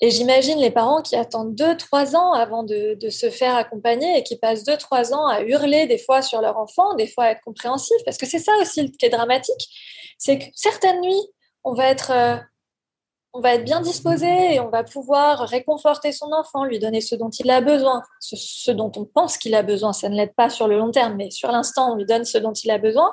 Et 0.00 0.10
j'imagine 0.10 0.58
les 0.58 0.72
parents 0.72 1.00
qui 1.00 1.14
attendent 1.14 1.54
2-3 1.54 2.16
ans 2.16 2.32
avant 2.32 2.64
de, 2.64 2.98
se 3.08 3.30
faire 3.30 3.54
accompagner 3.54 4.18
et 4.18 4.24
qui 4.24 4.36
passent 4.36 4.64
2-3 4.64 5.14
ans 5.14 5.28
à 5.28 5.42
hurler 5.42 5.86
des 5.86 5.96
fois 5.96 6.22
sur 6.22 6.40
leur 6.40 6.58
enfant, 6.58 6.94
des 6.94 7.06
fois 7.06 7.24
à 7.24 7.30
être 7.30 7.40
compréhensifs. 7.42 8.02
Parce 8.04 8.18
que 8.18 8.26
c'est 8.26 8.40
ça 8.40 8.52
aussi 8.60 8.90
qui 8.90 9.06
est 9.06 9.10
dramatique, 9.10 9.68
c'est 10.18 10.38
que 10.40 10.44
certaines 10.54 11.00
nuits, 11.00 11.28
on 11.62 11.72
va 11.72 11.86
être, 11.86 12.10
euh, 12.10 12.36
on 13.34 13.40
va 13.40 13.54
être 13.54 13.64
bien 13.64 13.80
disposé 13.80 14.54
et 14.54 14.60
on 14.60 14.68
va 14.68 14.84
pouvoir 14.84 15.48
réconforter 15.48 16.12
son 16.12 16.32
enfant, 16.32 16.64
lui 16.64 16.78
donner 16.78 17.00
ce 17.00 17.14
dont 17.14 17.30
il 17.30 17.50
a 17.50 17.60
besoin, 17.60 18.02
ce 18.20 18.70
dont 18.70 18.92
on 18.96 19.04
pense 19.04 19.38
qu'il 19.38 19.54
a 19.54 19.62
besoin. 19.62 19.92
Ça 19.92 20.08
ne 20.08 20.16
l'aide 20.16 20.34
pas 20.34 20.50
sur 20.50 20.68
le 20.68 20.76
long 20.76 20.90
terme, 20.90 21.14
mais 21.16 21.30
sur 21.30 21.50
l'instant, 21.50 21.92
on 21.92 21.96
lui 21.96 22.04
donne 22.04 22.24
ce 22.24 22.38
dont 22.38 22.52
il 22.52 22.70
a 22.70 22.78
besoin. 22.78 23.10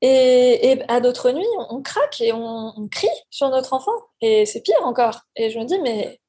Et, 0.00 0.80
à 0.86 1.00
d'autres 1.00 1.32
nuits, 1.32 1.44
on, 1.70 1.82
craque 1.82 2.20
et 2.20 2.32
on, 2.32 2.88
crie 2.88 3.08
sur 3.30 3.48
notre 3.48 3.72
enfant. 3.72 3.90
Et 4.20 4.46
c'est 4.46 4.60
pire 4.60 4.80
encore. 4.84 5.22
Et 5.34 5.50
je 5.50 5.58
me 5.58 5.64
dis, 5.64 5.80
mais 5.80 6.20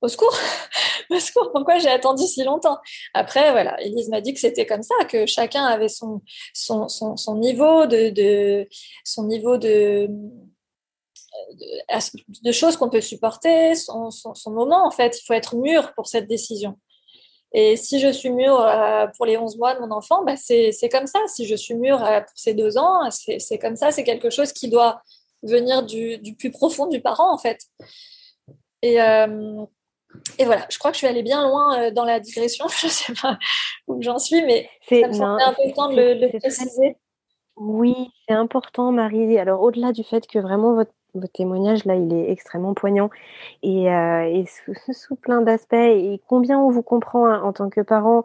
au 0.00 0.08
secours, 0.08 0.34
au 1.10 1.20
secours, 1.20 1.50
pourquoi 1.52 1.78
j'ai 1.78 1.90
attendu 1.90 2.24
si 2.26 2.44
longtemps? 2.44 2.78
Après, 3.12 3.52
voilà, 3.52 3.78
Elise 3.82 4.08
m'a 4.08 4.22
dit 4.22 4.32
que 4.32 4.40
c'était 4.40 4.64
comme 4.64 4.82
ça, 4.82 4.94
que 5.06 5.26
chacun 5.26 5.66
avait 5.66 5.90
son, 5.90 6.22
son, 6.54 6.88
son, 6.88 7.36
niveau 7.36 7.84
de, 7.84 8.66
son 9.04 9.24
niveau 9.24 9.58
de, 9.58 10.08
de, 12.42 12.52
choses 12.52 12.76
qu'on 12.76 12.90
peut 12.90 13.00
supporter, 13.00 13.74
son, 13.74 14.10
son, 14.10 14.50
moment, 14.50 14.86
en 14.86 14.90
fait. 14.90 15.18
Il 15.20 15.24
faut 15.24 15.34
être 15.34 15.56
mûr 15.56 15.92
pour 15.94 16.06
cette 16.06 16.26
décision. 16.26 16.78
Et 17.52 17.76
si 17.76 17.98
je 17.98 18.08
suis 18.08 18.30
mûre 18.30 18.60
euh, 18.60 19.06
pour 19.16 19.24
les 19.24 19.38
11 19.38 19.56
mois 19.56 19.74
de 19.74 19.80
mon 19.80 19.90
enfant, 19.90 20.22
bah 20.24 20.36
c'est 20.36 20.72
comme 20.90 21.06
ça. 21.06 21.18
Si 21.28 21.46
je 21.46 21.54
suis 21.54 21.74
mûre 21.74 22.04
euh, 22.04 22.20
pour 22.20 22.36
ces 22.36 22.54
deux 22.54 22.76
ans, 22.76 23.08
c'est 23.10 23.58
comme 23.58 23.76
ça. 23.76 23.90
C'est 23.90 24.04
quelque 24.04 24.30
chose 24.30 24.52
qui 24.52 24.68
doit 24.68 25.02
venir 25.42 25.82
du, 25.84 26.18
du, 26.18 26.34
plus 26.34 26.50
profond 26.50 26.86
du 26.86 27.00
parent, 27.00 27.32
en 27.32 27.38
fait. 27.38 27.58
Et, 28.82 29.00
euh, 29.00 29.64
et, 30.38 30.44
voilà, 30.44 30.66
je 30.68 30.78
crois 30.78 30.90
que 30.90 30.96
je 30.96 30.98
suis 30.98 31.06
allée 31.06 31.22
bien 31.22 31.42
loin 31.48 31.90
dans 31.92 32.04
la 32.04 32.20
digression. 32.20 32.66
Je 32.80 32.86
ne 32.86 32.90
sais 32.90 33.12
pas 33.20 33.38
où 33.86 34.02
j'en 34.02 34.18
suis, 34.18 34.42
mais 34.42 34.68
ça 34.88 35.08
me 35.08 35.12
semblait 35.12 35.44
un 35.44 35.54
peu 35.54 35.72
temps 35.74 35.90
de 35.90 35.96
le 35.96 36.38
préciser. 36.38 36.96
Oui, 37.56 37.94
c'est 38.28 38.34
important, 38.34 38.92
Marie. 38.92 39.36
Alors, 39.38 39.62
au-delà 39.62 39.92
du 39.92 40.04
fait 40.04 40.26
que 40.26 40.38
vraiment 40.38 40.74
votre 40.74 40.92
votre 41.18 41.32
témoignage 41.32 41.84
là, 41.84 41.94
il 41.96 42.12
est 42.12 42.30
extrêmement 42.30 42.74
poignant 42.74 43.10
et, 43.62 43.92
euh, 43.92 44.44
sous, 44.92 45.16
plein 45.16 45.42
d'aspects. 45.42 45.74
Et 45.74 46.20
combien 46.26 46.58
on 46.58 46.70
vous 46.70 46.82
comprend 46.82 47.26
hein, 47.26 47.42
en 47.42 47.52
tant 47.52 47.70
que 47.70 47.80
parent, 47.80 48.24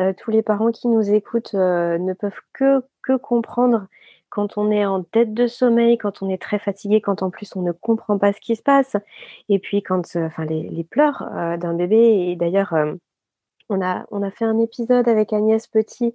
euh, 0.00 0.12
tous 0.16 0.30
les 0.30 0.42
parents 0.42 0.72
qui 0.72 0.88
nous 0.88 1.12
écoutent 1.12 1.54
euh, 1.54 1.98
ne 1.98 2.12
peuvent 2.12 2.40
que, 2.52 2.82
comprendre 3.22 3.86
quand 4.30 4.58
on 4.58 4.70
est 4.70 4.84
en 4.84 5.02
tête 5.02 5.32
de 5.32 5.46
sommeil, 5.46 5.96
quand 5.96 6.22
on 6.22 6.28
est 6.28 6.42
très 6.42 6.58
fatigué, 6.58 7.00
quand 7.00 7.22
en 7.22 7.30
plus 7.30 7.54
on 7.56 7.62
ne 7.62 7.72
comprend 7.72 8.18
pas 8.18 8.32
ce 8.32 8.40
qui 8.40 8.56
se 8.56 8.62
passe, 8.62 8.96
et 9.48 9.58
puis 9.58 9.82
quand, 9.82 10.16
enfin, 10.16 10.44
les, 10.44 10.68
les 10.68 10.84
pleurs 10.84 11.24
d'un 11.58 11.74
bébé. 11.74 12.28
Et 12.28 12.36
d'ailleurs, 12.36 12.74
on 13.68 13.80
a, 13.82 14.06
on 14.10 14.22
a 14.22 14.30
fait 14.30 14.44
un 14.44 14.58
épisode 14.58 15.08
avec 15.08 15.32
Agnès 15.32 15.66
Petit 15.66 16.14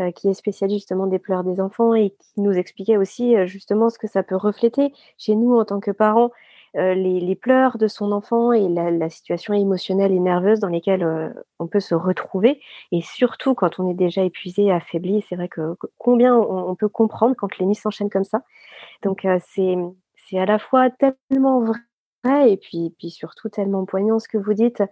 euh, 0.00 0.10
qui 0.12 0.28
est 0.28 0.34
spécialiste 0.34 0.80
justement 0.80 1.06
des 1.06 1.18
pleurs 1.18 1.44
des 1.44 1.60
enfants 1.60 1.94
et 1.94 2.10
qui 2.10 2.40
nous 2.40 2.52
expliquait 2.52 2.96
aussi 2.96 3.36
euh, 3.36 3.46
justement 3.46 3.90
ce 3.90 3.98
que 3.98 4.06
ça 4.06 4.22
peut 4.22 4.36
refléter 4.36 4.92
chez 5.18 5.34
nous 5.34 5.54
en 5.54 5.64
tant 5.64 5.80
que 5.80 5.90
parents, 5.90 6.30
euh, 6.76 6.94
les, 6.94 7.34
pleurs 7.36 7.78
de 7.78 7.88
son 7.88 8.12
enfant 8.12 8.52
et 8.52 8.68
la, 8.68 9.10
situation 9.10 9.54
émotionnelle 9.54 10.12
et 10.12 10.20
nerveuse 10.20 10.60
dans 10.60 10.68
lesquelles 10.68 11.34
on 11.58 11.66
peut 11.66 11.80
se 11.80 11.94
retrouver. 11.94 12.60
Et 12.92 13.02
surtout 13.02 13.54
quand 13.54 13.80
on 13.80 13.90
est 13.90 13.94
déjà 13.94 14.22
épuisé, 14.22 14.70
affaibli, 14.70 15.24
c'est 15.28 15.36
vrai 15.36 15.48
que, 15.48 15.76
combien 15.98 16.34
on, 16.36 16.74
peut 16.76 16.88
comprendre 16.88 17.34
quand 17.36 17.58
les 17.58 17.66
nuits 17.66 17.74
s'enchaînent 17.74 18.10
comme 18.10 18.24
ça. 18.24 18.42
Donc 19.02 19.26
c'est 19.36 20.38
à 20.38 20.46
la 20.46 20.58
fois 20.58 20.90
tellement 20.90 21.60
vrai 21.60 21.78
et 22.24 22.56
puis, 22.56 22.94
puis 22.98 23.10
surtout 23.10 23.48
tellement 23.48 23.84
poignant 23.84 24.18
ce 24.18 24.28
que 24.28 24.38
vous 24.38 24.52
dites. 24.52 24.82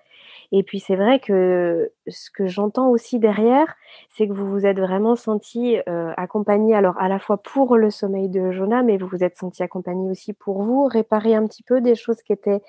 Et 0.50 0.62
puis 0.62 0.80
c'est 0.80 0.96
vrai 0.96 1.20
que 1.20 1.92
ce 2.06 2.30
que 2.30 2.46
j'entends 2.46 2.88
aussi 2.88 3.18
derrière, 3.18 3.74
c'est 4.08 4.26
que 4.26 4.32
vous 4.32 4.48
vous 4.48 4.64
êtes 4.64 4.78
vraiment 4.78 5.14
senti 5.14 5.78
euh, 5.88 6.12
accompagné, 6.16 6.74
alors 6.74 6.98
à 6.98 7.08
la 7.08 7.18
fois 7.18 7.36
pour 7.36 7.76
le 7.76 7.90
sommeil 7.90 8.28
de 8.28 8.50
Jonah, 8.50 8.82
mais 8.82 8.96
vous 8.96 9.08
vous 9.08 9.22
êtes 9.22 9.36
senti 9.36 9.62
accompagné 9.62 10.10
aussi 10.10 10.32
pour 10.32 10.62
vous, 10.62 10.86
réparer 10.86 11.34
un 11.34 11.46
petit 11.46 11.62
peu 11.62 11.80
des 11.80 11.94
choses 11.94 12.22
qui 12.22 12.32
étaient 12.32 12.62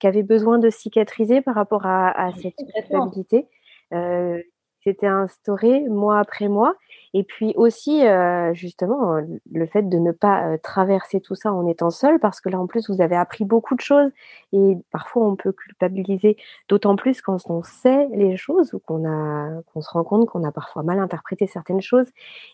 qui 0.00 0.06
avaient 0.06 0.22
besoin 0.22 0.58
de 0.58 0.70
cicatriser 0.70 1.40
par 1.42 1.54
rapport 1.54 1.86
à, 1.86 2.10
à 2.10 2.32
cette 2.32 2.56
culpabilité. 2.56 3.46
Euh, 3.92 4.42
c'était 4.82 5.06
instauré 5.06 5.80
mois 5.88 6.18
après 6.18 6.48
mois. 6.48 6.74
Et 7.12 7.24
puis 7.24 7.52
aussi, 7.56 8.06
euh, 8.06 8.54
justement, 8.54 9.16
euh, 9.16 9.22
le 9.52 9.66
fait 9.66 9.88
de 9.88 9.98
ne 9.98 10.12
pas 10.12 10.44
euh, 10.44 10.58
traverser 10.62 11.20
tout 11.20 11.34
ça 11.34 11.52
en 11.52 11.66
étant 11.66 11.90
seul, 11.90 12.18
parce 12.20 12.40
que 12.40 12.48
là, 12.48 12.60
en 12.60 12.66
plus, 12.66 12.88
vous 12.88 13.00
avez 13.02 13.16
appris 13.16 13.44
beaucoup 13.44 13.74
de 13.74 13.80
choses. 13.80 14.10
Et 14.52 14.76
parfois, 14.92 15.26
on 15.26 15.36
peut 15.36 15.52
culpabiliser, 15.52 16.36
d'autant 16.68 16.96
plus 16.96 17.20
quand 17.20 17.38
on 17.50 17.62
sait 17.62 18.08
les 18.12 18.36
choses 18.36 18.74
ou 18.74 18.78
qu'on 18.78 19.08
a, 19.08 19.62
qu'on 19.72 19.80
se 19.80 19.90
rend 19.90 20.04
compte 20.04 20.28
qu'on 20.28 20.44
a 20.44 20.52
parfois 20.52 20.82
mal 20.82 20.98
interprété 20.98 21.46
certaines 21.46 21.80
choses. 21.80 22.06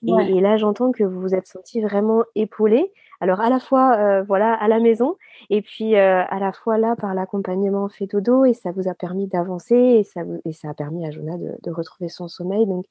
Et, 0.06 0.12
et 0.36 0.40
là, 0.40 0.56
j'entends 0.56 0.92
que 0.92 1.04
vous 1.04 1.20
vous 1.20 1.34
êtes 1.34 1.46
senti 1.46 1.80
vraiment 1.80 2.24
épaulé. 2.34 2.92
Alors 3.20 3.40
à 3.40 3.48
la 3.48 3.58
fois 3.58 3.96
euh, 3.96 4.22
voilà 4.22 4.52
à 4.54 4.68
la 4.68 4.78
maison 4.78 5.16
et 5.48 5.62
puis 5.62 5.96
euh, 5.96 6.22
à 6.28 6.38
la 6.38 6.52
fois 6.52 6.78
là 6.78 6.96
par 6.96 7.14
l'accompagnement 7.14 7.88
fait 7.88 8.06
dodo 8.06 8.44
et 8.44 8.52
ça 8.52 8.72
vous 8.72 8.88
a 8.88 8.94
permis 8.94 9.26
d'avancer 9.26 9.74
et 9.74 10.04
ça 10.04 10.22
et 10.44 10.52
ça 10.52 10.70
a 10.70 10.74
permis 10.74 11.06
à 11.06 11.10
Jonah 11.10 11.36
de, 11.38 11.70
retrouver 11.70 12.08
son 12.08 12.28
sommeil. 12.28 12.66
Donc 12.66 12.86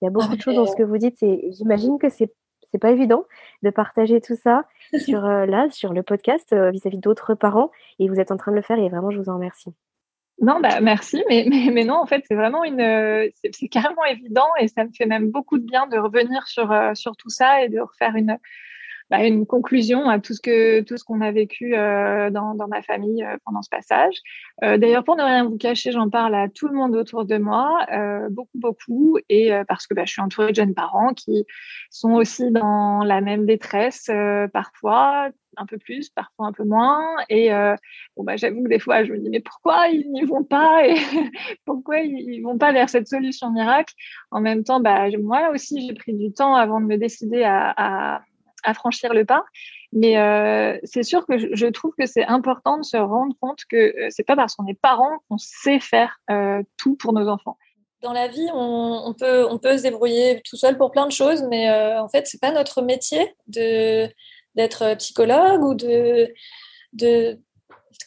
il 0.00 0.04
y 0.04 0.08
a 0.08 0.10
beaucoup 0.10 0.36
de 0.36 0.40
choses 0.40 0.56
dans 0.56 0.66
ce 0.66 0.76
que 0.76 0.82
vous 0.82 0.98
dites 0.98 1.22
et 1.22 1.50
j'imagine 1.52 1.98
que 1.98 2.08
c'est 2.08 2.32
c'est 2.70 2.78
pas 2.78 2.90
évident 2.90 3.24
de 3.62 3.70
partager 3.70 4.20
tout 4.20 4.36
ça 4.36 4.64
sur 4.98 5.24
euh, 5.24 5.46
là 5.46 5.68
sur 5.70 5.92
le 5.92 6.02
podcast 6.02 6.54
vis-à-vis 6.54 6.98
d'autres 6.98 7.34
parents 7.34 7.70
et 7.98 8.08
vous 8.08 8.20
êtes 8.20 8.30
en 8.30 8.36
train 8.36 8.52
de 8.52 8.56
le 8.56 8.62
faire 8.62 8.78
et 8.78 8.88
vraiment 8.88 9.10
je 9.10 9.18
vous 9.18 9.28
en 9.28 9.34
remercie. 9.34 9.74
Non, 10.40 10.60
bah 10.60 10.80
merci, 10.80 11.24
mais, 11.28 11.46
mais, 11.50 11.70
mais 11.72 11.82
non, 11.82 11.96
en 11.96 12.06
fait, 12.06 12.22
c'est 12.28 12.36
vraiment 12.36 12.62
une, 12.62 13.28
c'est 13.50 13.66
carrément 13.66 14.04
évident 14.04 14.46
et 14.60 14.68
ça 14.68 14.84
me 14.84 14.90
fait 14.96 15.06
même 15.06 15.32
beaucoup 15.32 15.58
de 15.58 15.64
bien 15.64 15.88
de 15.88 15.98
revenir 15.98 16.46
sur, 16.46 16.72
sur 16.94 17.16
tout 17.16 17.28
ça 17.28 17.64
et 17.64 17.68
de 17.68 17.80
refaire 17.80 18.14
une, 18.14 18.38
bah, 19.10 19.24
une 19.26 19.46
conclusion 19.46 20.08
à 20.08 20.18
tout 20.18 20.34
ce 20.34 20.40
que 20.40 20.82
tout 20.82 20.98
ce 20.98 21.04
qu'on 21.04 21.22
a 21.22 21.32
vécu 21.32 21.74
euh, 21.74 22.30
dans, 22.30 22.54
dans, 22.54 22.68
ma 22.68 22.82
famille 22.82 23.24
euh, 23.24 23.36
pendant 23.44 23.62
ce 23.62 23.70
passage. 23.70 24.14
Euh, 24.62 24.76
D'ailleurs, 24.76 25.04
pour 25.04 25.16
ne 25.16 25.22
rien 25.22 25.44
vous 25.44 25.56
cacher, 25.56 25.92
j'en 25.92 26.10
parle 26.10 26.34
à 26.34 26.48
tout 26.48 26.68
le 26.68 26.74
monde 26.74 26.94
autour 26.94 27.24
de 27.24 27.38
moi, 27.38 27.86
euh, 27.92 28.28
beaucoup 28.30 28.58
beaucoup, 28.58 29.18
et 29.30 29.52
euh, 29.52 29.64
parce 29.66 29.86
que 29.86 29.94
bah, 29.94 30.04
je 30.04 30.12
suis 30.12 30.20
entourée 30.20 30.50
de 30.50 30.56
jeunes 30.56 30.74
parents 30.74 31.14
qui 31.14 31.46
sont 31.90 32.12
aussi 32.12 32.50
dans 32.50 33.02
la 33.02 33.20
même 33.22 33.46
détresse 33.46 34.10
parfois, 34.52 35.30
un 35.56 35.66
peu 35.66 35.78
plus, 35.78 36.10
parfois 36.10 36.46
un 36.46 36.52
peu 36.52 36.64
moins. 36.64 37.02
Et 37.30 37.50
bon, 38.16 38.24
bah, 38.24 38.36
j'avoue 38.36 38.62
que 38.64 38.68
des 38.68 38.78
fois, 38.78 39.04
je 39.04 39.12
me 39.12 39.18
dis 39.18 39.30
mais 39.30 39.40
pourquoi 39.40 39.88
ils 39.88 40.10
n'y 40.10 40.22
vont 40.24 40.44
pas 40.44 40.86
et 40.86 40.94
pourquoi 41.64 42.00
ils 42.00 42.42
vont 42.42 42.58
pas 42.58 42.72
vers 42.72 42.90
cette 42.90 43.08
solution 43.08 43.50
miracle? 43.50 43.94
En 44.30 44.40
même 44.40 44.64
temps, 44.64 44.80
bah, 44.80 45.06
moi 45.22 45.50
aussi, 45.50 45.86
j'ai 45.86 45.94
pris 45.94 46.12
du 46.12 46.32
temps 46.32 46.54
avant 46.54 46.80
de 46.80 46.86
me 46.86 46.98
décider 46.98 47.42
à, 47.42 47.72
à 47.76 48.22
à 48.64 48.74
franchir 48.74 49.14
le 49.14 49.24
pas. 49.24 49.44
Mais 49.92 50.18
euh, 50.18 50.78
c'est 50.84 51.02
sûr 51.02 51.26
que 51.26 51.38
je, 51.38 51.66
trouve 51.66 51.92
que 51.98 52.06
c'est 52.06 52.24
important 52.24 52.78
de 52.78 52.84
se 52.84 52.96
rendre 52.96 53.34
compte 53.40 53.60
que 53.70 53.76
euh, 53.76 54.08
c'est 54.10 54.24
pas 54.24 54.36
parce 54.36 54.54
qu'on 54.54 54.66
est 54.66 54.78
parent 54.78 55.18
qu'on 55.28 55.38
sait 55.38 55.80
faire 55.80 56.18
euh, 56.30 56.62
tout 56.76 56.96
pour 56.96 57.12
nos 57.12 57.28
enfants. 57.28 57.56
Dans 58.02 58.12
la 58.12 58.28
vie, 58.28 58.46
on, 58.54 59.14
peut, 59.18 59.46
on 59.50 59.58
peut 59.58 59.76
se 59.76 59.82
débrouiller 59.82 60.40
tout 60.48 60.56
seul 60.56 60.76
pour 60.76 60.92
plein 60.92 61.06
de 61.06 61.12
choses, 61.12 61.42
mais 61.50 61.68
en 61.98 62.08
fait, 62.08 62.28
c'est 62.28 62.40
pas 62.40 62.52
notre 62.52 62.80
métier 62.80 63.34
de 63.48 64.08
d'être 64.54 64.94
psychologue 64.94 65.62
ou 65.62 65.74
de, 65.74 66.32
de 66.92 67.40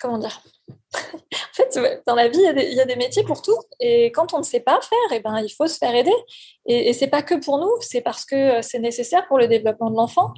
comment 0.01 0.17
dire 0.17 0.41
en 0.71 1.53
fait, 1.53 2.03
dans 2.05 2.15
la 2.15 2.27
vie, 2.27 2.39
il 2.39 2.73
y, 2.73 2.81
a 2.81 2.85
des, 2.85 2.95
métiers 2.95 3.23
pour 3.23 3.41
tout. 3.41 3.57
Et 3.79 4.11
quand 4.11 4.33
on 4.33 4.39
ne 4.39 4.43
sait 4.43 4.59
pas 4.59 4.79
faire, 4.81 5.11
et 5.11 5.17
eh 5.17 5.19
ben, 5.19 5.39
il 5.39 5.49
faut 5.49 5.67
se 5.67 5.77
faire 5.77 5.93
aider. 5.95 6.13
Et, 6.65 6.89
et 6.89 6.93
c'est 6.93 7.07
pas 7.07 7.21
que 7.21 7.35
pour 7.35 7.57
nous, 7.59 7.71
c'est 7.81 8.01
parce 8.01 8.25
que 8.25 8.35
euh, 8.35 8.61
c'est 8.61 8.79
nécessaire 8.79 9.27
pour 9.27 9.37
le 9.37 9.47
développement 9.47 9.89
de 9.89 9.95
l'enfant, 9.95 10.33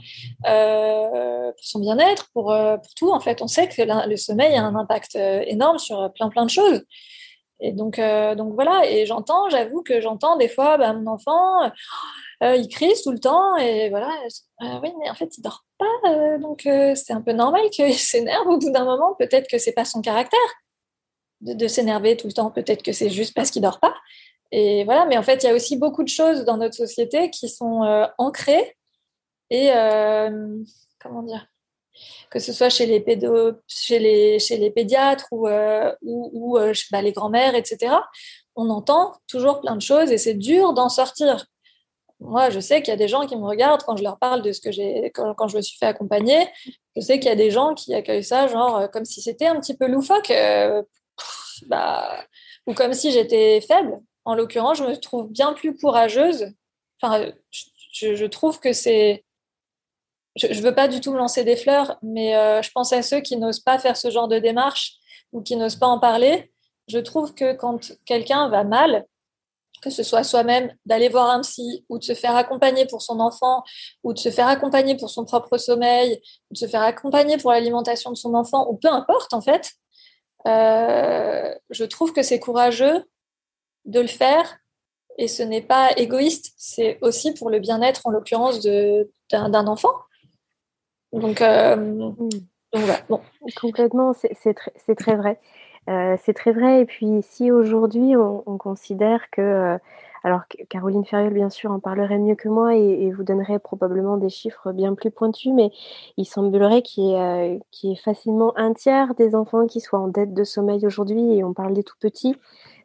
euh, 0.48 1.52
pour 1.52 1.66
son 1.66 1.80
bien-être, 1.80 2.30
pour, 2.34 2.52
euh, 2.52 2.78
pour, 2.78 2.94
tout. 2.96 3.12
En 3.12 3.20
fait, 3.20 3.42
on 3.42 3.48
sait 3.48 3.68
que 3.68 3.82
le 3.82 4.18
sommeil 4.18 4.56
a 4.56 4.64
un 4.64 4.76
impact 4.76 5.16
énorme 5.16 5.80
sur 5.80 6.12
plein, 6.14 6.30
plein 6.30 6.46
de 6.46 6.52
choses. 6.52 6.84
Et 7.60 7.72
donc, 7.72 8.00
donc 8.00 8.54
voilà. 8.56 8.90
Et 8.90 9.06
j'entends, 9.06 9.50
j'avoue 9.50 9.84
que 9.84 10.02
j'entends 10.02 10.38
des 10.38 10.50
fois, 10.50 10.78
bah, 10.78 10.94
mon 10.94 11.12
enfant, 11.12 11.72
il 12.42 12.68
crie 12.68 12.94
tout 13.04 13.12
le 13.12 13.20
temps. 13.20 13.56
Et 13.58 13.90
voilà. 13.90 14.10
oui, 14.62 14.92
mais 15.00 15.10
en 15.10 15.16
fait, 15.16 15.38
il 15.38 15.42
dort 15.42 15.64
pas. 15.84 16.38
donc, 16.40 16.62
c'est 16.64 17.14
un 17.14 17.22
peu 17.22 17.34
normal 17.34 17.70
qu'il 17.70 17.94
s'énerve 17.98 18.48
au 18.48 18.58
bout 18.58 18.72
d'un 18.72 18.86
moment. 18.86 19.16
Peut-être 19.16 19.48
que 19.48 19.58
c'est 19.58 19.74
pas 19.74 19.86
son 19.86 20.02
caractère 20.02 20.40
de, 21.42 21.68
s'énerver 21.68 22.18
tout 22.18 22.28
le 22.28 22.34
temps. 22.34 22.52
Peut-être 22.52 22.84
que 22.84 22.92
c'est 22.92 23.10
juste 23.10 23.34
parce 23.34 23.52
qu'il 23.52 23.62
dort 23.62 23.80
pas. 23.80 23.96
Et 24.52 24.84
voilà, 24.86 25.06
mais 25.06 25.18
en 25.18 25.24
fait, 25.24 25.44
il 25.44 25.48
y 25.48 25.50
a 25.50 25.54
aussi 25.54 25.78
beaucoup 25.78 26.04
de 26.04 26.10
choses 26.10 26.46
dans 26.46 26.58
notre 26.58 26.76
société 26.76 27.30
qui 27.30 27.50
sont 27.50 27.84
euh, 27.84 28.06
ancrées 28.18 28.78
et 29.50 29.70
comment 31.00 31.24
dire? 31.24 31.48
Que 32.32 32.40
ce 32.40 32.54
soit 32.54 32.70
chez 32.70 32.88
les, 32.88 33.00
pédo, 33.00 33.54
chez 33.68 34.00
les, 34.00 34.40
chez 34.40 34.58
les 34.58 34.72
pédiatres 34.72 35.28
ou, 35.32 35.48
ou, 36.02 36.58
bah, 36.92 37.02
les 37.02 37.12
grands-mères, 37.12 37.54
etc., 37.54 37.96
on 38.56 38.70
entend 38.70 39.14
toujours 39.28 39.62
plein 39.62 39.76
de 39.76 39.82
choses 39.82 40.12
et 40.12 40.18
c'est 40.18 40.34
dur 40.34 40.74
d'en 40.74 40.90
sortir. 40.90 41.46
Moi, 42.24 42.50
je 42.50 42.60
sais 42.62 42.82
qu'il 42.82 42.92
y 42.92 42.94
a 42.94 42.98
des 42.98 43.10
gens 43.10 43.28
qui 43.28 43.36
me 43.36 43.46
regardent 43.46 43.84
quand 43.84 43.98
je 43.98 44.04
leur 44.04 44.18
parle 44.18 44.42
de 44.42 44.54
ce 44.54 44.62
que 44.62 44.72
j'ai, 44.72 45.12
quand, 45.14 45.48
je 45.48 45.58
me 45.58 45.62
suis 45.62 45.78
fait 45.78 45.86
accompagner. 45.86 46.48
Je 46.96 47.02
sais 47.02 47.20
qu'il 47.20 47.28
y 47.28 47.32
a 47.32 47.36
des 47.36 47.52
gens 47.52 47.74
qui 47.74 47.94
accueillent 47.94 48.24
ça, 48.24 48.48
genre, 48.48 48.78
euh, 48.78 48.88
comme 48.88 49.04
si 49.04 49.22
c'était 49.22 49.48
un 49.48 49.60
petit 49.60 49.76
peu 49.76 49.88
loufoque, 49.88 50.32
euh, 50.32 50.82
bah, 51.68 52.26
ou 52.66 52.74
comme 52.74 52.94
si 52.94 53.12
j'étais 53.12 53.60
faible. 53.62 54.00
En 54.26 54.36
l'occurrence, 54.36 54.78
je 54.78 54.86
me 54.86 54.96
trouve 54.96 55.30
bien 55.32 55.54
plus 55.54 55.76
courageuse. 55.76 56.54
Enfin, 57.02 57.32
je, 57.92 58.26
trouve 58.26 58.60
que 58.60 58.72
c'est. 58.72 59.26
Je 60.38 60.48
ne 60.48 60.62
veux 60.62 60.74
pas 60.74 60.88
du 60.88 61.02
tout 61.02 61.12
me 61.12 61.18
lancer 61.18 61.44
des 61.44 61.58
fleurs, 61.58 61.98
mais 62.02 62.38
euh, 62.38 62.62
je 62.62 62.72
pense 62.72 62.94
à 62.94 63.02
ceux 63.02 63.20
qui 63.20 63.36
n'osent 63.36 63.60
pas 63.60 63.80
faire 63.80 63.98
ce 63.98 64.10
genre 64.10 64.30
de 64.30 64.40
démarche 64.40 64.94
ou 65.34 65.42
qui 65.42 65.58
n'osent 65.58 65.76
pas 65.76 65.88
en 65.88 66.00
parler. 66.00 66.52
Je 66.88 67.00
trouve 67.00 67.34
que 67.34 67.54
quand 67.54 67.92
quelqu'un 68.06 68.48
va 68.48 68.64
mal, 68.64 69.06
que 69.84 69.90
ce 69.90 70.04
soit 70.04 70.24
soi-même 70.24 70.74
d'aller 70.86 71.10
voir 71.10 71.30
un 71.30 71.42
psy 71.42 71.86
ou 71.90 72.00
de 72.00 72.04
se 72.04 72.14
faire 72.14 72.36
accompagner 72.36 72.86
pour 72.86 73.02
son 73.02 73.20
enfant 73.20 73.64
ou 74.04 74.14
de 74.14 74.20
se 74.20 74.30
faire 74.30 74.48
accompagner 74.48 74.96
pour 74.96 75.10
son 75.10 75.26
propre 75.26 75.58
sommeil 75.58 76.22
ou 76.50 76.54
de 76.54 76.58
se 76.58 76.68
faire 76.68 76.82
accompagner 76.82 77.38
pour 77.38 77.52
l'alimentation 77.52 78.12
de 78.12 78.16
son 78.16 78.34
enfant 78.34 78.68
ou 78.70 78.78
peu 78.78 78.88
importe 78.88 79.34
en 79.34 79.42
fait, 79.42 79.72
euh, 80.48 81.54
je 81.70 81.84
trouve 81.84 82.14
que 82.14 82.24
c'est 82.24 82.40
courageux 82.40 83.04
de 83.86 84.00
le 84.00 84.08
faire 84.08 84.58
et 85.18 85.28
ce 85.28 85.44
n'est 85.44 85.62
pas 85.62 85.92
égoïste, 85.98 86.54
c'est 86.58 86.98
aussi 87.02 87.34
pour 87.34 87.50
le 87.50 87.60
bien-être 87.60 88.02
en 88.06 88.10
l'occurrence 88.10 88.60
d'un 88.62 89.68
enfant. 89.68 89.94
Donc, 91.12 91.42
euh, 91.42 91.76
mmh. 91.76 92.30
bon. 93.08 93.22
Complètement, 93.60 94.14
c'est 94.14 94.54
très, 94.54 94.96
très 94.96 95.16
vrai. 95.16 95.40
Euh, 95.90 96.16
c'est 96.24 96.34
très 96.34 96.52
vrai. 96.52 96.82
Et 96.82 96.86
puis, 96.86 97.22
si 97.22 97.52
aujourd'hui 97.52 98.16
on, 98.16 98.58
considère 98.58 99.30
que, 99.32 99.42
euh, 99.42 99.78
alors 100.24 100.42
Caroline 100.70 101.06
Ferriol, 101.06 101.34
bien 101.34 101.50
sûr, 101.50 101.72
en 101.72 101.80
parlerait 101.80 102.20
mieux 102.20 102.36
que 102.36 102.48
moi 102.48 102.76
et, 102.76 103.12
vous 103.12 103.24
donnerait 103.24 103.60
probablement 103.60 104.18
des 104.18 104.30
chiffres 104.30 104.72
bien 104.72 104.96
plus 104.96 105.12
pointus, 105.12 105.52
mais 105.54 105.72
il 106.18 106.26
semblerait 106.26 106.82
qu'il 106.82 107.06
y, 107.06 107.14
ait 107.14 107.60
euh, 107.86 107.96
facilement 108.04 108.54
un 108.58 108.74
tiers 108.74 109.14
des 109.16 109.36
enfants 109.36 109.68
qui 109.68 109.82
soient 109.82 110.00
en 110.00 110.08
dette 110.08 110.34
de 110.34 110.44
sommeil 110.44 110.86
aujourd'hui, 110.86 111.34
et 111.38 111.44
on 111.44 111.54
parle 111.54 111.74
des 111.74 111.84
tout 111.84 111.98
petits. 112.00 112.36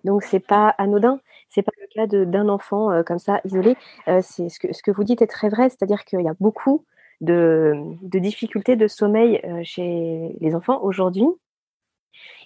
Donc, 0.04 0.22
c'est 0.22 0.40
pas 0.40 0.74
anodin. 0.78 1.20
C'est 1.48 1.62
pas 1.62 1.72
le 1.80 1.86
cas 1.94 2.06
d'un 2.06 2.48
enfant 2.48 3.02
comme 3.04 3.18
ça 3.18 3.40
isolé. 3.44 3.76
ce 4.06 4.82
que, 4.82 4.90
vous 4.90 5.04
dites 5.04 5.22
est 5.22 5.26
très 5.26 5.48
vrai, 5.48 5.70
c'est-à-dire 5.70 6.04
qu'il 6.04 6.20
y 6.20 6.28
a 6.28 6.34
beaucoup 6.40 6.84
de 7.20 7.96
difficultés 8.18 8.76
de 8.76 8.86
sommeil 8.86 9.40
chez 9.64 10.36
les 10.40 10.54
enfants 10.54 10.80
aujourd'hui. 10.82 11.26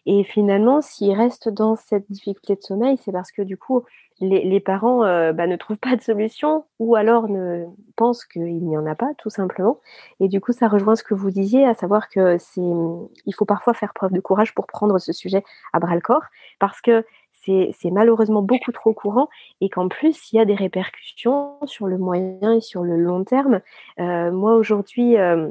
Et 0.07 0.25
finalement, 0.25 0.81
s'ils 0.81 1.15
restent 1.15 1.49
dans 1.49 1.77
cette 1.77 2.11
difficulté 2.11 2.57
de 2.57 2.63
sommeil, 2.63 2.97
c'est 2.99 3.13
parce 3.13 3.31
que 3.31 3.43
du 3.43 3.57
coup, 3.57 3.85
les, 4.21 4.61
parents 4.61 5.05
euh, 5.05 5.33
bah, 5.33 5.47
ne 5.47 5.57
trouvent 5.57 5.79
pas 5.79 5.97
de 5.97 6.03
solution 6.03 6.65
ou 6.79 6.95
alors 6.95 7.29
ne 7.29 7.65
pensent 7.97 8.25
qu'il 8.25 8.65
n'y 8.65 8.77
en 8.77 8.87
a 8.87 8.95
pas, 8.95 9.13
tout 9.19 9.31
simplement. 9.31 9.81
Et 10.21 10.29
du 10.29 10.41
coup, 10.41 10.53
ça 10.53 10.69
rejoint 10.69 10.97
ce 10.97 11.03
que 11.03 11.15
vous 11.15 11.31
disiez, 11.31 11.65
à 11.67 11.75
savoir 11.75 12.09
que 12.09 12.39
c'est, 12.39 12.61
il 12.61 13.35
faut 13.35 13.45
parfois 13.45 13.75
faire 13.75 13.95
preuve 13.95 14.13
de 14.13 14.21
courage 14.21 14.55
pour 14.55 14.67
prendre 14.67 14.99
ce 14.99 15.13
sujet 15.13 15.43
à 15.73 15.81
bras 15.81 15.95
le 15.95 16.01
corps, 16.01 16.25
parce 16.59 16.81
que 16.81 17.05
c'est, 17.45 17.91
malheureusement 17.91 18.43
beaucoup 18.43 18.73
trop 18.73 18.93
courant 18.93 19.29
et 19.61 19.69
qu'en 19.69 19.89
plus, 19.89 20.33
il 20.33 20.37
y 20.37 20.39
a 20.39 20.45
des 20.45 20.55
répercussions 20.55 21.59
sur 21.65 21.87
le 21.89 21.99
moyen 21.99 22.55
et 22.55 22.61
sur 22.61 22.83
le 22.83 22.97
long 22.97 23.25
terme. 23.25 23.61
Euh, 23.99 24.31
moi, 24.31 24.55
aujourd'hui, 24.55 25.17
euh, 25.19 25.51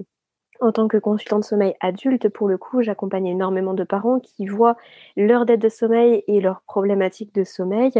en 0.61 0.71
tant 0.71 0.87
que 0.87 0.97
consultant 0.97 1.39
de 1.39 1.43
sommeil 1.43 1.75
adulte, 1.79 2.29
pour 2.29 2.47
le 2.47 2.57
coup, 2.57 2.81
j'accompagne 2.81 3.27
énormément 3.27 3.73
de 3.73 3.83
parents 3.83 4.19
qui 4.19 4.45
voient 4.47 4.77
leur 5.17 5.45
dette 5.45 5.61
de 5.61 5.69
sommeil 5.69 6.23
et 6.27 6.39
leurs 6.41 6.61
problématiques 6.61 7.35
de 7.35 7.43
sommeil 7.43 7.91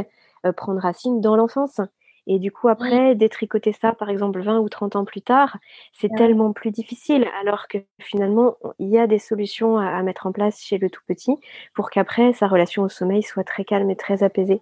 euh, 0.46 0.54
prendre 0.54 0.82
racine 0.82 1.22
dans 1.22 1.36
l'enfance. 1.36 1.82
Et 2.28 2.38
du 2.38 2.52
coup, 2.52 2.68
après, 2.68 3.16
détricoter 3.16 3.72
ça, 3.72 3.94
par 3.94 4.10
exemple, 4.10 4.42
20 4.42 4.60
ou 4.60 4.70
30 4.70 4.96
ans 4.96 5.06
plus 5.06 5.22
tard, 5.22 5.58
c'est 5.94 6.10
tellement 6.16 6.54
plus 6.54 6.70
difficile, 6.70 7.28
alors 7.42 7.68
que 7.68 7.80
finalement, 8.00 8.58
il 8.78 8.90
y 8.90 9.00
a 9.00 9.08
des 9.08 9.18
solutions 9.18 9.78
à, 9.78 10.02
mettre 10.04 10.28
en 10.28 10.32
place 10.32 10.62
chez 10.62 10.78
le 10.78 10.90
tout 10.90 11.02
petit 11.08 11.36
pour 11.74 11.90
qu'après, 11.90 12.34
sa 12.34 12.48
relation 12.48 12.84
au 12.84 12.90
sommeil 12.90 13.24
soit 13.24 13.44
très 13.44 13.66
calme 13.66 13.90
et 13.90 13.96
très 13.96 14.22
apaisée. 14.24 14.62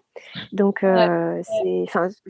Donc, 0.53 0.83
euh, 0.83 1.41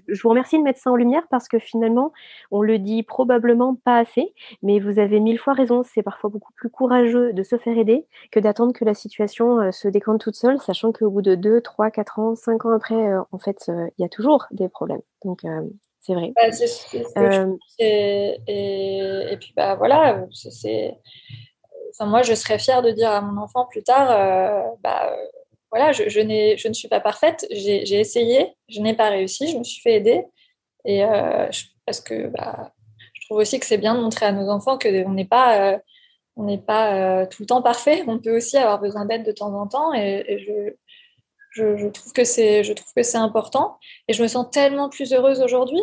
je 0.08 0.22
vous 0.22 0.30
remercie 0.30 0.58
de 0.58 0.64
mettre 0.64 0.80
ça 0.80 0.92
en 0.92 0.96
lumière 0.96 1.24
parce 1.30 1.48
que 1.48 1.60
finalement, 1.60 2.12
on 2.50 2.62
le 2.62 2.80
dit 2.80 3.04
probablement 3.04 3.76
pas 3.76 3.98
assez, 3.98 4.34
mais 4.64 4.80
vous 4.80 4.98
avez 5.00 5.20
mille 5.20 5.40
fois 5.40 5.54
raison. 5.54 5.84
C'est 5.84 6.04
parfois 6.04 6.30
beaucoup 6.32 6.54
plus 6.54 6.70
courageux 6.70 7.34
de 7.34 7.44
se 7.44 7.58
faire 7.58 7.78
aider 7.78 8.06
que 8.32 8.40
d'attendre 8.40 8.74
que 8.74 8.86
la 8.86 8.96
situation 8.96 9.60
euh, 9.60 9.72
se 9.72 9.88
décante 9.88 10.22
toute 10.22 10.36
seule, 10.36 10.60
sachant 10.60 10.92
qu'au 10.92 11.10
bout 11.12 11.22
de 11.22 11.36
2, 11.36 11.62
3, 11.62 11.92
4 11.92 12.20
ans, 12.20 12.36
5 12.36 12.66
ans 12.66 12.72
après, 12.72 12.96
euh, 12.96 13.22
en 13.32 13.38
fait, 13.38 13.70
il 13.98 14.02
y 14.02 14.06
a 14.06 14.10
toujours 14.10 14.48
des 14.52 14.70
problèmes. 14.70 15.02
Donc, 15.24 15.44
euh, 15.44 15.62
c'est 16.00 16.14
vrai. 16.14 16.32
Bah, 16.36 16.48
euh, 17.18 17.56
et, 17.78 19.38
puis, 19.40 19.54
bah, 19.56 19.76
voilà, 19.76 20.26
c'est. 20.32 20.98
Enfin, 21.92 22.10
moi, 22.10 22.22
je 22.22 22.34
serais 22.34 22.60
fière 22.60 22.82
de 22.82 22.92
dire 22.92 23.12
à 23.12 23.22
mon 23.22 23.42
enfant 23.42 23.66
plus 23.66 23.84
tard, 23.84 24.12
euh, 24.12 24.62
bah, 24.82 25.16
voilà, 25.72 25.92
je, 25.92 26.04
je, 26.04 26.22
je, 26.58 26.68
ne 26.68 26.74
suis 26.74 26.88
pas 26.88 27.00
parfaite, 27.00 27.46
j'ai 27.52 28.00
essayé, 28.00 28.56
je 28.70 28.80
n'ai 28.82 28.96
pas 28.96 29.10
réussi, 29.10 29.48
je 29.48 29.58
me 29.58 29.64
suis 29.64 29.82
fait 29.82 29.96
aider. 29.96 30.26
Et 30.86 31.04
parce 31.86 32.00
que 32.00 32.28
bah, 32.28 32.74
je 33.14 33.26
trouve 33.26 33.40
aussi 33.40 33.60
que 33.60 33.66
c'est 33.66 33.78
bien 33.78 33.96
de 33.96 34.00
montrer 34.00 34.26
à 34.26 34.32
nos 34.32 34.50
enfants 34.50 34.80
qu'on 34.80 35.12
n'est 35.12 35.26
pas, 35.26 35.80
on 36.38 36.44
n'est 36.44 36.58
pas 36.58 37.28
tout 37.28 37.44
le 37.44 37.48
temps 37.48 37.62
parfait. 37.62 38.04
On 38.08 38.18
peut 38.18 38.36
aussi 38.38 38.58
avoir 38.58 38.80
besoin 38.80 39.06
d'aide 39.06 39.26
de 39.26 39.32
temps 39.32 39.54
en 39.54 39.68
temps. 39.68 39.94
Et, 39.94 40.24
et 40.28 40.40
je, 41.52 41.88
trouve 41.88 42.14
que 42.14 42.24
c'est, 42.24 42.64
je 42.64 42.74
trouve 42.74 42.92
que 42.96 43.04
c'est 43.04 43.18
important 43.18 43.78
et 44.08 44.14
je 44.14 44.22
me 44.22 44.28
sens 44.28 44.48
tellement 44.52 44.90
plus 44.90 45.14
heureuse 45.14 45.42
aujourd'hui. 45.42 45.82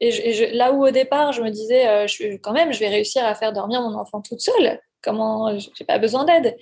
Et, 0.00 0.52
là 0.52 0.72
où 0.72 0.86
au 0.86 0.90
départ 0.90 1.32
je 1.32 1.42
me 1.42 1.50
disais, 1.50 1.88
euh, 1.88 2.06
je, 2.06 2.36
quand 2.36 2.52
même, 2.52 2.72
je 2.72 2.80
vais 2.80 2.88
réussir 2.88 3.24
à 3.24 3.34
faire 3.34 3.52
dormir 3.52 3.80
mon 3.80 3.94
enfant 3.94 4.20
toute 4.20 4.40
seule. 4.40 4.80
Comment 5.02 5.56
J'ai 5.58 5.84
pas 5.84 5.98
besoin 5.98 6.24
d'aide. 6.24 6.56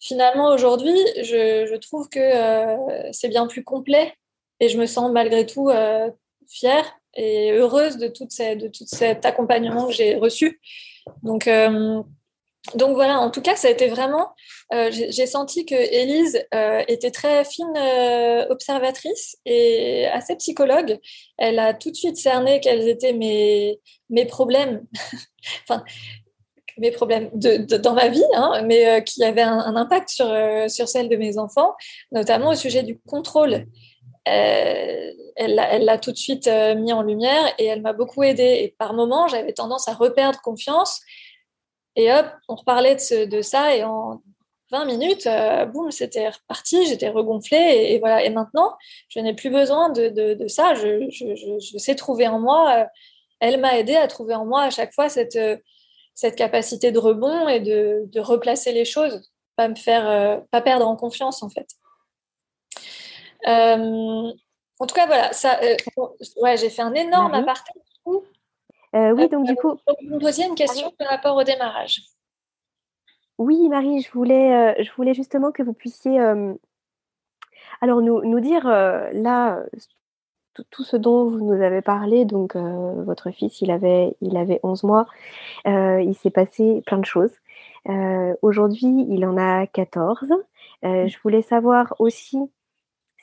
Finalement, 0.00 0.52
aujourd'hui, 0.52 0.96
je, 1.22 1.76
trouve 1.76 2.08
que 2.08 2.18
euh, 2.18 3.12
c'est 3.12 3.28
bien 3.28 3.46
plus 3.46 3.62
complet 3.62 4.12
et 4.58 4.68
je 4.68 4.78
me 4.78 4.86
sens 4.86 5.12
malgré 5.12 5.46
tout 5.46 5.68
euh, 5.68 6.10
fière 6.48 6.84
et 7.14 7.52
heureuse 7.52 7.98
de, 7.98 8.06
de 8.06 8.68
tout 8.68 8.84
cet 8.86 9.26
accompagnement 9.26 9.86
que 9.86 9.92
j'ai 9.92 10.16
reçu. 10.16 10.60
Donc, 11.22 11.48
donc 12.76 12.94
voilà, 12.94 13.18
en 13.18 13.30
tout 13.30 13.42
cas, 13.42 13.56
ça 13.56 13.68
a 13.68 13.70
été 13.72 13.88
vraiment. 13.88 14.34
Euh, 14.72 14.90
j'ai 14.90 15.26
senti 15.26 15.66
que 15.66 15.74
Élise 15.74 16.46
euh, 16.54 16.82
était 16.86 17.10
très 17.10 17.44
fine 17.44 17.74
euh, 17.76 18.46
observatrice 18.50 19.36
et 19.44 20.06
assez 20.06 20.36
psychologue. 20.36 20.98
Elle 21.38 21.58
a 21.58 21.74
tout 21.74 21.90
de 21.90 21.96
suite 21.96 22.16
cerné 22.16 22.60
quels 22.60 22.88
étaient 22.88 23.12
mes, 23.12 23.80
mes 24.10 24.26
problèmes, 24.26 24.86
enfin, 25.68 25.82
mes 26.78 26.92
problèmes 26.92 27.30
dans 27.34 27.94
ma 27.94 28.08
vie, 28.08 28.24
hein, 28.34 28.62
mais 28.64 29.02
qui 29.04 29.24
avaient 29.24 29.42
un, 29.42 29.74
impact 29.74 30.08
sur, 30.08 30.32
sur 30.68 30.88
celle 30.88 31.08
de 31.08 31.16
mes 31.16 31.38
enfants, 31.38 31.74
notamment 32.12 32.50
au 32.50 32.54
sujet 32.54 32.84
du 32.84 32.98
contrôle. 33.00 33.66
elle 34.24 35.14
l'a 35.36 35.98
tout 35.98 36.12
de 36.12 36.16
suite 36.16 36.48
mis 36.76 36.92
en 36.92 37.02
lumière 37.02 37.52
et 37.58 37.66
elle 37.66 37.82
m'a 37.82 37.92
beaucoup 37.92 38.22
aidée. 38.22 38.60
Et 38.62 38.74
par 38.78 38.94
moments, 38.94 39.26
j'avais 39.26 39.52
tendance 39.52 39.88
à 39.88 39.94
reperdre 39.94 40.40
confiance 40.40 41.02
et 41.96 42.12
hop, 42.12 42.26
on 42.48 42.54
reparlait 42.54 42.96
de, 42.96 43.42
ça 43.42 43.76
et 43.76 43.84
en 43.84 44.22
20 44.70 44.86
minutes, 44.86 45.26
euh, 45.26 45.66
boum, 45.66 45.90
c'était 45.90 46.30
reparti, 46.30 46.86
j'étais 46.86 47.10
regonflée 47.10 47.92
et, 47.92 47.98
voilà. 47.98 48.24
Et 48.24 48.30
maintenant, 48.30 48.74
je 49.08 49.20
n'ai 49.20 49.34
plus 49.34 49.50
besoin 49.50 49.90
de, 49.90 50.48
ça. 50.48 50.74
Je, 50.74 51.78
sais 51.78 51.94
trouver 51.94 52.26
en 52.26 52.40
moi. 52.40 52.78
Euh, 52.78 52.84
elle 53.40 53.60
m'a 53.60 53.78
aidé 53.78 53.96
à 53.96 54.06
trouver 54.08 54.34
en 54.34 54.46
moi 54.46 54.62
à 54.62 54.70
chaque 54.70 54.94
fois 54.94 55.08
cette, 55.08 55.36
euh, 55.36 55.58
cette 56.14 56.36
capacité 56.36 56.92
de 56.92 56.98
rebond 56.98 57.48
et 57.48 57.60
de, 57.60 58.20
replacer 58.20 58.72
les 58.72 58.84
choses, 58.86 59.30
pas 59.56 59.68
me 59.68 59.74
faire, 59.74 60.40
pas 60.50 60.62
perdre 60.62 60.86
en 60.86 60.96
confiance 60.96 61.42
en 61.42 61.50
fait. 61.50 61.68
en 63.46 64.86
tout 64.86 64.94
cas, 64.94 65.06
voilà, 65.06 65.32
ça, 65.32 65.60
ouais, 66.36 66.56
j'ai 66.56 66.70
fait 66.70 66.82
un 66.82 66.94
énorme 66.94 67.34
aparté. 67.34 67.72
Euh, 68.94 69.12
oui, 69.12 69.28
donc 69.28 69.46
du 69.46 69.54
coup. 69.54 69.78
Une 70.00 70.18
deuxième 70.18 70.54
question 70.54 70.92
par 70.98 71.08
rapport 71.08 71.36
au 71.36 71.44
démarrage. 71.44 72.02
Oui, 73.38 73.68
Marie, 73.68 74.02
je 74.02 74.10
voulais, 74.12 74.54
euh, 74.54 74.82
je 74.82 74.90
voulais 74.92 75.14
justement 75.14 75.52
que 75.52 75.62
vous 75.62 75.72
puissiez 75.72 76.20
euh, 76.20 76.52
alors 77.80 78.02
nous, 78.02 78.22
nous 78.24 78.40
dire 78.40 78.64
là 78.66 79.62
tout, 80.70 80.84
ce 80.84 80.96
dont 80.96 81.28
vous 81.28 81.44
nous 81.44 81.62
avez 81.62 81.80
parlé. 81.80 82.24
Donc 82.24 82.54
votre 82.54 83.30
fils, 83.30 83.60
il 83.60 83.70
avait, 83.70 84.16
il 84.20 84.36
avait 84.36 84.60
11 84.62 84.84
mois. 84.84 85.06
il 85.66 86.14
s'est 86.14 86.30
passé 86.30 86.82
plein 86.86 86.98
de 86.98 87.04
choses. 87.04 87.32
Aujourd'hui, 88.42 89.06
il 89.08 89.24
en 89.24 89.36
a 89.36 89.66
14. 89.66 90.32
je 90.82 91.16
voulais 91.22 91.42
savoir 91.42 91.94
aussi 91.98 92.38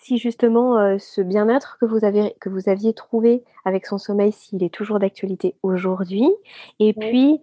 si 0.01 0.17
justement 0.17 0.97
ce 0.97 1.21
bien-être 1.21 1.77
que 1.79 1.85
vous 1.85 2.03
avez 2.05 2.35
que 2.39 2.49
vous 2.49 2.69
aviez 2.69 2.93
trouvé 2.93 3.43
avec 3.65 3.85
son 3.85 3.97
sommeil, 3.97 4.31
s'il 4.31 4.63
est 4.63 4.73
toujours 4.73 4.99
d'actualité 4.99 5.55
aujourd'hui? 5.63 6.29
Et 6.79 6.93
puis, 6.93 7.41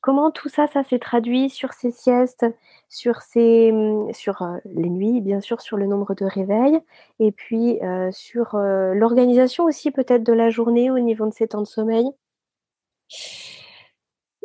comment 0.00 0.30
tout 0.30 0.48
ça, 0.48 0.66
ça 0.66 0.84
s'est 0.84 0.98
traduit 0.98 1.50
sur 1.50 1.72
ces 1.72 1.90
siestes, 1.90 2.46
sur 2.88 3.20
ces, 3.20 3.72
mmh, 3.72 4.12
sur 4.14 4.46
les 4.64 4.88
nuits, 4.88 5.20
bien 5.20 5.40
sûr, 5.40 5.60
sur 5.60 5.76
le 5.76 5.86
nombre 5.86 6.14
de 6.14 6.24
réveils, 6.24 6.80
et 7.20 7.32
puis 7.32 7.78
sur 8.12 8.56
l'organisation 8.56 9.64
aussi 9.64 9.90
peut-être 9.90 10.22
de 10.24 10.32
la 10.32 10.50
journée 10.50 10.90
au 10.90 10.98
niveau 10.98 11.26
de 11.26 11.34
ces 11.34 11.48
temps 11.48 11.62
de 11.62 11.66
sommeil? 11.66 12.06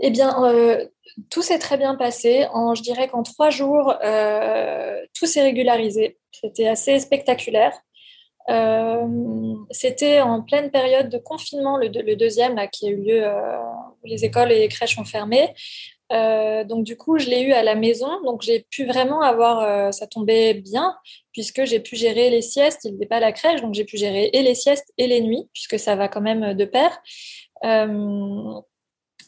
Eh 0.06 0.12
bien, 0.12 0.36
tout 1.30 1.42
s'est 1.42 1.60
très 1.60 1.78
bien 1.78 1.96
passé. 1.96 2.46
En, 2.52 2.76
je 2.76 2.84
dirais 2.84 3.08
qu'en 3.08 3.24
trois 3.24 3.50
jours, 3.50 3.96
tout 5.14 5.26
s'est 5.26 5.42
régularisé. 5.42 6.18
C'était 6.32 6.68
assez 6.68 7.00
spectaculaire. 7.00 7.74
Euh, 8.50 9.56
c'était 9.72 10.20
en 10.22 10.42
pleine 10.42 10.70
période 10.70 11.10
de 11.10 11.18
confinement, 11.18 11.78
le, 11.78 12.16
deuxième 12.16 12.56
là, 12.56 12.68
qui 12.68 12.88
a 12.88 12.90
eu 12.90 12.98
lieu 12.98 13.24
euh, 13.24 13.58
où 14.04 14.06
les 14.06 14.26
écoles 14.26 14.52
et 14.52 14.60
les 14.60 14.68
crèches 14.68 14.98
ont 15.00 15.06
fermé. 15.06 15.54
Euh, 16.12 16.64
donc 16.64 16.84
du 16.84 16.98
coup, 16.98 17.18
je 17.18 17.28
l'ai 17.30 17.42
eu 17.42 17.54
à 17.54 17.64
la 17.64 17.76
maison, 17.76 18.22
donc 18.24 18.42
j'ai 18.42 18.66
pu 18.70 18.86
vraiment 18.86 19.22
avoir, 19.22 19.94
ça 19.94 20.06
tombait 20.06 20.54
bien 20.54 20.96
puisque 21.32 21.64
j'ai 21.66 21.80
pu 21.80 21.96
gérer 21.96 22.30
les 22.30 22.42
siestes. 22.42 22.82
Il 22.84 22.94
n'était 22.94 23.06
pas 23.06 23.18
à 23.18 23.22
la 23.22 23.32
crèche, 23.32 23.62
donc 23.62 23.74
j'ai 23.74 23.86
pu 23.86 23.98
gérer 23.98 24.30
et 24.34 24.44
les 24.44 24.56
siestes 24.56 24.94
et 24.98 25.08
les 25.08 25.22
nuits 25.22 25.48
puisque 25.54 25.80
ça 25.80 25.96
va 25.96 26.08
quand 26.08 26.22
même 26.22 26.54
de 26.54 26.66
pair. 26.66 27.02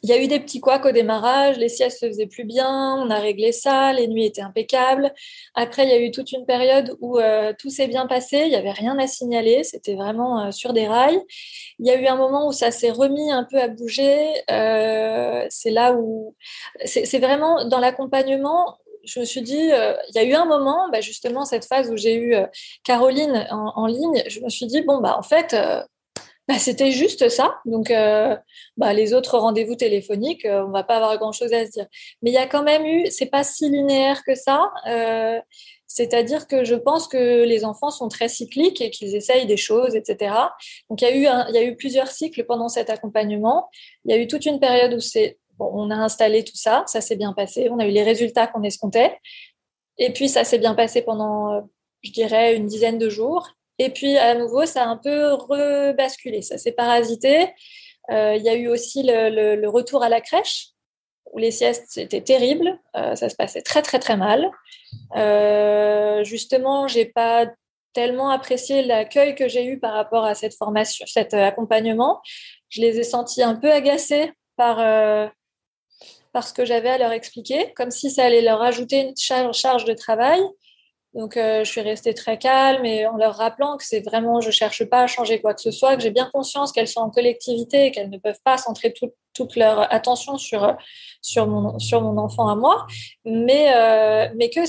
Il 0.06 0.10
y 0.10 0.14
a 0.14 0.22
eu 0.22 0.28
des 0.28 0.40
petits 0.40 0.62
couacs 0.62 0.86
au 0.86 0.92
démarrage, 0.92 1.58
les 1.58 1.68
siestes 1.68 2.02
se 2.02 2.06
faisaient 2.06 2.28
plus 2.28 2.44
bien, 2.44 2.96
on 2.96 3.10
a 3.10 3.18
réglé 3.18 3.52
ça, 3.52 3.92
les 3.92 4.08
nuits 4.08 4.26
étaient 4.26 4.44
impeccables. 4.44 5.12
Après, 5.56 5.84
il 5.84 5.90
y 5.90 5.94
a 5.94 6.00
eu 6.00 6.12
toute 6.12 6.32
une 6.32 6.46
période 6.46 6.96
où 7.02 7.18
euh, 7.18 7.54
tout 7.58 7.72
s'est 7.72 7.88
bien 7.88 8.06
passé, 8.06 8.38
il 8.44 8.50
n'y 8.50 8.56
avait 8.56 8.70
rien 8.70 9.00
à 9.00 9.08
signaler, 9.08 9.64
c'était 9.64 9.96
vraiment 9.96 10.42
euh, 10.46 10.52
sur 10.52 10.74
des 10.74 10.88
rails. 10.88 11.20
Il 11.80 11.88
y 11.88 11.90
a 11.90 12.00
eu 12.00 12.06
un 12.06 12.18
moment 12.18 12.48
où 12.48 12.52
ça 12.52 12.70
s'est 12.70 12.92
remis 12.92 13.32
un 13.32 13.46
peu 13.46 13.60
à 13.60 13.68
bouger. 13.68 14.16
Euh, 14.52 15.48
c'est 15.50 15.72
là 15.72 15.96
où 15.96 16.36
c'est 16.86 17.18
vraiment 17.18 17.66
dans 17.66 17.80
l'accompagnement. 17.80 18.78
Je 19.06 19.20
me 19.20 19.26
suis 19.26 19.42
dit, 19.42 19.58
il 19.58 20.16
y 20.16 20.20
a 20.20 20.24
eu 20.24 20.34
un 20.34 20.46
moment, 20.46 20.88
bah, 20.92 21.02
justement 21.02 21.46
cette 21.46 21.66
phase 21.66 21.90
où 21.90 21.98
j'ai 21.98 22.16
eu 22.16 22.36
Caroline 22.84 23.48
en, 23.50 23.72
en, 23.76 23.88
ligne, 23.88 24.22
je 24.28 24.40
me 24.42 24.50
suis 24.50 24.68
dit 24.68 24.82
bon 24.84 25.00
bah 25.00 25.16
en 25.18 25.24
fait 25.24 25.56
bah, 26.48 26.60
c'était 26.60 26.92
juste 26.92 27.30
ça. 27.30 27.60
Donc, 27.66 27.90
euh, 27.90 28.36
bah, 28.78 28.94
les 28.94 29.14
autres 29.14 29.38
rendez-vous 29.38 29.76
téléphoniques, 29.76 30.46
euh, 30.46 30.64
on 30.66 30.72
va 30.72 30.84
pas 30.84 30.98
avoir 30.98 31.18
grand-chose 31.18 31.52
à 31.54 31.66
se 31.66 31.72
dire. 31.72 31.88
Mais 32.22 32.30
il 32.30 32.34
y 32.34 32.38
a 32.38 32.46
quand 32.46 32.64
même 32.64 32.86
eu, 32.86 33.08
c'est 33.10 33.26
pas 33.26 33.44
si 33.44 33.70
linéaire 33.70 34.24
que 34.24 34.36
ça. 34.36 34.72
Euh, 34.88 35.40
c'est-à-dire 35.88 36.48
que 36.48 36.64
je 36.64 36.76
pense 36.76 37.08
que 37.08 37.44
les 37.46 37.66
enfants 37.66 37.90
sont 37.90 38.10
très 38.10 38.28
cycliques 38.28 38.82
et 38.82 38.92
qu'ils 38.92 39.16
essayent 39.16 39.48
des 39.48 39.58
choses, 39.58 39.96
etc. 39.96 40.36
Donc, 40.90 41.02
il 41.02 41.06
y 41.06 41.08
a 41.08 41.16
eu, 41.16 41.50
il 41.50 41.56
y 41.56 41.58
a 41.58 41.64
eu 41.64 41.76
plusieurs 41.76 42.10
cycles 42.10 42.44
pendant 42.46 42.70
cet 42.70 42.90
accompagnement. 42.90 43.70
Il 44.04 44.16
y 44.16 44.18
a 44.18 44.22
eu 44.22 44.28
toute 44.28 44.46
une 44.46 44.60
période 44.60 44.94
où 44.94 45.00
c'est, 45.00 45.40
bon, 45.58 45.72
on 45.74 45.90
a 45.90 45.96
installé 45.96 46.44
tout 46.44 46.58
ça, 46.58 46.84
ça 46.86 47.02
s'est 47.02 47.16
bien 47.16 47.34
passé, 47.34 47.70
on 47.72 47.80
a 47.80 47.88
eu 47.88 47.92
les 47.92 48.04
résultats 48.04 48.46
qu'on 48.46 48.64
escomptait. 48.64 49.18
Et 49.98 50.12
puis, 50.14 50.30
ça 50.30 50.44
s'est 50.44 50.60
bien 50.60 50.76
passé 50.76 51.02
pendant, 51.02 51.68
je 52.04 52.12
dirais, 52.12 52.56
une 52.56 52.68
dizaine 52.68 53.00
de 53.00 53.10
jours. 53.10 53.48
Et 53.80 53.90
puis, 53.90 54.18
à 54.18 54.36
nouveau, 54.36 54.66
ça 54.66 54.84
a 54.84 54.88
un 54.88 54.98
peu 54.98 55.34
rebasculé, 55.34 56.42
ça 56.42 56.58
s'est 56.58 56.72
parasité. 56.72 57.54
Euh, 58.12 58.36
il 58.36 58.44
y 58.44 58.50
a 58.50 58.56
eu 58.56 58.68
aussi 58.68 59.04
le, 59.04 59.68
retour 59.68 60.04
à 60.04 60.10
la 60.10 60.22
crèche, 60.22 60.70
où 61.34 61.38
les 61.38 61.52
siestes 61.52 61.98
étaient 61.98 62.22
terribles. 62.22 62.80
Euh, 62.96 63.16
ça 63.16 63.30
se 63.30 63.36
passait 63.36 63.62
très, 63.62 63.82
très, 63.82 64.00
très 64.00 64.16
mal. 64.16 64.50
Euh, 65.16 66.24
justement, 66.24 66.88
j'ai 66.88 67.06
pas 67.06 67.48
tellement 67.94 68.30
apprécié 68.30 68.84
l'accueil 68.84 69.36
que 69.36 69.48
j'ai 69.48 69.66
eu 69.66 69.80
par 69.80 69.94
rapport 69.94 70.26
à 70.26 70.36
cette 70.36 70.54
formation, 70.54 71.06
cet 71.08 71.34
accompagnement. 71.34 72.22
Je 72.70 72.82
les 72.82 73.00
ai 73.00 73.04
sentis 73.04 73.42
un 73.42 73.56
peu 73.56 73.72
agacés 73.72 74.32
par, 74.58 74.78
par 76.34 76.48
ce 76.48 76.54
que 76.54 76.66
j'avais 76.66 76.90
à 76.90 76.98
leur 76.98 77.12
expliquer, 77.12 77.74
comme 77.74 77.92
si 77.92 78.12
ça 78.12 78.26
allait 78.26 78.42
leur 78.42 78.62
ajouter 78.62 79.00
une 79.00 79.54
charge 79.54 79.86
de 79.86 79.94
travail. 79.94 80.42
Donc, 81.16 81.38
euh, 81.38 81.64
je 81.64 81.72
suis 81.72 81.80
restée 81.82 82.14
très 82.14 82.38
calme 82.38 82.86
et 82.86 83.08
en 83.08 83.16
leur 83.16 83.36
rappelant 83.36 83.78
que 83.78 83.86
c'est 83.86 84.02
vraiment, 84.02 84.42
je 84.42 84.52
cherche 84.52 84.84
pas 84.84 85.04
à 85.04 85.08
changer 85.08 85.40
quoi 85.40 85.54
que 85.54 85.62
ce 85.62 85.72
soit, 85.72 85.96
que 85.96 86.02
j'ai 86.02 86.12
bien 86.12 86.30
conscience 86.34 86.74
qu'elles 86.74 86.90
sont 86.90 87.00
en 87.00 87.10
collectivité 87.10 87.86
et 87.86 87.92
qu'elles 87.92 88.10
ne 88.10 88.18
peuvent 88.18 88.42
pas 88.44 88.58
centrer 88.58 88.94
toute 89.34 89.56
leur 89.56 89.92
attention 89.94 90.38
sur, 90.38 90.76
sur, 91.22 91.48
mon, 91.48 91.80
sur 91.80 92.02
mon 92.02 92.18
enfant 92.18 92.50
à 92.50 92.56
moi, 92.56 92.86
mais, 93.24 93.74
euh, 93.74 94.28
mais 94.36 94.50
que 94.50 94.60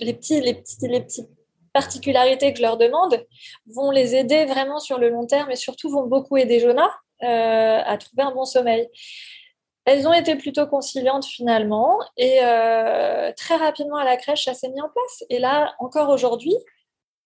les, 0.00 0.14
petits, 0.14 0.40
les, 0.40 0.62
les 0.82 1.00
petites 1.00 1.28
particularités 1.72 2.52
que 2.52 2.58
je 2.58 2.62
leur 2.62 2.76
demande 2.76 3.26
vont 3.66 3.90
les 3.90 4.14
aider 4.14 4.44
vraiment 4.44 4.78
sur 4.78 4.98
le 4.98 5.08
long 5.08 5.26
terme 5.26 5.50
et 5.50 5.56
surtout 5.56 5.90
vont 5.90 6.06
beaucoup 6.06 6.36
aider 6.36 6.60
Jonah 6.60 6.90
euh, 7.24 7.80
à 7.84 7.98
trouver 7.98 8.22
un 8.22 8.32
bon 8.32 8.44
sommeil. 8.44 8.88
Elles 9.90 10.06
ont 10.06 10.12
été 10.12 10.36
plutôt 10.36 10.68
conciliantes 10.68 11.24
finalement 11.24 11.98
et 12.16 12.38
euh, 12.44 13.32
très 13.36 13.56
rapidement 13.56 13.96
à 13.96 14.04
la 14.04 14.16
crèche, 14.16 14.44
ça 14.44 14.54
s'est 14.54 14.68
mis 14.68 14.80
en 14.80 14.88
place. 14.88 15.24
Et 15.30 15.40
là, 15.40 15.74
encore 15.80 16.10
aujourd'hui, 16.10 16.54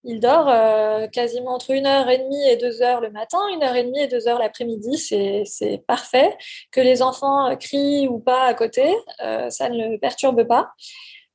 il 0.02 0.18
dort 0.18 0.48
euh, 0.48 1.06
quasiment 1.06 1.56
entre 1.56 1.72
une 1.72 1.84
heure 1.84 2.08
et 2.08 2.16
demie 2.16 2.42
et 2.48 2.56
deux 2.56 2.80
heures 2.80 3.02
le 3.02 3.10
matin, 3.10 3.36
une 3.52 3.62
heure 3.62 3.76
et 3.76 3.84
demie 3.84 4.00
et 4.00 4.06
deux 4.06 4.28
heures 4.28 4.38
l'après-midi, 4.38 4.96
c'est 4.96 5.84
parfait. 5.86 6.34
Que 6.72 6.80
les 6.80 7.02
enfants 7.02 7.54
crient 7.58 8.08
ou 8.08 8.18
pas 8.18 8.44
à 8.44 8.54
côté, 8.54 8.96
euh, 9.22 9.50
ça 9.50 9.68
ne 9.68 9.90
le 9.90 9.98
perturbe 9.98 10.44
pas. 10.44 10.72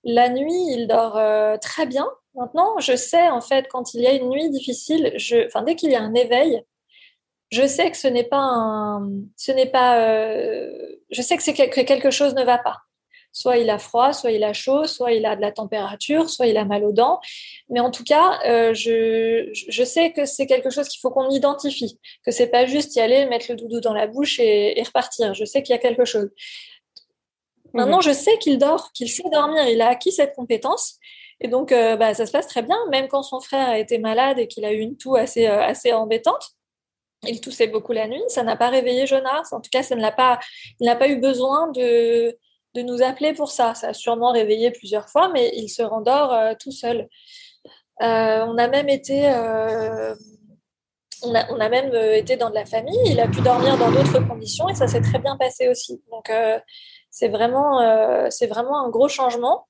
La 0.04 0.30
nuit, 0.30 0.66
il 0.72 0.88
dort 0.88 1.22
très 1.62 1.86
bien. 1.86 2.10
Maintenant, 2.34 2.80
je 2.80 2.96
sais 2.96 3.30
en 3.30 3.42
fait 3.42 3.68
quand 3.68 3.94
il 3.94 4.02
y 4.02 4.08
a 4.08 4.14
une 4.14 4.30
nuit 4.30 4.50
difficile, 4.50 5.14
je, 5.18 5.46
enfin 5.46 5.62
dès 5.62 5.76
qu'il 5.76 5.92
y 5.92 5.96
a 5.96 6.02
un 6.02 6.16
éveil, 6.16 6.64
je 7.52 7.66
sais 7.66 7.90
que 7.90 7.98
ce 7.98 8.08
n'est 8.08 8.24
pas 8.24 8.38
un, 8.38 9.10
ce 9.36 9.52
n'est 9.52 9.66
pas, 9.66 10.00
euh, 10.02 10.70
je 11.10 11.22
sais 11.22 11.36
que 11.36 11.44
c'est 11.44 11.54
que 11.54 11.82
quelque 11.82 12.12
chose 12.12 12.36
ne 12.36 12.44
va 12.44 12.58
pas. 12.58 12.78
Soit 13.32 13.58
il 13.58 13.70
a 13.70 13.78
froid, 13.78 14.12
soit 14.12 14.32
il 14.32 14.44
a 14.44 14.54
chaud, 14.54 14.86
soit 14.86 15.12
il 15.14 15.26
a 15.26 15.36
de 15.36 15.42
la 15.42 15.52
température, 15.52 16.30
soit 16.30 16.48
il 16.48 16.58
a 16.58 16.66
mal 16.66 16.84
aux 16.84 16.92
dents. 16.92 17.20
Mais 17.70 17.80
en 17.80 17.92
tout 17.92 18.04
cas, 18.04 18.40
euh, 18.46 18.74
je, 18.74 19.50
je 19.54 19.84
sais 19.84 20.12
que 20.12 20.26
c'est 20.26 20.48
quelque 20.48 20.72
chose 20.72 20.88
qu'il 20.88 21.00
faut 21.00 21.12
qu'on 21.12 21.30
identifie, 21.30 22.00
que 22.26 22.32
c'est 22.32 22.48
pas 22.48 22.66
juste 22.66 22.96
y 22.96 23.00
aller, 23.00 23.28
mettre 23.28 23.46
le 23.50 23.56
doudou 23.56 23.82
dans 23.82 23.94
la 23.94 24.08
bouche 24.08 24.40
et, 24.40 24.82
repartir. 24.84 25.34
Je 25.36 25.46
sais 25.46 25.62
qu'il 25.62 25.74
y 25.74 25.78
a 25.78 25.82
quelque 25.82 26.06
chose. 26.06 26.30
Maintenant, 27.74 27.98
mhm. 27.98 28.04
je 28.04 28.14
sais 28.14 28.38
qu'il 28.40 28.58
dort, 28.58 28.92
qu'il 28.94 29.10
sait 29.10 29.30
dormir. 29.32 29.68
Il 29.70 29.82
a 29.82 29.90
acquis 29.90 30.12
cette 30.12 30.36
compétence. 30.36 30.98
Et 31.40 31.48
donc, 31.48 31.72
euh, 31.72 31.96
bah, 31.98 32.14
ça 32.16 32.26
se 32.26 32.32
passe 32.32 32.48
très 32.48 32.64
bien, 32.64 32.78
même 32.90 33.08
quand 33.08 33.24
son 33.24 33.40
frère 33.40 33.70
a 33.70 33.78
été 33.78 34.00
malade 34.00 34.40
et 34.40 34.48
qu'il 34.48 34.66
a 34.66 34.74
eu 34.74 34.80
une 34.80 34.98
toux 34.98 35.16
assez, 35.16 35.46
assez 35.46 35.94
embêtante. 35.94 36.56
Il 37.24 37.42
toussait 37.42 37.68
beaucoup 37.68 37.92
la 37.92 38.08
nuit. 38.08 38.24
Ça 38.28 38.44
n'a 38.44 38.56
pas 38.56 38.70
réveillé 38.70 39.06
Jonas. 39.06 39.50
En 39.52 39.60
tout 39.60 39.70
cas, 39.72 39.84
ça 39.84 39.96
ne 39.96 40.02
l'a 40.02 40.12
pas, 40.12 40.40
il 40.80 40.86
n'a 40.86 40.96
pas 40.96 41.10
eu 41.10 41.18
besoin 41.18 41.70
de, 41.72 42.38
de 42.76 42.82
nous 42.82 43.02
appeler 43.02 43.34
pour 43.34 43.52
ça. 43.52 43.74
Ça 43.76 43.90
a 43.90 43.94
sûrement 43.94 44.32
réveillé 44.32 44.72
plusieurs 44.72 45.10
fois, 45.10 45.30
mais 45.30 45.52
il 45.56 45.70
se 45.70 45.82
rendort 45.82 46.34
euh, 46.34 46.54
tout 46.60 46.72
seul. 46.72 47.08
Euh, 48.02 48.46
on 48.48 48.58
a 48.58 48.68
même 48.68 48.88
été, 48.88 49.30
euh, 49.30 50.16
on, 51.24 51.36
a, 51.36 51.52
on, 51.52 51.60
a, 51.60 51.70
même 51.70 51.94
été 51.94 52.38
dans 52.38 52.50
de 52.50 52.56
la 52.56 52.66
famille. 52.66 53.00
Il 53.06 53.20
a 53.20 53.28
pu 53.28 53.42
dormir 53.42 53.78
dans 53.78 53.92
d'autres 53.92 54.20
conditions 54.26 54.70
et 54.70 54.76
ça 54.76 54.88
s'est 54.88 55.02
très 55.02 55.20
bien 55.20 55.36
passé 55.36 55.68
aussi. 55.68 56.02
Donc 56.10 56.32
c'est 57.10 57.28
vraiment, 57.28 58.30
c'est 58.30 58.48
vraiment 58.48 58.86
un 58.86 58.90
gros 58.90 59.10
changement. 59.10 59.68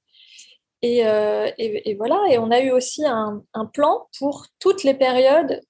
Et, 0.84 1.00
et, 1.00 1.89
et, 1.89 1.95
voilà. 1.95 2.22
Et 2.30 2.38
on 2.38 2.52
a 2.52 2.60
eu 2.60 2.70
aussi 2.70 3.04
un, 3.04 3.41
un 3.56 3.66
plan 3.66 4.08
pour 4.20 4.45
toutes 4.60 4.84
les 4.84 4.93
périodes 4.93 5.62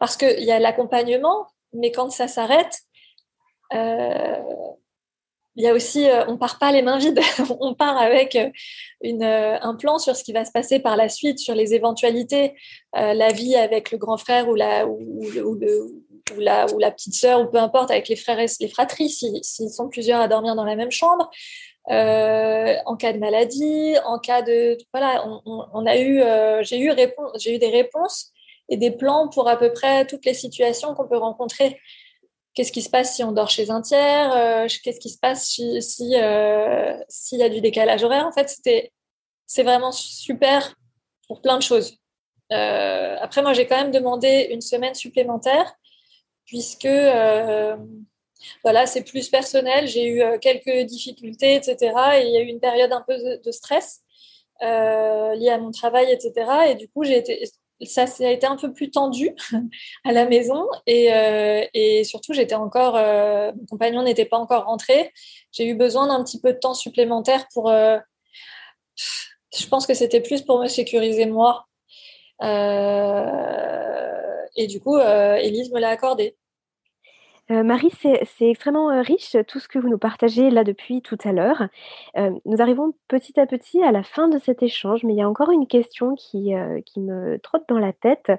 parce 0.00 0.16
qu'il 0.16 0.42
y 0.42 0.50
a 0.50 0.58
l'accompagnement, 0.58 1.46
mais 1.72 1.92
quand 1.92 2.10
ça 2.10 2.26
s'arrête, 2.26 2.80
euh, 3.74 4.34
il 5.56 5.64
y 5.64 5.68
a 5.68 5.74
aussi, 5.74 6.08
euh, 6.08 6.24
on 6.26 6.38
part 6.38 6.58
pas 6.58 6.72
les 6.72 6.80
mains 6.80 6.98
vides, 6.98 7.20
on 7.60 7.74
part 7.74 7.98
avec 7.98 8.36
une, 9.02 9.22
un 9.22 9.74
plan 9.74 9.98
sur 9.98 10.16
ce 10.16 10.24
qui 10.24 10.32
va 10.32 10.46
se 10.46 10.52
passer 10.52 10.80
par 10.80 10.96
la 10.96 11.10
suite, 11.10 11.38
sur 11.38 11.54
les 11.54 11.74
éventualités, 11.74 12.54
euh, 12.96 13.12
la 13.12 13.30
vie 13.30 13.56
avec 13.56 13.90
le 13.90 13.98
grand 13.98 14.16
frère 14.16 14.48
ou 14.48 14.54
la, 14.54 14.86
ou, 14.86 14.98
la, 16.38 16.66
ou 16.72 16.78
la 16.78 16.90
petite 16.90 17.14
sœur, 17.14 17.42
ou 17.42 17.46
peu 17.48 17.58
importe, 17.58 17.90
avec 17.90 18.08
les 18.08 18.16
frères 18.16 18.40
et 18.40 18.46
les 18.58 18.68
fratries, 18.68 19.10
s'ils 19.10 19.70
sont 19.70 19.90
plusieurs 19.90 20.20
à 20.20 20.28
dormir 20.28 20.56
dans 20.56 20.64
la 20.64 20.76
même 20.76 20.90
chambre. 20.90 21.30
en 21.88 22.96
cas 22.96 23.12
de 23.12 23.18
maladie, 23.18 23.96
en 24.06 24.18
cas 24.18 24.40
de 24.40 24.78
voilà, 24.94 25.26
on, 25.44 25.84
a 25.84 25.98
eu, 25.98 26.22
j'ai 26.62 26.80
eu 26.80 27.58
des 27.58 27.68
réponses 27.68 28.29
et 28.70 28.76
des 28.76 28.92
plans 28.92 29.28
pour 29.28 29.48
à 29.48 29.58
peu 29.58 29.72
près 29.72 30.06
toutes 30.06 30.24
les 30.24 30.32
situations 30.34 30.94
qu'on 30.94 31.06
peut 31.06 31.18
rencontrer. 31.18 31.78
Qu'est-ce 32.54 32.72
qui 32.72 32.82
se 32.82 32.90
passe 32.90 33.14
si 33.14 33.22
on 33.22 33.32
dort 33.32 33.50
chez 33.50 33.70
un 33.70 33.82
tiers 33.82 34.32
euh, 34.32 34.66
Qu'est-ce 34.82 35.00
qui 35.00 35.10
se 35.10 35.18
passe 35.18 35.44
si 35.44 35.82
s'il 35.82 36.14
euh, 36.14 36.96
y 37.32 37.42
a 37.42 37.48
du 37.48 37.60
décalage 37.60 38.02
horaire 38.02 38.26
En 38.26 38.32
fait, 38.32 38.48
c'était 38.48 38.92
c'est 39.46 39.64
vraiment 39.64 39.92
super 39.92 40.74
pour 41.26 41.42
plein 41.42 41.58
de 41.58 41.62
choses. 41.62 41.98
Euh, 42.52 43.16
après, 43.20 43.42
moi, 43.42 43.52
j'ai 43.52 43.66
quand 43.66 43.76
même 43.76 43.90
demandé 43.90 44.48
une 44.50 44.60
semaine 44.60 44.94
supplémentaire 44.94 45.72
puisque 46.46 46.88
voilà, 48.64 48.86
c'est 48.86 49.04
plus 49.04 49.28
personnel. 49.28 49.86
J'ai 49.86 50.08
eu 50.08 50.22
quelques 50.40 50.86
difficultés, 50.86 51.54
etc. 51.54 51.76
Et 52.20 52.26
il 52.26 52.32
y 52.32 52.36
a 52.36 52.40
eu 52.40 52.46
une 52.46 52.60
période 52.60 52.92
un 52.92 53.04
peu 53.06 53.16
de 53.44 53.52
stress. 53.52 54.00
liées 54.60 55.50
à 55.50 55.58
mon 55.58 55.70
travail, 55.70 56.10
etc. 56.10 56.32
Et 56.70 56.74
du 56.74 56.88
coup, 56.88 57.04
j'ai 57.04 57.18
été, 57.18 57.44
ça, 57.86 58.06
ça, 58.06 58.26
a 58.26 58.30
été 58.30 58.46
un 58.46 58.56
peu 58.56 58.72
plus 58.72 58.90
tendu 58.90 59.34
à 60.04 60.12
la 60.12 60.26
maison 60.26 60.66
et, 60.86 61.10
et 61.74 62.04
surtout, 62.04 62.32
j'étais 62.32 62.54
encore, 62.54 62.94
mon 62.94 63.66
compagnon 63.66 64.02
n'était 64.02 64.24
pas 64.26 64.38
encore 64.38 64.64
rentré. 64.64 65.12
J'ai 65.52 65.66
eu 65.66 65.74
besoin 65.74 66.06
d'un 66.06 66.22
petit 66.22 66.40
peu 66.40 66.52
de 66.52 66.58
temps 66.58 66.74
supplémentaire 66.74 67.46
pour. 67.52 67.70
je 67.70 69.66
pense 69.68 69.86
que 69.86 69.94
c'était 69.94 70.20
plus 70.20 70.42
pour 70.42 70.60
me 70.60 70.66
sécuriser 70.66 71.26
moi. 71.26 71.66
et 74.56 74.66
du 74.66 74.80
coup, 74.80 74.98
Elise 74.98 75.70
me 75.72 75.80
l'a 75.80 75.90
accordé. 75.90 76.36
Euh, 77.50 77.64
Marie, 77.64 77.90
c'est 78.00 78.48
extrêmement 78.48 78.90
euh, 78.90 79.02
riche 79.02 79.36
tout 79.48 79.58
ce 79.58 79.66
que 79.66 79.80
vous 79.80 79.88
nous 79.88 79.98
partagez 79.98 80.50
là 80.50 80.62
depuis 80.62 81.02
tout 81.02 81.18
à 81.24 81.32
l'heure. 81.32 81.66
Euh, 82.16 82.30
nous 82.44 82.62
arrivons 82.62 82.94
petit 83.08 83.40
à 83.40 83.46
petit 83.46 83.82
à 83.82 83.90
la 83.90 84.04
fin 84.04 84.28
de 84.28 84.38
cet 84.38 84.62
échange, 84.62 85.02
mais 85.02 85.14
il 85.14 85.18
y 85.18 85.22
a 85.22 85.28
encore 85.28 85.50
une 85.50 85.66
question 85.66 86.14
qui, 86.14 86.54
me 86.96 87.38
trotte 87.38 87.64
dans 87.68 87.78
la 87.78 87.92
tête. 87.92 88.30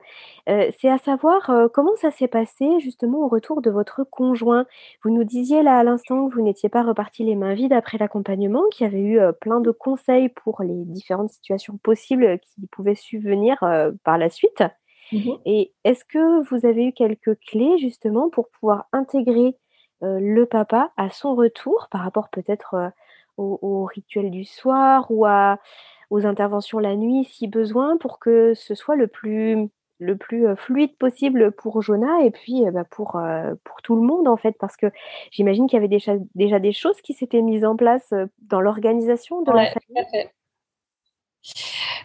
c'est 0.47 0.89
à 0.89 0.97
savoir 0.97 1.51
comment 1.73 1.95
ça 1.95 2.11
s'est 2.11 2.27
passé 2.27 2.79
justement 2.79 3.19
au 3.19 3.27
retour 3.27 3.61
de 3.61 3.69
votre 3.71 4.03
conjoint? 4.03 4.65
Vous 5.03 5.09
nous 5.09 5.23
disiez 5.23 5.63
là 5.63 5.79
à 5.79 5.83
l'instant 5.83 6.27
que 6.27 6.33
vous 6.33 6.41
n'étiez 6.41 6.69
pas 6.69 6.83
reparti 6.83 7.23
les 7.23 7.35
mains 7.35 7.53
vides 7.53 7.73
après 7.73 7.97
l'accompagnement, 7.97 8.63
qu'il 8.71 8.85
y 8.85 8.89
avait 8.89 9.01
eu 9.01 9.19
plein 9.39 9.61
de 9.61 9.71
conseils 9.71 10.29
pour 10.29 10.61
les 10.61 10.85
différentes 10.85 11.31
situations 11.31 11.77
possibles 11.77 12.39
qui 12.39 12.67
pouvaient 12.67 12.95
subvenir 12.95 13.57
par 14.03 14.17
la 14.17 14.29
suite. 14.29 14.63
Mmh 15.11 15.31
Et 15.45 15.73
est-ce 15.83 16.05
que 16.05 16.43
vous 16.49 16.65
avez 16.65 16.85
eu 16.85 16.93
quelques 16.93 17.37
clés 17.39 17.77
justement 17.77 18.29
pour 18.29 18.49
pouvoir 18.49 18.87
intégrer 18.91 19.55
le 20.03 20.45
papa 20.45 20.91
à 20.97 21.11
son 21.11 21.35
retour 21.35 21.87
par 21.91 22.01
rapport 22.01 22.29
peut-être 22.29 22.91
au, 23.37 23.85
rituel 23.85 24.31
du 24.31 24.45
soir 24.45 25.05
ou 25.09 25.25
à, 25.25 25.59
aux 26.09 26.25
interventions 26.25 26.79
la 26.79 26.95
nuit 26.95 27.25
si 27.25 27.47
besoin 27.47 27.97
pour 27.97 28.17
que 28.17 28.53
ce 28.55 28.73
soit 28.73 28.95
le 28.95 29.07
plus, 29.07 29.69
le 29.99 30.17
plus 30.17 30.47
fluide 30.55 30.97
possible 30.97 31.51
pour 31.51 31.83
Jonah 31.83 32.23
et 32.23 32.31
puis 32.31 32.63
bah, 32.71 32.83
pour, 32.83 33.19
pour 33.63 33.81
tout 33.83 33.95
le 33.95 34.01
monde 34.01 34.27
en 34.27 34.37
fait? 34.37 34.55
Parce 34.59 34.75
que 34.75 34.87
j'imagine 35.29 35.67
qu'il 35.67 35.77
y 35.77 35.79
avait 35.79 35.87
déjà, 35.87 36.13
déjà 36.33 36.57
des 36.57 36.73
choses 36.73 36.99
qui 37.01 37.13
s'étaient 37.13 37.43
mises 37.43 37.65
en 37.65 37.75
place 37.75 38.11
dans 38.41 38.59
l'organisation 38.59 39.43
de 39.43 39.51
la 39.51 39.67
famille. 39.67 40.29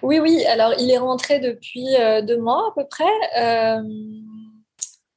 Oui, 0.03 0.19
oui. 0.19 0.45
Alors, 0.47 0.75
il 0.79 0.91
est 0.91 0.99
rentré 0.99 1.39
depuis 1.41 1.95
euh, 1.97 2.23
deux 2.23 2.39
mois 2.39 2.69
à 2.69 2.73
peu 2.75 2.87
près. 2.89 3.05
Euh, 3.39 3.83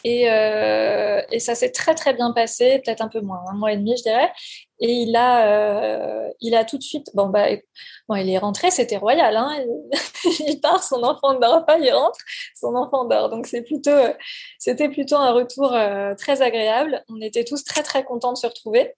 euh, 0.05 1.21
et, 1.31 1.39
ça 1.39 1.55
s'est 1.55 1.71
très, 1.71 1.93
très 1.93 2.13
bien 2.13 2.31
passé, 2.31 2.81
peut-être 2.83 3.01
un 3.01 3.09
peu 3.09 3.19
moins, 3.21 3.43
un 3.51 3.53
mois 3.55 3.73
et 3.73 3.77
demi, 3.77 3.95
je 3.97 4.03
dirais. 4.03 4.31
Et 4.79 4.91
il 4.91 5.15
a, 5.15 6.29
il 6.39 6.55
a 6.55 6.63
tout 6.63 6.77
de 6.77 6.83
suite. 6.83 7.07
Bon, 7.13 7.27
bah, 7.27 7.47
bon, 8.07 8.15
il 8.15 8.29
est 8.29 8.37
rentré, 8.37 8.71
c'était 8.71 8.97
royal. 8.97 9.35
Hein, 9.35 9.51
il, 10.47 10.59
part, 10.61 10.83
son 10.83 11.03
enfant 11.03 11.33
ne 11.33 11.39
dort 11.39 11.65
pas, 11.65 11.77
il 11.79 11.91
rentre, 11.91 12.17
son 12.55 12.75
enfant 12.75 13.05
dort. 13.05 13.29
Donc, 13.29 13.45
c'était 13.47 14.89
plutôt 14.89 15.17
un 15.17 15.31
retour 15.31 15.75
très 16.17 16.41
agréable. 16.41 17.03
On 17.09 17.19
était 17.21 17.43
tous 17.43 17.63
très, 17.63 17.83
très 17.83 18.03
contents 18.05 18.33
de 18.33 18.37
se 18.37 18.47
retrouver. 18.47 18.93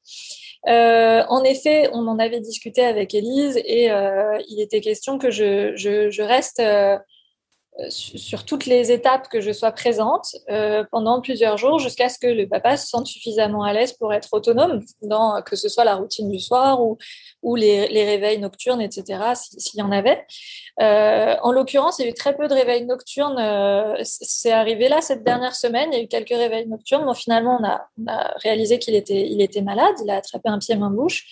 Euh, 0.67 1.23
en 1.27 1.43
effet, 1.43 1.89
on 1.91 2.07
en 2.07 2.19
avait 2.19 2.39
discuté 2.39 2.83
avec 2.83 3.13
Élise 3.15 3.59
et 3.65 3.91
euh, 3.91 4.37
il 4.47 4.61
était 4.61 4.81
question 4.81 5.17
que 5.17 5.31
je, 5.31 5.75
je, 5.75 6.11
je 6.11 6.21
reste 6.21 6.59
euh, 6.59 6.97
sur 7.89 8.45
toutes 8.45 8.65
les 8.65 8.91
étapes, 8.91 9.29
que 9.29 9.41
je 9.41 9.51
sois 9.51 9.71
présente 9.71 10.35
euh, 10.49 10.83
pendant 10.91 11.21
plusieurs 11.21 11.57
jours 11.57 11.79
jusqu'à 11.79 12.09
ce 12.09 12.19
que 12.19 12.27
le 12.27 12.47
papa 12.47 12.77
se 12.77 12.87
sente 12.87 13.07
suffisamment 13.07 13.63
à 13.63 13.73
l'aise 13.73 13.93
pour 13.93 14.13
être 14.13 14.27
autonome 14.33 14.81
dans 15.01 15.41
que 15.41 15.55
ce 15.55 15.69
soit 15.69 15.85
la 15.85 15.95
routine 15.95 16.29
du 16.29 16.39
soir 16.39 16.81
ou, 16.81 16.97
ou 17.41 17.55
les, 17.55 17.87
les 17.87 18.05
réveils 18.05 18.39
nocturnes, 18.39 18.81
etc., 18.81 19.23
s'il 19.33 19.79
y 19.79 19.83
en 19.83 19.91
avait. 19.91 20.25
Euh, 20.81 21.35
en 21.41 21.51
l'occurrence, 21.51 21.99
il 21.99 22.03
y 22.03 22.07
a 22.07 22.11
eu 22.11 22.13
très 22.13 22.35
peu 22.35 22.47
de 22.47 22.53
réveils 22.53 22.85
nocturnes. 22.85 23.39
Euh, 23.39 23.95
c'est 24.01 24.51
arrivé 24.51 24.89
là 24.89 25.01
cette 25.01 25.23
dernière 25.23 25.55
semaine. 25.55 25.89
Il 25.91 25.97
y 25.97 26.01
a 26.01 26.03
eu 26.03 26.07
quelques 26.07 26.29
réveils 26.29 26.67
nocturnes. 26.67 27.05
Bon, 27.05 27.13
finalement, 27.13 27.57
on 27.59 27.65
a, 27.65 27.87
on 28.01 28.11
a 28.11 28.33
réalisé 28.37 28.79
qu'il 28.79 28.95
était, 28.95 29.27
il 29.27 29.41
était 29.41 29.61
malade. 29.61 29.95
Il 30.03 30.09
a 30.09 30.17
attrapé 30.17 30.49
un 30.49 30.59
pied, 30.59 30.75
main, 30.75 30.89
bouche. 30.89 31.25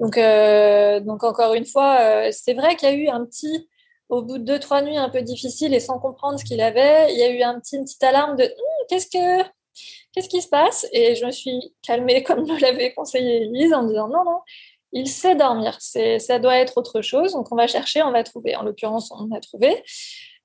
Donc, 0.00 0.16
euh, 0.16 1.00
donc 1.00 1.24
encore 1.24 1.54
une 1.54 1.66
fois, 1.66 1.98
euh, 2.00 2.28
c'est 2.32 2.54
vrai 2.54 2.76
qu'il 2.76 2.88
y 2.88 2.92
a 2.92 2.94
eu 2.94 3.08
un 3.08 3.24
petit, 3.24 3.68
au 4.08 4.22
bout 4.22 4.38
de 4.38 4.44
deux 4.44 4.58
trois 4.58 4.82
nuits 4.82 4.96
un 4.96 5.10
peu 5.10 5.22
difficiles 5.22 5.74
et 5.74 5.80
sans 5.80 5.98
comprendre 5.98 6.38
ce 6.38 6.44
qu'il 6.44 6.60
avait, 6.60 7.12
il 7.12 7.18
y 7.18 7.22
a 7.22 7.30
eu 7.30 7.42
une 7.42 7.60
petite 7.60 8.02
alarme 8.02 8.36
de 8.36 8.44
hum, 8.44 8.86
qu'est-ce 8.88 9.08
que 9.08 9.48
qu'est-ce 10.12 10.28
qui 10.28 10.42
se 10.42 10.48
passe? 10.48 10.86
Et 10.92 11.14
je 11.14 11.26
me 11.26 11.30
suis 11.30 11.74
calmée 11.82 12.22
comme 12.24 12.46
me 12.46 12.60
l'avait 12.60 12.92
conseillé 12.94 13.42
Elise 13.42 13.72
en 13.72 13.84
disant 13.84 14.08
non 14.08 14.24
non, 14.24 14.40
il 14.92 15.08
sait 15.08 15.34
dormir. 15.34 15.78
Ça 15.80 16.38
doit 16.38 16.56
être 16.56 16.78
autre 16.78 17.02
chose. 17.02 17.32
Donc 17.32 17.52
on 17.52 17.56
va 17.56 17.66
chercher, 17.66 18.02
on 18.02 18.12
va 18.12 18.24
trouver. 18.24 18.56
En 18.56 18.62
l'occurrence, 18.62 19.10
on 19.12 19.30
a 19.34 19.40
trouvé. 19.40 19.82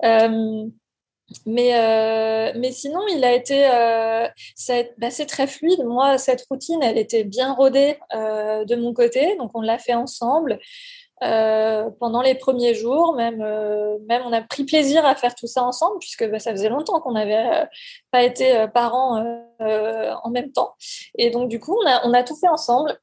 Euh, 0.04 0.66
mais, 1.46 1.76
euh, 1.76 2.52
mais 2.58 2.72
sinon, 2.72 3.00
il 3.10 3.24
a 3.24 3.34
été, 3.34 3.66
euh, 3.66 4.28
bah, 4.98 5.10
c'est 5.10 5.26
très 5.26 5.48
fluide. 5.48 5.84
Moi, 5.86 6.18
cette 6.18 6.46
routine, 6.50 6.82
elle 6.84 6.98
était 6.98 7.24
bien 7.24 7.54
rodée 7.54 7.98
de 8.12 8.76
mon 8.76 8.94
côté, 8.94 9.36
donc 9.38 9.52
on 9.54 9.62
l'a 9.62 9.80
fait 9.80 9.94
ensemble. 9.94 10.60
Euh, 11.24 11.90
pendant 12.00 12.22
les 12.22 12.36
premiers 12.36 12.76
jours. 12.76 13.16
Même, 13.16 13.42
euh, 13.42 13.98
même, 14.08 14.24
on 14.26 14.34
a 14.34 14.42
pris 14.42 14.66
plaisir 14.66 15.06
à 15.06 15.16
faire 15.16 15.36
tout 15.36 15.48
ça 15.48 15.64
ensemble, 15.64 16.00
puisque 16.00 16.30
bah, 16.30 16.40
ça 16.40 16.52
faisait 16.52 16.70
longtemps 16.70 17.00
qu'on 17.00 17.14
n'avait 17.14 17.64
euh, 17.64 17.66
pas 18.12 18.24
été 18.24 18.66
parents 18.74 19.24
en 19.60 20.30
même 20.30 20.52
temps. 20.52 20.76
Et 21.18 21.30
donc, 21.30 21.50
du 21.50 21.60
coup, 21.60 21.78
on 22.04 22.14
a, 22.14 22.24
tout 22.24 22.36
fait 22.36 22.50
ensemble 22.50 22.98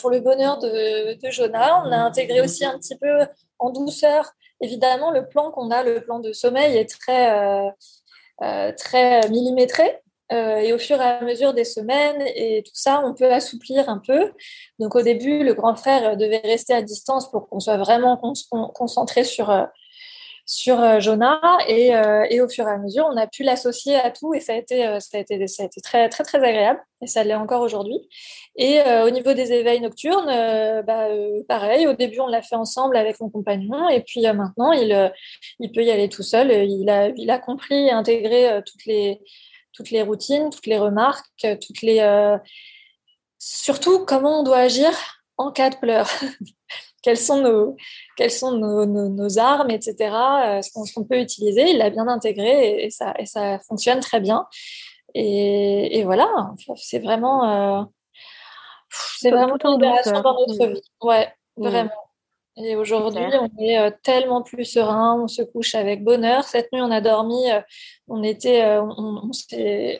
pour 0.00 0.10
le 0.10 0.20
bonheur 0.20 0.58
de, 0.58 1.14
de 1.14 1.30
Jonah. 1.30 1.82
On 1.84 1.92
a 1.92 1.98
intégré 1.98 2.40
aussi 2.40 2.64
un 2.64 2.76
petit 2.78 2.96
peu 2.96 3.26
en 3.58 3.70
douceur. 3.70 4.32
Évidemment, 4.60 5.10
le 5.12 5.28
plan 5.28 5.50
qu'on 5.50 5.70
a, 5.70 5.82
le 5.84 6.00
plan 6.00 6.18
de 6.18 6.32
sommeil, 6.32 6.76
est 6.76 6.90
très, 6.90 7.72
très 8.76 9.28
millimétré. 9.28 10.00
Euh, 10.32 10.58
et 10.58 10.72
au 10.72 10.78
fur 10.78 11.00
et 11.00 11.04
à 11.04 11.20
mesure 11.22 11.54
des 11.54 11.64
semaines 11.64 12.22
et 12.36 12.62
tout 12.64 12.74
ça, 12.74 13.02
on 13.04 13.14
peut 13.14 13.32
assouplir 13.32 13.88
un 13.88 13.98
peu. 13.98 14.32
Donc 14.78 14.94
au 14.94 15.02
début, 15.02 15.42
le 15.42 15.54
grand 15.54 15.74
frère 15.74 16.16
devait 16.16 16.40
rester 16.44 16.72
à 16.72 16.82
distance 16.82 17.30
pour 17.30 17.48
qu'on 17.48 17.60
soit 17.60 17.78
vraiment 17.78 18.16
concentré 18.74 19.24
sur 19.24 19.50
euh, 19.50 19.64
sur 20.46 20.80
euh, 20.80 20.98
Jonah 20.98 21.40
et, 21.68 21.92
et, 22.30 22.40
au 22.40 22.48
fur 22.48 22.66
et 22.66 22.72
à 22.72 22.78
mesure, 22.78 23.08
on 23.08 23.16
a 23.16 23.28
pu 23.28 23.44
l'associer 23.44 23.94
à 23.94 24.10
tout 24.10 24.34
et 24.34 24.40
ça 24.40 24.52
a 24.54 24.56
été 24.56 24.98
ça 25.00 25.18
a 25.18 25.20
été 25.20 25.46
ça 25.46 25.62
a 25.62 25.66
été 25.66 25.80
très 25.80 26.08
très 26.08 26.24
très 26.24 26.38
agréable 26.38 26.80
et 27.02 27.06
ça 27.06 27.22
l'est 27.24 27.34
encore 27.34 27.62
aujourd'hui. 27.62 28.08
Et 28.56 28.80
au 29.04 29.10
niveau 29.10 29.32
des 29.32 29.52
éveils 29.52 29.80
nocturnes, 29.80 30.26
bah, 30.86 31.06
pareil. 31.48 31.86
Au 31.86 31.92
début, 31.94 32.20
on 32.20 32.26
l'a 32.26 32.42
fait 32.42 32.56
ensemble 32.56 32.96
avec 32.96 33.20
mon 33.20 33.30
compagnon 33.30 33.88
et 33.88 34.00
puis 34.00 34.22
maintenant, 34.22 34.72
il 34.72 35.12
il 35.60 35.72
peut 35.72 35.84
y 35.84 35.90
aller 35.90 36.08
tout 36.08 36.24
seul. 36.24 36.50
Il 36.50 36.90
a 36.90 37.08
il 37.16 37.30
a 37.30 37.38
compris 37.38 37.86
et 37.86 37.92
intégré 37.92 38.60
toutes 38.66 38.86
les 38.86 39.20
toutes 39.80 39.90
les 39.90 40.02
routines, 40.02 40.50
toutes 40.50 40.66
les 40.66 40.78
remarques, 40.78 41.26
toutes 41.40 41.80
les. 41.82 42.00
Euh, 42.00 42.36
surtout, 43.38 44.04
comment 44.04 44.40
on 44.40 44.42
doit 44.42 44.58
agir 44.58 44.90
en 45.38 45.50
cas 45.50 45.70
de 45.70 45.76
pleurs. 45.76 46.10
quelles 47.02 47.16
sont 47.16 47.40
nos, 47.40 47.76
quelles 48.16 48.30
sont 48.30 48.52
nos, 48.52 48.84
nos, 48.84 49.38
armes, 49.38 49.70
etc. 49.70 49.96
Euh, 50.04 50.62
ce 50.62 50.92
qu'on 50.92 51.04
peut 51.04 51.18
utiliser. 51.18 51.70
Il 51.70 51.78
l'a 51.78 51.88
bien 51.88 52.06
intégré 52.08 52.84
et, 52.84 52.90
ça, 52.90 53.14
et 53.18 53.24
ça 53.24 53.58
fonctionne 53.60 54.00
très 54.00 54.20
bien. 54.20 54.46
Et, 55.14 55.98
et 55.98 56.04
voilà, 56.04 56.28
c'est 56.76 56.98
vraiment. 56.98 57.80
Euh, 57.80 57.84
c'est 59.16 59.30
vraiment 59.30 59.56
une 59.64 59.72
libération 59.72 60.20
dans 60.20 60.36
notre 60.46 60.66
vie. 60.74 60.82
Ouais, 61.00 61.32
vraiment. 61.56 61.90
Et 62.56 62.76
aujourd'hui, 62.76 63.24
on 63.40 63.62
est 63.62 63.92
tellement 64.02 64.42
plus 64.42 64.64
serein, 64.64 65.18
on 65.22 65.28
se 65.28 65.42
couche 65.42 65.74
avec 65.74 66.04
bonheur. 66.04 66.44
Cette 66.44 66.72
nuit, 66.72 66.82
on 66.82 66.90
a 66.90 67.00
dormi 67.00 67.46
on 68.10 68.24
était, 68.24 68.62
euh, 68.62 68.82
on, 68.82 69.30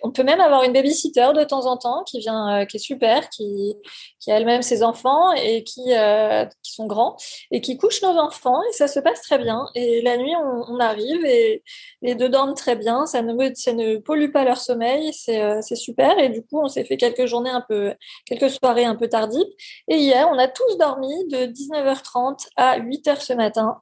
on, 0.03 0.11
peut 0.11 0.25
même 0.25 0.41
avoir 0.41 0.65
une 0.65 0.73
babysitter 0.73 1.29
de 1.33 1.45
temps 1.45 1.67
en 1.67 1.77
temps 1.77 2.03
qui 2.03 2.19
vient, 2.19 2.63
euh, 2.63 2.65
qui 2.65 2.77
est 2.77 2.81
super, 2.81 3.31
qui, 3.31 3.77
qui 4.19 4.33
a 4.33 4.37
elle-même 4.37 4.63
ses 4.63 4.83
enfants 4.83 5.33
et 5.33 5.63
qui, 5.63 5.93
euh, 5.93 6.45
qui 6.65 6.73
sont 6.73 6.87
grands 6.87 7.17
et 7.53 7.61
qui 7.61 7.79
couche 7.79 8.03
nos 8.03 8.19
enfants 8.19 8.61
et 8.69 8.73
ça 8.73 8.89
se 8.89 8.99
passe 8.99 9.23
très 9.23 9.39
bien. 9.39 9.65
Et 9.77 10.03
la 10.03 10.17
nuit, 10.17 10.35
on, 10.37 10.81
arrive 10.81 11.25
et 11.25 11.63
les 12.03 12.15
deux 12.15 12.29
dorment 12.29 12.55
très 12.55 12.75
bien. 12.75 13.07
Ça 13.07 13.23
ne, 13.23 13.55
ça 13.55 13.73
ne 13.75 13.99
pollue 13.99 14.33
pas 14.33 14.45
leur 14.45 14.57
sommeil, 14.57 15.13
c'est 15.13 15.77
super. 15.77 16.19
Et 16.19 16.31
du 16.31 16.43
coup, 16.43 16.61
on 16.61 16.69
s'est 16.69 16.85
fait 16.85 16.97
quelques 16.97 17.27
journées 17.27 17.51
un 17.51 17.61
peu, 17.61 17.95
quelques 18.25 18.51
soirées 18.51 18.87
un 18.87 18.97
peu 18.97 19.09
tardives. 19.09 19.47
Et 19.89 19.99
hier, 19.99 20.29
on 20.33 20.39
a 20.39 20.49
tous 20.49 20.79
dormi 20.79 21.13
de 21.29 21.47
19h30 21.47 22.49
à 22.57 22.79
8h 22.79 23.21
ce 23.21 23.33
matin, 23.33 23.81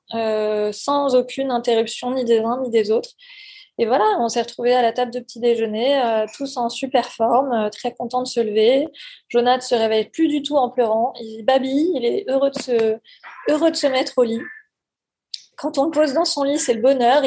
sans 0.72 1.14
aucune 1.14 1.50
interruption 1.50 2.12
ni 2.14 2.24
des 2.24 2.40
uns 2.40 2.60
ni 2.62 2.70
des 2.70 2.90
autres. 2.90 3.10
Et 3.80 3.86
voilà, 3.86 4.04
on 4.18 4.28
s'est 4.28 4.42
retrouvés 4.42 4.74
à 4.74 4.82
la 4.82 4.92
table 4.92 5.12
de 5.12 5.20
petit 5.20 5.38
déjeuner, 5.38 6.00
euh, 6.02 6.26
tous 6.36 6.56
en 6.56 6.68
super 6.68 7.12
forme, 7.12 7.52
euh, 7.52 7.70
très 7.70 7.94
contents 7.94 8.22
de 8.22 8.28
se 8.28 8.40
lever. 8.40 8.88
Jonathan 9.28 9.64
se 9.64 9.74
réveille 9.76 10.10
plus 10.10 10.26
du 10.26 10.42
tout 10.42 10.56
en 10.56 10.68
pleurant. 10.68 11.12
Il 11.20 11.44
babille, 11.44 11.92
il 11.94 12.04
est 12.04 12.24
heureux 12.28 12.50
de 12.50 12.60
se, 12.60 12.98
heureux 13.48 13.70
de 13.70 13.76
se 13.76 13.86
mettre 13.86 14.14
au 14.16 14.24
lit. 14.24 14.42
Quand 15.56 15.78
on 15.78 15.92
pose 15.92 16.12
dans 16.12 16.24
son 16.24 16.42
lit, 16.42 16.58
c'est 16.58 16.74
le 16.74 16.82
bonheur. 16.82 17.22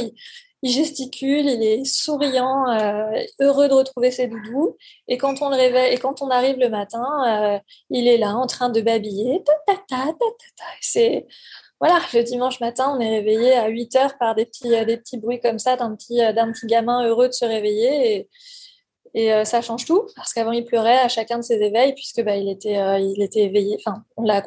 Gesticule, 0.69 1.47
il 1.47 1.63
est 1.63 1.85
souriant, 1.85 2.69
euh, 2.69 3.19
heureux 3.39 3.67
de 3.67 3.73
retrouver 3.73 4.11
ses 4.11 4.27
doudous. 4.27 4.77
Et 5.07 5.17
quand 5.17 5.41
on 5.41 5.49
le 5.49 5.55
réveille, 5.55 5.93
et 5.93 5.97
quand 5.97 6.21
on 6.21 6.29
arrive 6.29 6.57
le 6.57 6.69
matin, 6.69 7.61
il 7.89 8.07
est 8.07 8.17
là 8.17 8.35
en 8.35 8.47
train 8.47 8.69
de 8.69 8.81
babiller. 8.81 9.43
C'est 10.81 11.27
voilà, 11.79 11.99
le 12.13 12.21
dimanche 12.23 12.59
matin, 12.59 12.95
on 12.95 12.99
est 12.99 13.09
réveillé 13.09 13.53
à 13.53 13.67
8 13.67 13.95
heures 13.95 14.17
par 14.19 14.35
des 14.35 14.45
petits, 14.45 14.69
des 14.69 14.97
petits 14.97 15.17
bruits 15.17 15.39
comme 15.39 15.57
ça 15.57 15.77
d'un 15.77 15.95
petit, 15.95 16.19
petit 16.19 16.67
gamin 16.67 17.07
heureux 17.07 17.27
de 17.27 17.33
se 17.33 17.45
réveiller. 17.45 18.27
Et, 19.15 19.29
et 19.29 19.45
ça 19.45 19.61
change 19.61 19.85
tout, 19.85 20.07
parce 20.15 20.31
qu'avant, 20.33 20.51
il 20.51 20.63
pleurait 20.63 20.99
à 20.99 21.07
chacun 21.07 21.39
de 21.39 21.43
ses 21.43 21.55
éveils, 21.55 21.93
puisque 21.95 22.23
bah, 22.23 22.35
il, 22.37 22.49
était, 22.49 22.77
il 23.01 23.21
était 23.21 23.41
éveillé. 23.41 23.77
Enfin, 23.79 24.03
on 24.15 24.23
l'a, 24.23 24.43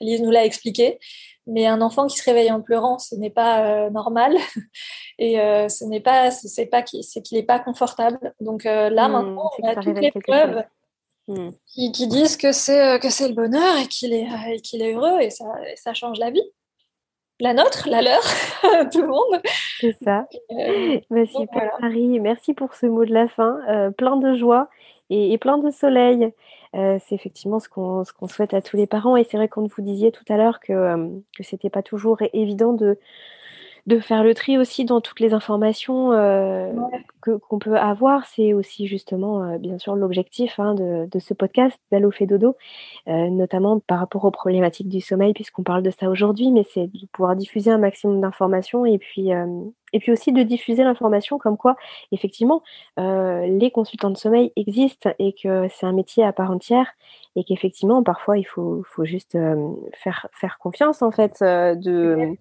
Lise 0.00 0.22
nous 0.22 0.30
l'a 0.30 0.44
expliqué. 0.44 0.98
Mais 1.46 1.66
un 1.66 1.80
enfant 1.80 2.06
qui 2.06 2.16
se 2.16 2.24
réveille 2.24 2.52
en 2.52 2.60
pleurant, 2.60 2.98
ce 2.98 3.14
n'est 3.14 3.30
pas 3.30 3.90
normal. 3.90 4.36
Et 5.18 5.36
ce 5.36 5.84
n'est 5.84 6.00
pas, 6.00 6.30
c'est 6.30 6.66
pas 6.66 6.82
qu'il 6.82 7.02
n'est 7.32 7.42
pas 7.42 7.58
confortable. 7.58 8.34
Donc 8.40 8.64
là, 8.64 8.90
mmh, 8.90 9.12
maintenant, 9.12 9.50
on 9.58 9.66
a 9.66 9.74
toutes 9.74 9.98
les 9.98 10.12
preuves 10.12 10.62
Hmm. 11.30 11.50
qui, 11.66 12.08
disent 12.08 12.36
que 12.36 12.50
c'est 12.50 12.82
euh, 12.82 12.98
que 12.98 13.08
c'est 13.08 13.28
le 13.28 13.34
bonheur 13.34 13.76
et 13.78 13.86
qu'il 13.86 14.12
est 14.12 14.26
euh, 14.26 14.58
qu'il 14.64 14.82
est 14.82 14.94
heureux 14.94 15.20
et 15.20 15.30
ça, 15.30 15.44
ça 15.76 15.94
change 15.94 16.18
la 16.18 16.30
vie. 16.30 16.42
La 17.40 17.54
nôtre, 17.54 17.88
la 17.88 18.02
leur, 18.02 18.20
tout 18.92 19.02
le 19.02 19.08
monde. 19.08 19.42
C'est 19.80 19.96
ça. 20.04 20.26
Euh, 20.50 21.00
bah, 21.10 21.26
super, 21.26 21.70
Marie. 21.80 22.20
Merci 22.20 22.54
pour 22.54 22.74
ce 22.74 22.86
mot 22.86 23.04
de 23.04 23.12
la 23.12 23.28
fin. 23.28 23.58
plein 23.96 24.16
de 24.16 24.34
joie 24.34 24.68
et, 25.08 25.36
plein 25.38 25.58
de 25.58 25.70
soleil. 25.70 26.32
c'est 26.74 27.12
effectivement 27.12 27.58
ce 27.58 27.68
qu'on 27.68 28.04
souhaite 28.28 28.54
à 28.54 28.60
tous 28.60 28.76
les 28.76 28.86
parents. 28.86 29.16
Et 29.16 29.24
c'est 29.24 29.36
vrai 29.36 29.48
qu'on 29.48 29.66
vous 29.66 29.82
disiez 29.82 30.12
tout 30.12 30.24
à 30.28 30.36
l'heure 30.36 30.60
que, 30.60 30.96
que 31.36 31.42
c'était 31.42 31.70
pas 31.70 31.82
toujours 31.82 32.18
évident 32.32 32.72
de 32.72 32.98
de 33.86 33.98
faire 33.98 34.24
le 34.24 34.34
tri 34.34 34.58
aussi 34.58 34.84
dans 34.84 35.00
toutes 35.00 35.20
les 35.20 35.32
informations 35.32 36.12
euh, 36.12 36.72
que, 37.22 37.32
qu'on 37.32 37.58
peut 37.58 37.76
avoir. 37.76 38.26
C'est 38.26 38.52
aussi 38.52 38.86
justement, 38.86 39.42
euh, 39.42 39.58
bien 39.58 39.78
sûr, 39.78 39.96
l'objectif 39.96 40.58
hein, 40.58 40.74
de, 40.74 41.06
de, 41.10 41.18
ce 41.18 41.34
podcast 41.34 41.78
d'Allo 41.90 42.10
fait 42.10 42.26
dodo, 42.26 42.56
euh, 43.08 43.28
notamment 43.30 43.80
par 43.80 43.98
rapport 43.98 44.24
aux 44.24 44.30
problématiques 44.30 44.88
du 44.88 45.00
sommeil, 45.00 45.32
puisqu'on 45.32 45.62
parle 45.62 45.82
de 45.82 45.90
ça 45.90 46.08
aujourd'hui, 46.08 46.50
mais 46.50 46.64
c'est 46.72 46.86
de 46.86 47.06
pouvoir 47.12 47.36
diffuser 47.36 47.70
un 47.70 47.78
maximum 47.78 48.20
d'informations 48.20 48.84
et 48.84 48.98
puis 48.98 49.30
et 49.92 49.98
puis 49.98 50.12
aussi 50.12 50.32
de 50.32 50.42
diffuser 50.42 50.84
l'information 50.84 51.38
comme 51.38 51.56
quoi, 51.56 51.76
effectivement, 52.12 52.62
euh, 52.98 53.46
les 53.46 53.70
consultants 53.70 54.10
de 54.10 54.16
sommeil 54.16 54.52
existent 54.56 55.10
et 55.18 55.32
que 55.32 55.68
c'est 55.68 55.86
un 55.86 55.92
métier 55.92 56.24
à 56.24 56.32
part 56.32 56.50
entière 56.50 56.86
et 57.36 57.44
qu'effectivement, 57.44 58.02
parfois, 58.02 58.38
il 58.38 58.44
faut, 58.44 58.82
faut 58.84 59.04
juste 59.04 59.36
euh, 59.36 59.54
faire, 59.94 60.26
faire 60.32 60.58
confiance, 60.58 61.00
en 61.00 61.12
fait, 61.12 61.36
euh, 61.42 61.76
de 61.76 62.36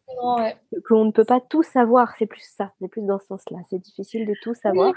qu'on 0.88 1.06
ne 1.06 1.12
peut 1.12 1.26
pas 1.26 1.40
tout 1.40 1.62
savoir. 1.62 2.16
C'est 2.18 2.26
plus 2.26 2.42
ça, 2.58 2.72
c'est 2.82 2.88
plus 2.88 3.04
dans 3.04 3.20
ce 3.20 3.28
sens-là. 3.28 3.60
C'est 3.70 3.78
difficile 3.78 4.26
de 4.26 4.34
tout 4.42 4.56
savoir. 4.56 4.94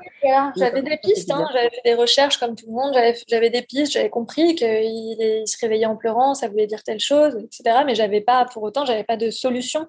j'avais 0.56 0.82
des 0.82 0.96
pistes, 0.96 1.30
hein, 1.30 1.46
j'avais 1.52 1.68
fait 1.70 1.82
des 1.84 1.94
recherches 1.94 2.38
comme 2.38 2.54
tout 2.54 2.66
le 2.66 2.72
monde, 2.72 2.94
j'avais 3.28 3.50
des 3.50 3.62
pistes, 3.62 3.92
j'avais 3.92 4.10
compris 4.10 4.54
qu'il 4.54 4.66
il 4.68 5.46
se 5.46 5.58
réveillait 5.60 5.86
en 5.86 5.96
pleurant, 5.96 6.34
ça 6.34 6.48
voulait 6.48 6.66
dire 6.66 6.82
telle 6.82 7.00
chose, 7.00 7.36
etc. 7.36 7.82
Mais 7.84 7.94
j'avais 7.94 8.22
pas, 8.22 8.46
pour 8.46 8.62
autant, 8.62 8.86
j'avais 8.86 9.04
pas 9.04 9.18
de 9.18 9.30
solution. 9.30 9.88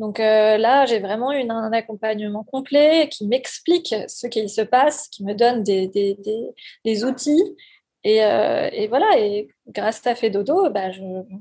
Donc 0.00 0.18
euh, 0.18 0.56
là, 0.56 0.86
j'ai 0.86 0.98
vraiment 0.98 1.30
eu 1.30 1.46
un 1.50 1.72
accompagnement 1.74 2.42
complet 2.42 3.10
qui 3.10 3.26
m'explique 3.26 3.94
ce 4.08 4.26
qu'il 4.26 4.48
se 4.48 4.62
passe, 4.62 5.08
qui 5.08 5.22
me 5.24 5.34
donne 5.34 5.62
des, 5.62 7.04
outils. 7.04 7.56
Et, 8.02 8.24
euh, 8.24 8.70
et, 8.72 8.88
voilà, 8.88 9.18
et 9.18 9.48
grâce 9.68 10.06
à 10.06 10.14
Fait 10.14 10.30
Dodo, 10.30 10.70
bah, 10.70 10.88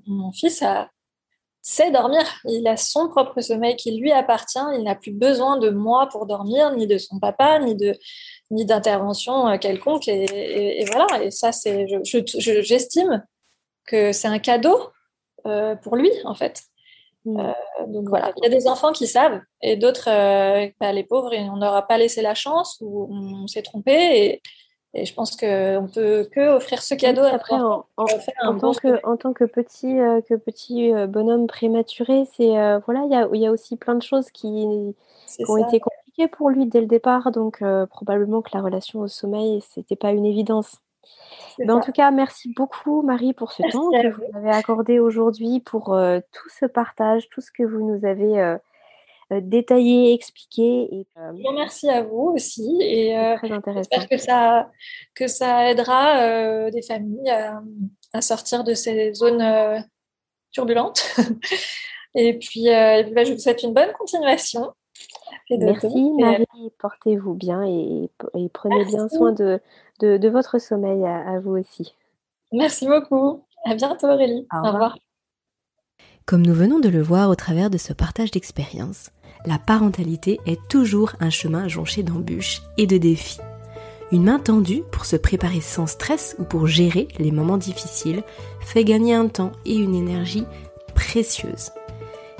mon 0.07 0.33
fils 0.33 0.61
sait 1.61 1.91
dormir. 1.91 2.21
Il 2.43 2.67
a 2.67 2.75
son 2.75 3.07
propre 3.07 3.39
sommeil 3.39 3.77
qui 3.77 3.97
lui 3.97 4.11
appartient. 4.11 4.59
Il 4.75 4.83
n'a 4.83 4.95
plus 4.95 5.13
besoin 5.13 5.57
de 5.57 5.69
moi 5.69 6.09
pour 6.11 6.25
dormir, 6.25 6.75
ni 6.75 6.85
de 6.85 6.97
son 6.97 7.17
papa, 7.17 7.59
ni 7.59 7.75
de 7.75 7.95
ni 8.51 8.65
d'intervention 8.65 9.47
euh, 9.47 9.57
quelconque. 9.57 10.09
Et, 10.09 10.83
voilà, 10.91 11.23
et 11.23 11.31
ça, 11.31 11.51
j'estime 11.53 13.25
que 13.85 14.11
c'est 14.11 14.27
un 14.27 14.39
cadeau 14.39 14.77
pour 15.81 15.95
lui, 15.95 16.11
en 16.25 16.35
fait. 16.35 16.68
Mm. 17.25 17.39
Euh, 17.39 17.85
donc 17.87 18.09
voilà, 18.09 18.31
il 18.37 18.43
y 18.43 18.47
a 18.47 18.49
des 18.49 18.67
enfants 18.67 18.91
qui 18.91 19.07
savent 19.07 19.41
et 19.61 19.75
d'autres, 19.75 20.09
euh, 20.09 20.69
bah, 20.79 20.91
les 20.93 21.03
pauvres, 21.03 21.31
on 21.35 21.57
n'aura 21.57 21.85
pas 21.87 21.97
laissé 21.97 22.21
la 22.21 22.33
chance 22.33 22.77
ou 22.81 23.07
on 23.11 23.47
s'est 23.47 23.61
trompé. 23.61 23.91
Et, 23.91 24.41
et, 24.93 25.05
je 25.05 25.13
pense 25.13 25.35
qu'on 25.35 25.87
peut 25.93 26.27
que 26.31 26.55
offrir 26.55 26.81
ce 26.81 26.95
cadeau 26.95 27.23
Après, 27.23 27.55
en, 27.55 27.85
en, 27.97 28.05
tant 28.57 28.73
que, 28.73 29.05
en, 29.05 29.17
tant 29.17 29.33
que, 29.33 29.43
petit, 29.43 29.99
euh, 29.99 30.21
que 30.21 30.35
petit 30.35 30.91
bonhomme 31.07 31.47
prématuré, 31.47 32.25
c'est 32.35 32.79
voilà, 32.85 33.03
il 33.05 33.11
y 33.11 33.15
a, 33.15 33.27
y 33.33 33.47
a, 33.47 33.51
aussi 33.51 33.75
plein 33.75 33.95
de 33.95 34.03
choses 34.03 34.31
qui, 34.31 34.95
qui 35.27 35.43
ont 35.47 35.57
été 35.57 35.79
compliquées 35.79 36.27
pour 36.27 36.49
lui 36.49 36.65
dès 36.65 36.81
le 36.81 36.87
départ. 36.87 37.31
Donc 37.31 37.61
probablement 37.89 38.41
que 38.41 38.49
la 38.53 38.63
relation 38.63 39.01
au 39.01 39.07
sommeil, 39.07 39.61
c'était 39.61 39.95
pas 39.95 40.11
une 40.11 40.25
évidence. 40.25 40.77
Ben, 41.59 41.71
en 41.71 41.81
tout 41.81 41.91
cas, 41.91 42.11
merci 42.11 42.53
beaucoup 42.53 43.01
Marie 43.01 43.33
pour 43.33 43.51
ce 43.51 43.61
temps 43.63 43.89
que 43.91 44.07
vous. 44.07 44.37
avez 44.37 44.51
accordé 44.51 44.99
aujourd'hui, 44.99 45.59
pour 45.59 45.93
euh, 45.93 46.19
tout 46.31 46.49
ce 46.49 46.65
partage, 46.65 47.27
tout 47.29 47.41
ce 47.41 47.51
que 47.51 47.63
vous 47.63 47.85
nous 47.85 48.05
avez 48.05 48.39
euh, 48.39 48.57
euh, 49.33 49.41
détaillé, 49.41 50.13
expliqué. 50.13 50.87
Et, 50.91 51.07
merci 51.53 51.89
à 51.89 52.03
vous 52.03 52.31
aussi. 52.33 52.77
Et 52.81 53.13
très 53.37 53.51
intéressant. 53.51 53.89
J'espère 53.91 54.09
que 54.09 54.17
ça, 54.17 54.71
que 55.15 55.27
ça 55.27 55.69
aidera 55.69 56.69
des 56.71 56.81
familles 56.81 57.29
à, 58.13 58.21
sortir 58.21 58.63
de 58.63 58.73
ces 58.73 59.13
zones 59.13 59.83
turbulentes. 60.51 61.03
et 62.15 62.39
puis, 62.39 62.65
ben, 62.65 63.25
je 63.25 63.33
vous 63.33 63.39
souhaite 63.39 63.63
une 63.63 63.73
bonne 63.73 63.91
continuation. 63.93 64.73
Merci 65.49 66.11
Marie, 66.19 66.71
portez-vous 66.79 67.33
bien 67.33 67.63
et, 67.63 68.09
prenez 68.53 68.85
bien 68.85 69.09
soin 69.09 69.31
de, 69.31 69.59
de, 69.99 70.29
votre 70.29 70.59
sommeil 70.59 71.05
à, 71.05 71.39
vous 71.39 71.57
aussi. 71.57 71.95
Merci 72.51 72.87
beaucoup. 72.87 73.43
À 73.65 73.75
bientôt 73.75 74.07
Aurélie. 74.07 74.47
Au 74.53 74.67
revoir. 74.67 74.97
Comme 76.25 76.45
nous 76.45 76.53
venons 76.53 76.79
de 76.79 76.89
le 76.89 77.01
voir 77.01 77.29
au 77.29 77.35
travers 77.35 77.69
de 77.69 77.77
ce 77.77 77.93
partage 77.93 78.31
d'expérience, 78.31 79.11
la 79.45 79.57
parentalité 79.57 80.39
est 80.45 80.59
toujours 80.69 81.13
un 81.19 81.29
chemin 81.29 81.67
jonché 81.67 82.03
d'embûches 82.03 82.61
et 82.77 82.87
de 82.87 82.97
défis. 82.97 83.39
Une 84.11 84.23
main 84.23 84.39
tendue 84.39 84.83
pour 84.91 85.05
se 85.05 85.15
préparer 85.15 85.61
sans 85.61 85.87
stress 85.87 86.35
ou 86.39 86.43
pour 86.43 86.67
gérer 86.67 87.07
les 87.19 87.31
moments 87.31 87.57
difficiles 87.57 88.23
fait 88.59 88.83
gagner 88.83 89.13
un 89.13 89.27
temps 89.27 89.51
et 89.65 89.75
une 89.75 89.95
énergie 89.95 90.45
précieuse. 90.95 91.71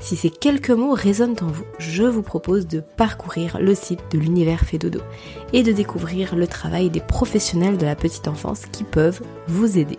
Si 0.01 0.15
ces 0.15 0.29
quelques 0.29 0.69
mots 0.69 0.93
résonnent 0.93 1.35
en 1.41 1.47
vous, 1.47 1.65
je 1.77 2.03
vous 2.03 2.23
propose 2.23 2.67
de 2.67 2.79
parcourir 2.79 3.59
le 3.59 3.75
site 3.75 3.99
de 4.11 4.17
l'univers 4.17 4.61
fait 4.61 4.79
et 5.53 5.63
de 5.63 5.71
découvrir 5.71 6.35
le 6.35 6.47
travail 6.47 6.89
des 6.89 7.01
professionnels 7.01 7.77
de 7.77 7.85
la 7.85 7.95
petite 7.95 8.27
enfance 8.27 8.65
qui 8.71 8.83
peuvent 8.83 9.21
vous 9.47 9.77
aider. 9.77 9.97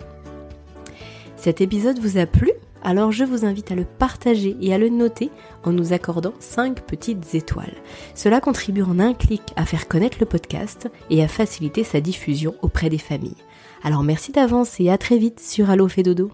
Cet 1.37 1.61
épisode 1.61 1.99
vous 1.99 2.17
a 2.17 2.25
plu? 2.25 2.51
Alors 2.83 3.11
je 3.11 3.23
vous 3.23 3.45
invite 3.45 3.71
à 3.71 3.75
le 3.75 3.85
partager 3.85 4.57
et 4.59 4.73
à 4.73 4.79
le 4.79 4.89
noter 4.89 5.29
en 5.63 5.71
nous 5.71 5.93
accordant 5.93 6.33
5 6.39 6.81
petites 6.81 7.35
étoiles. 7.35 7.75
Cela 8.15 8.41
contribue 8.41 8.81
en 8.81 8.99
un 8.99 9.13
clic 9.13 9.43
à 9.55 9.65
faire 9.65 9.87
connaître 9.87 10.17
le 10.19 10.25
podcast 10.25 10.89
et 11.11 11.23
à 11.23 11.27
faciliter 11.27 11.83
sa 11.83 12.01
diffusion 12.01 12.55
auprès 12.63 12.89
des 12.89 12.97
familles. 12.97 13.37
Alors 13.83 14.01
merci 14.01 14.31
d'avance 14.31 14.79
et 14.79 14.89
à 14.89 14.97
très 14.97 15.19
vite 15.19 15.39
sur 15.39 15.69
Allo 15.69 15.87
Fait 15.87 16.03
Dodo. 16.03 16.31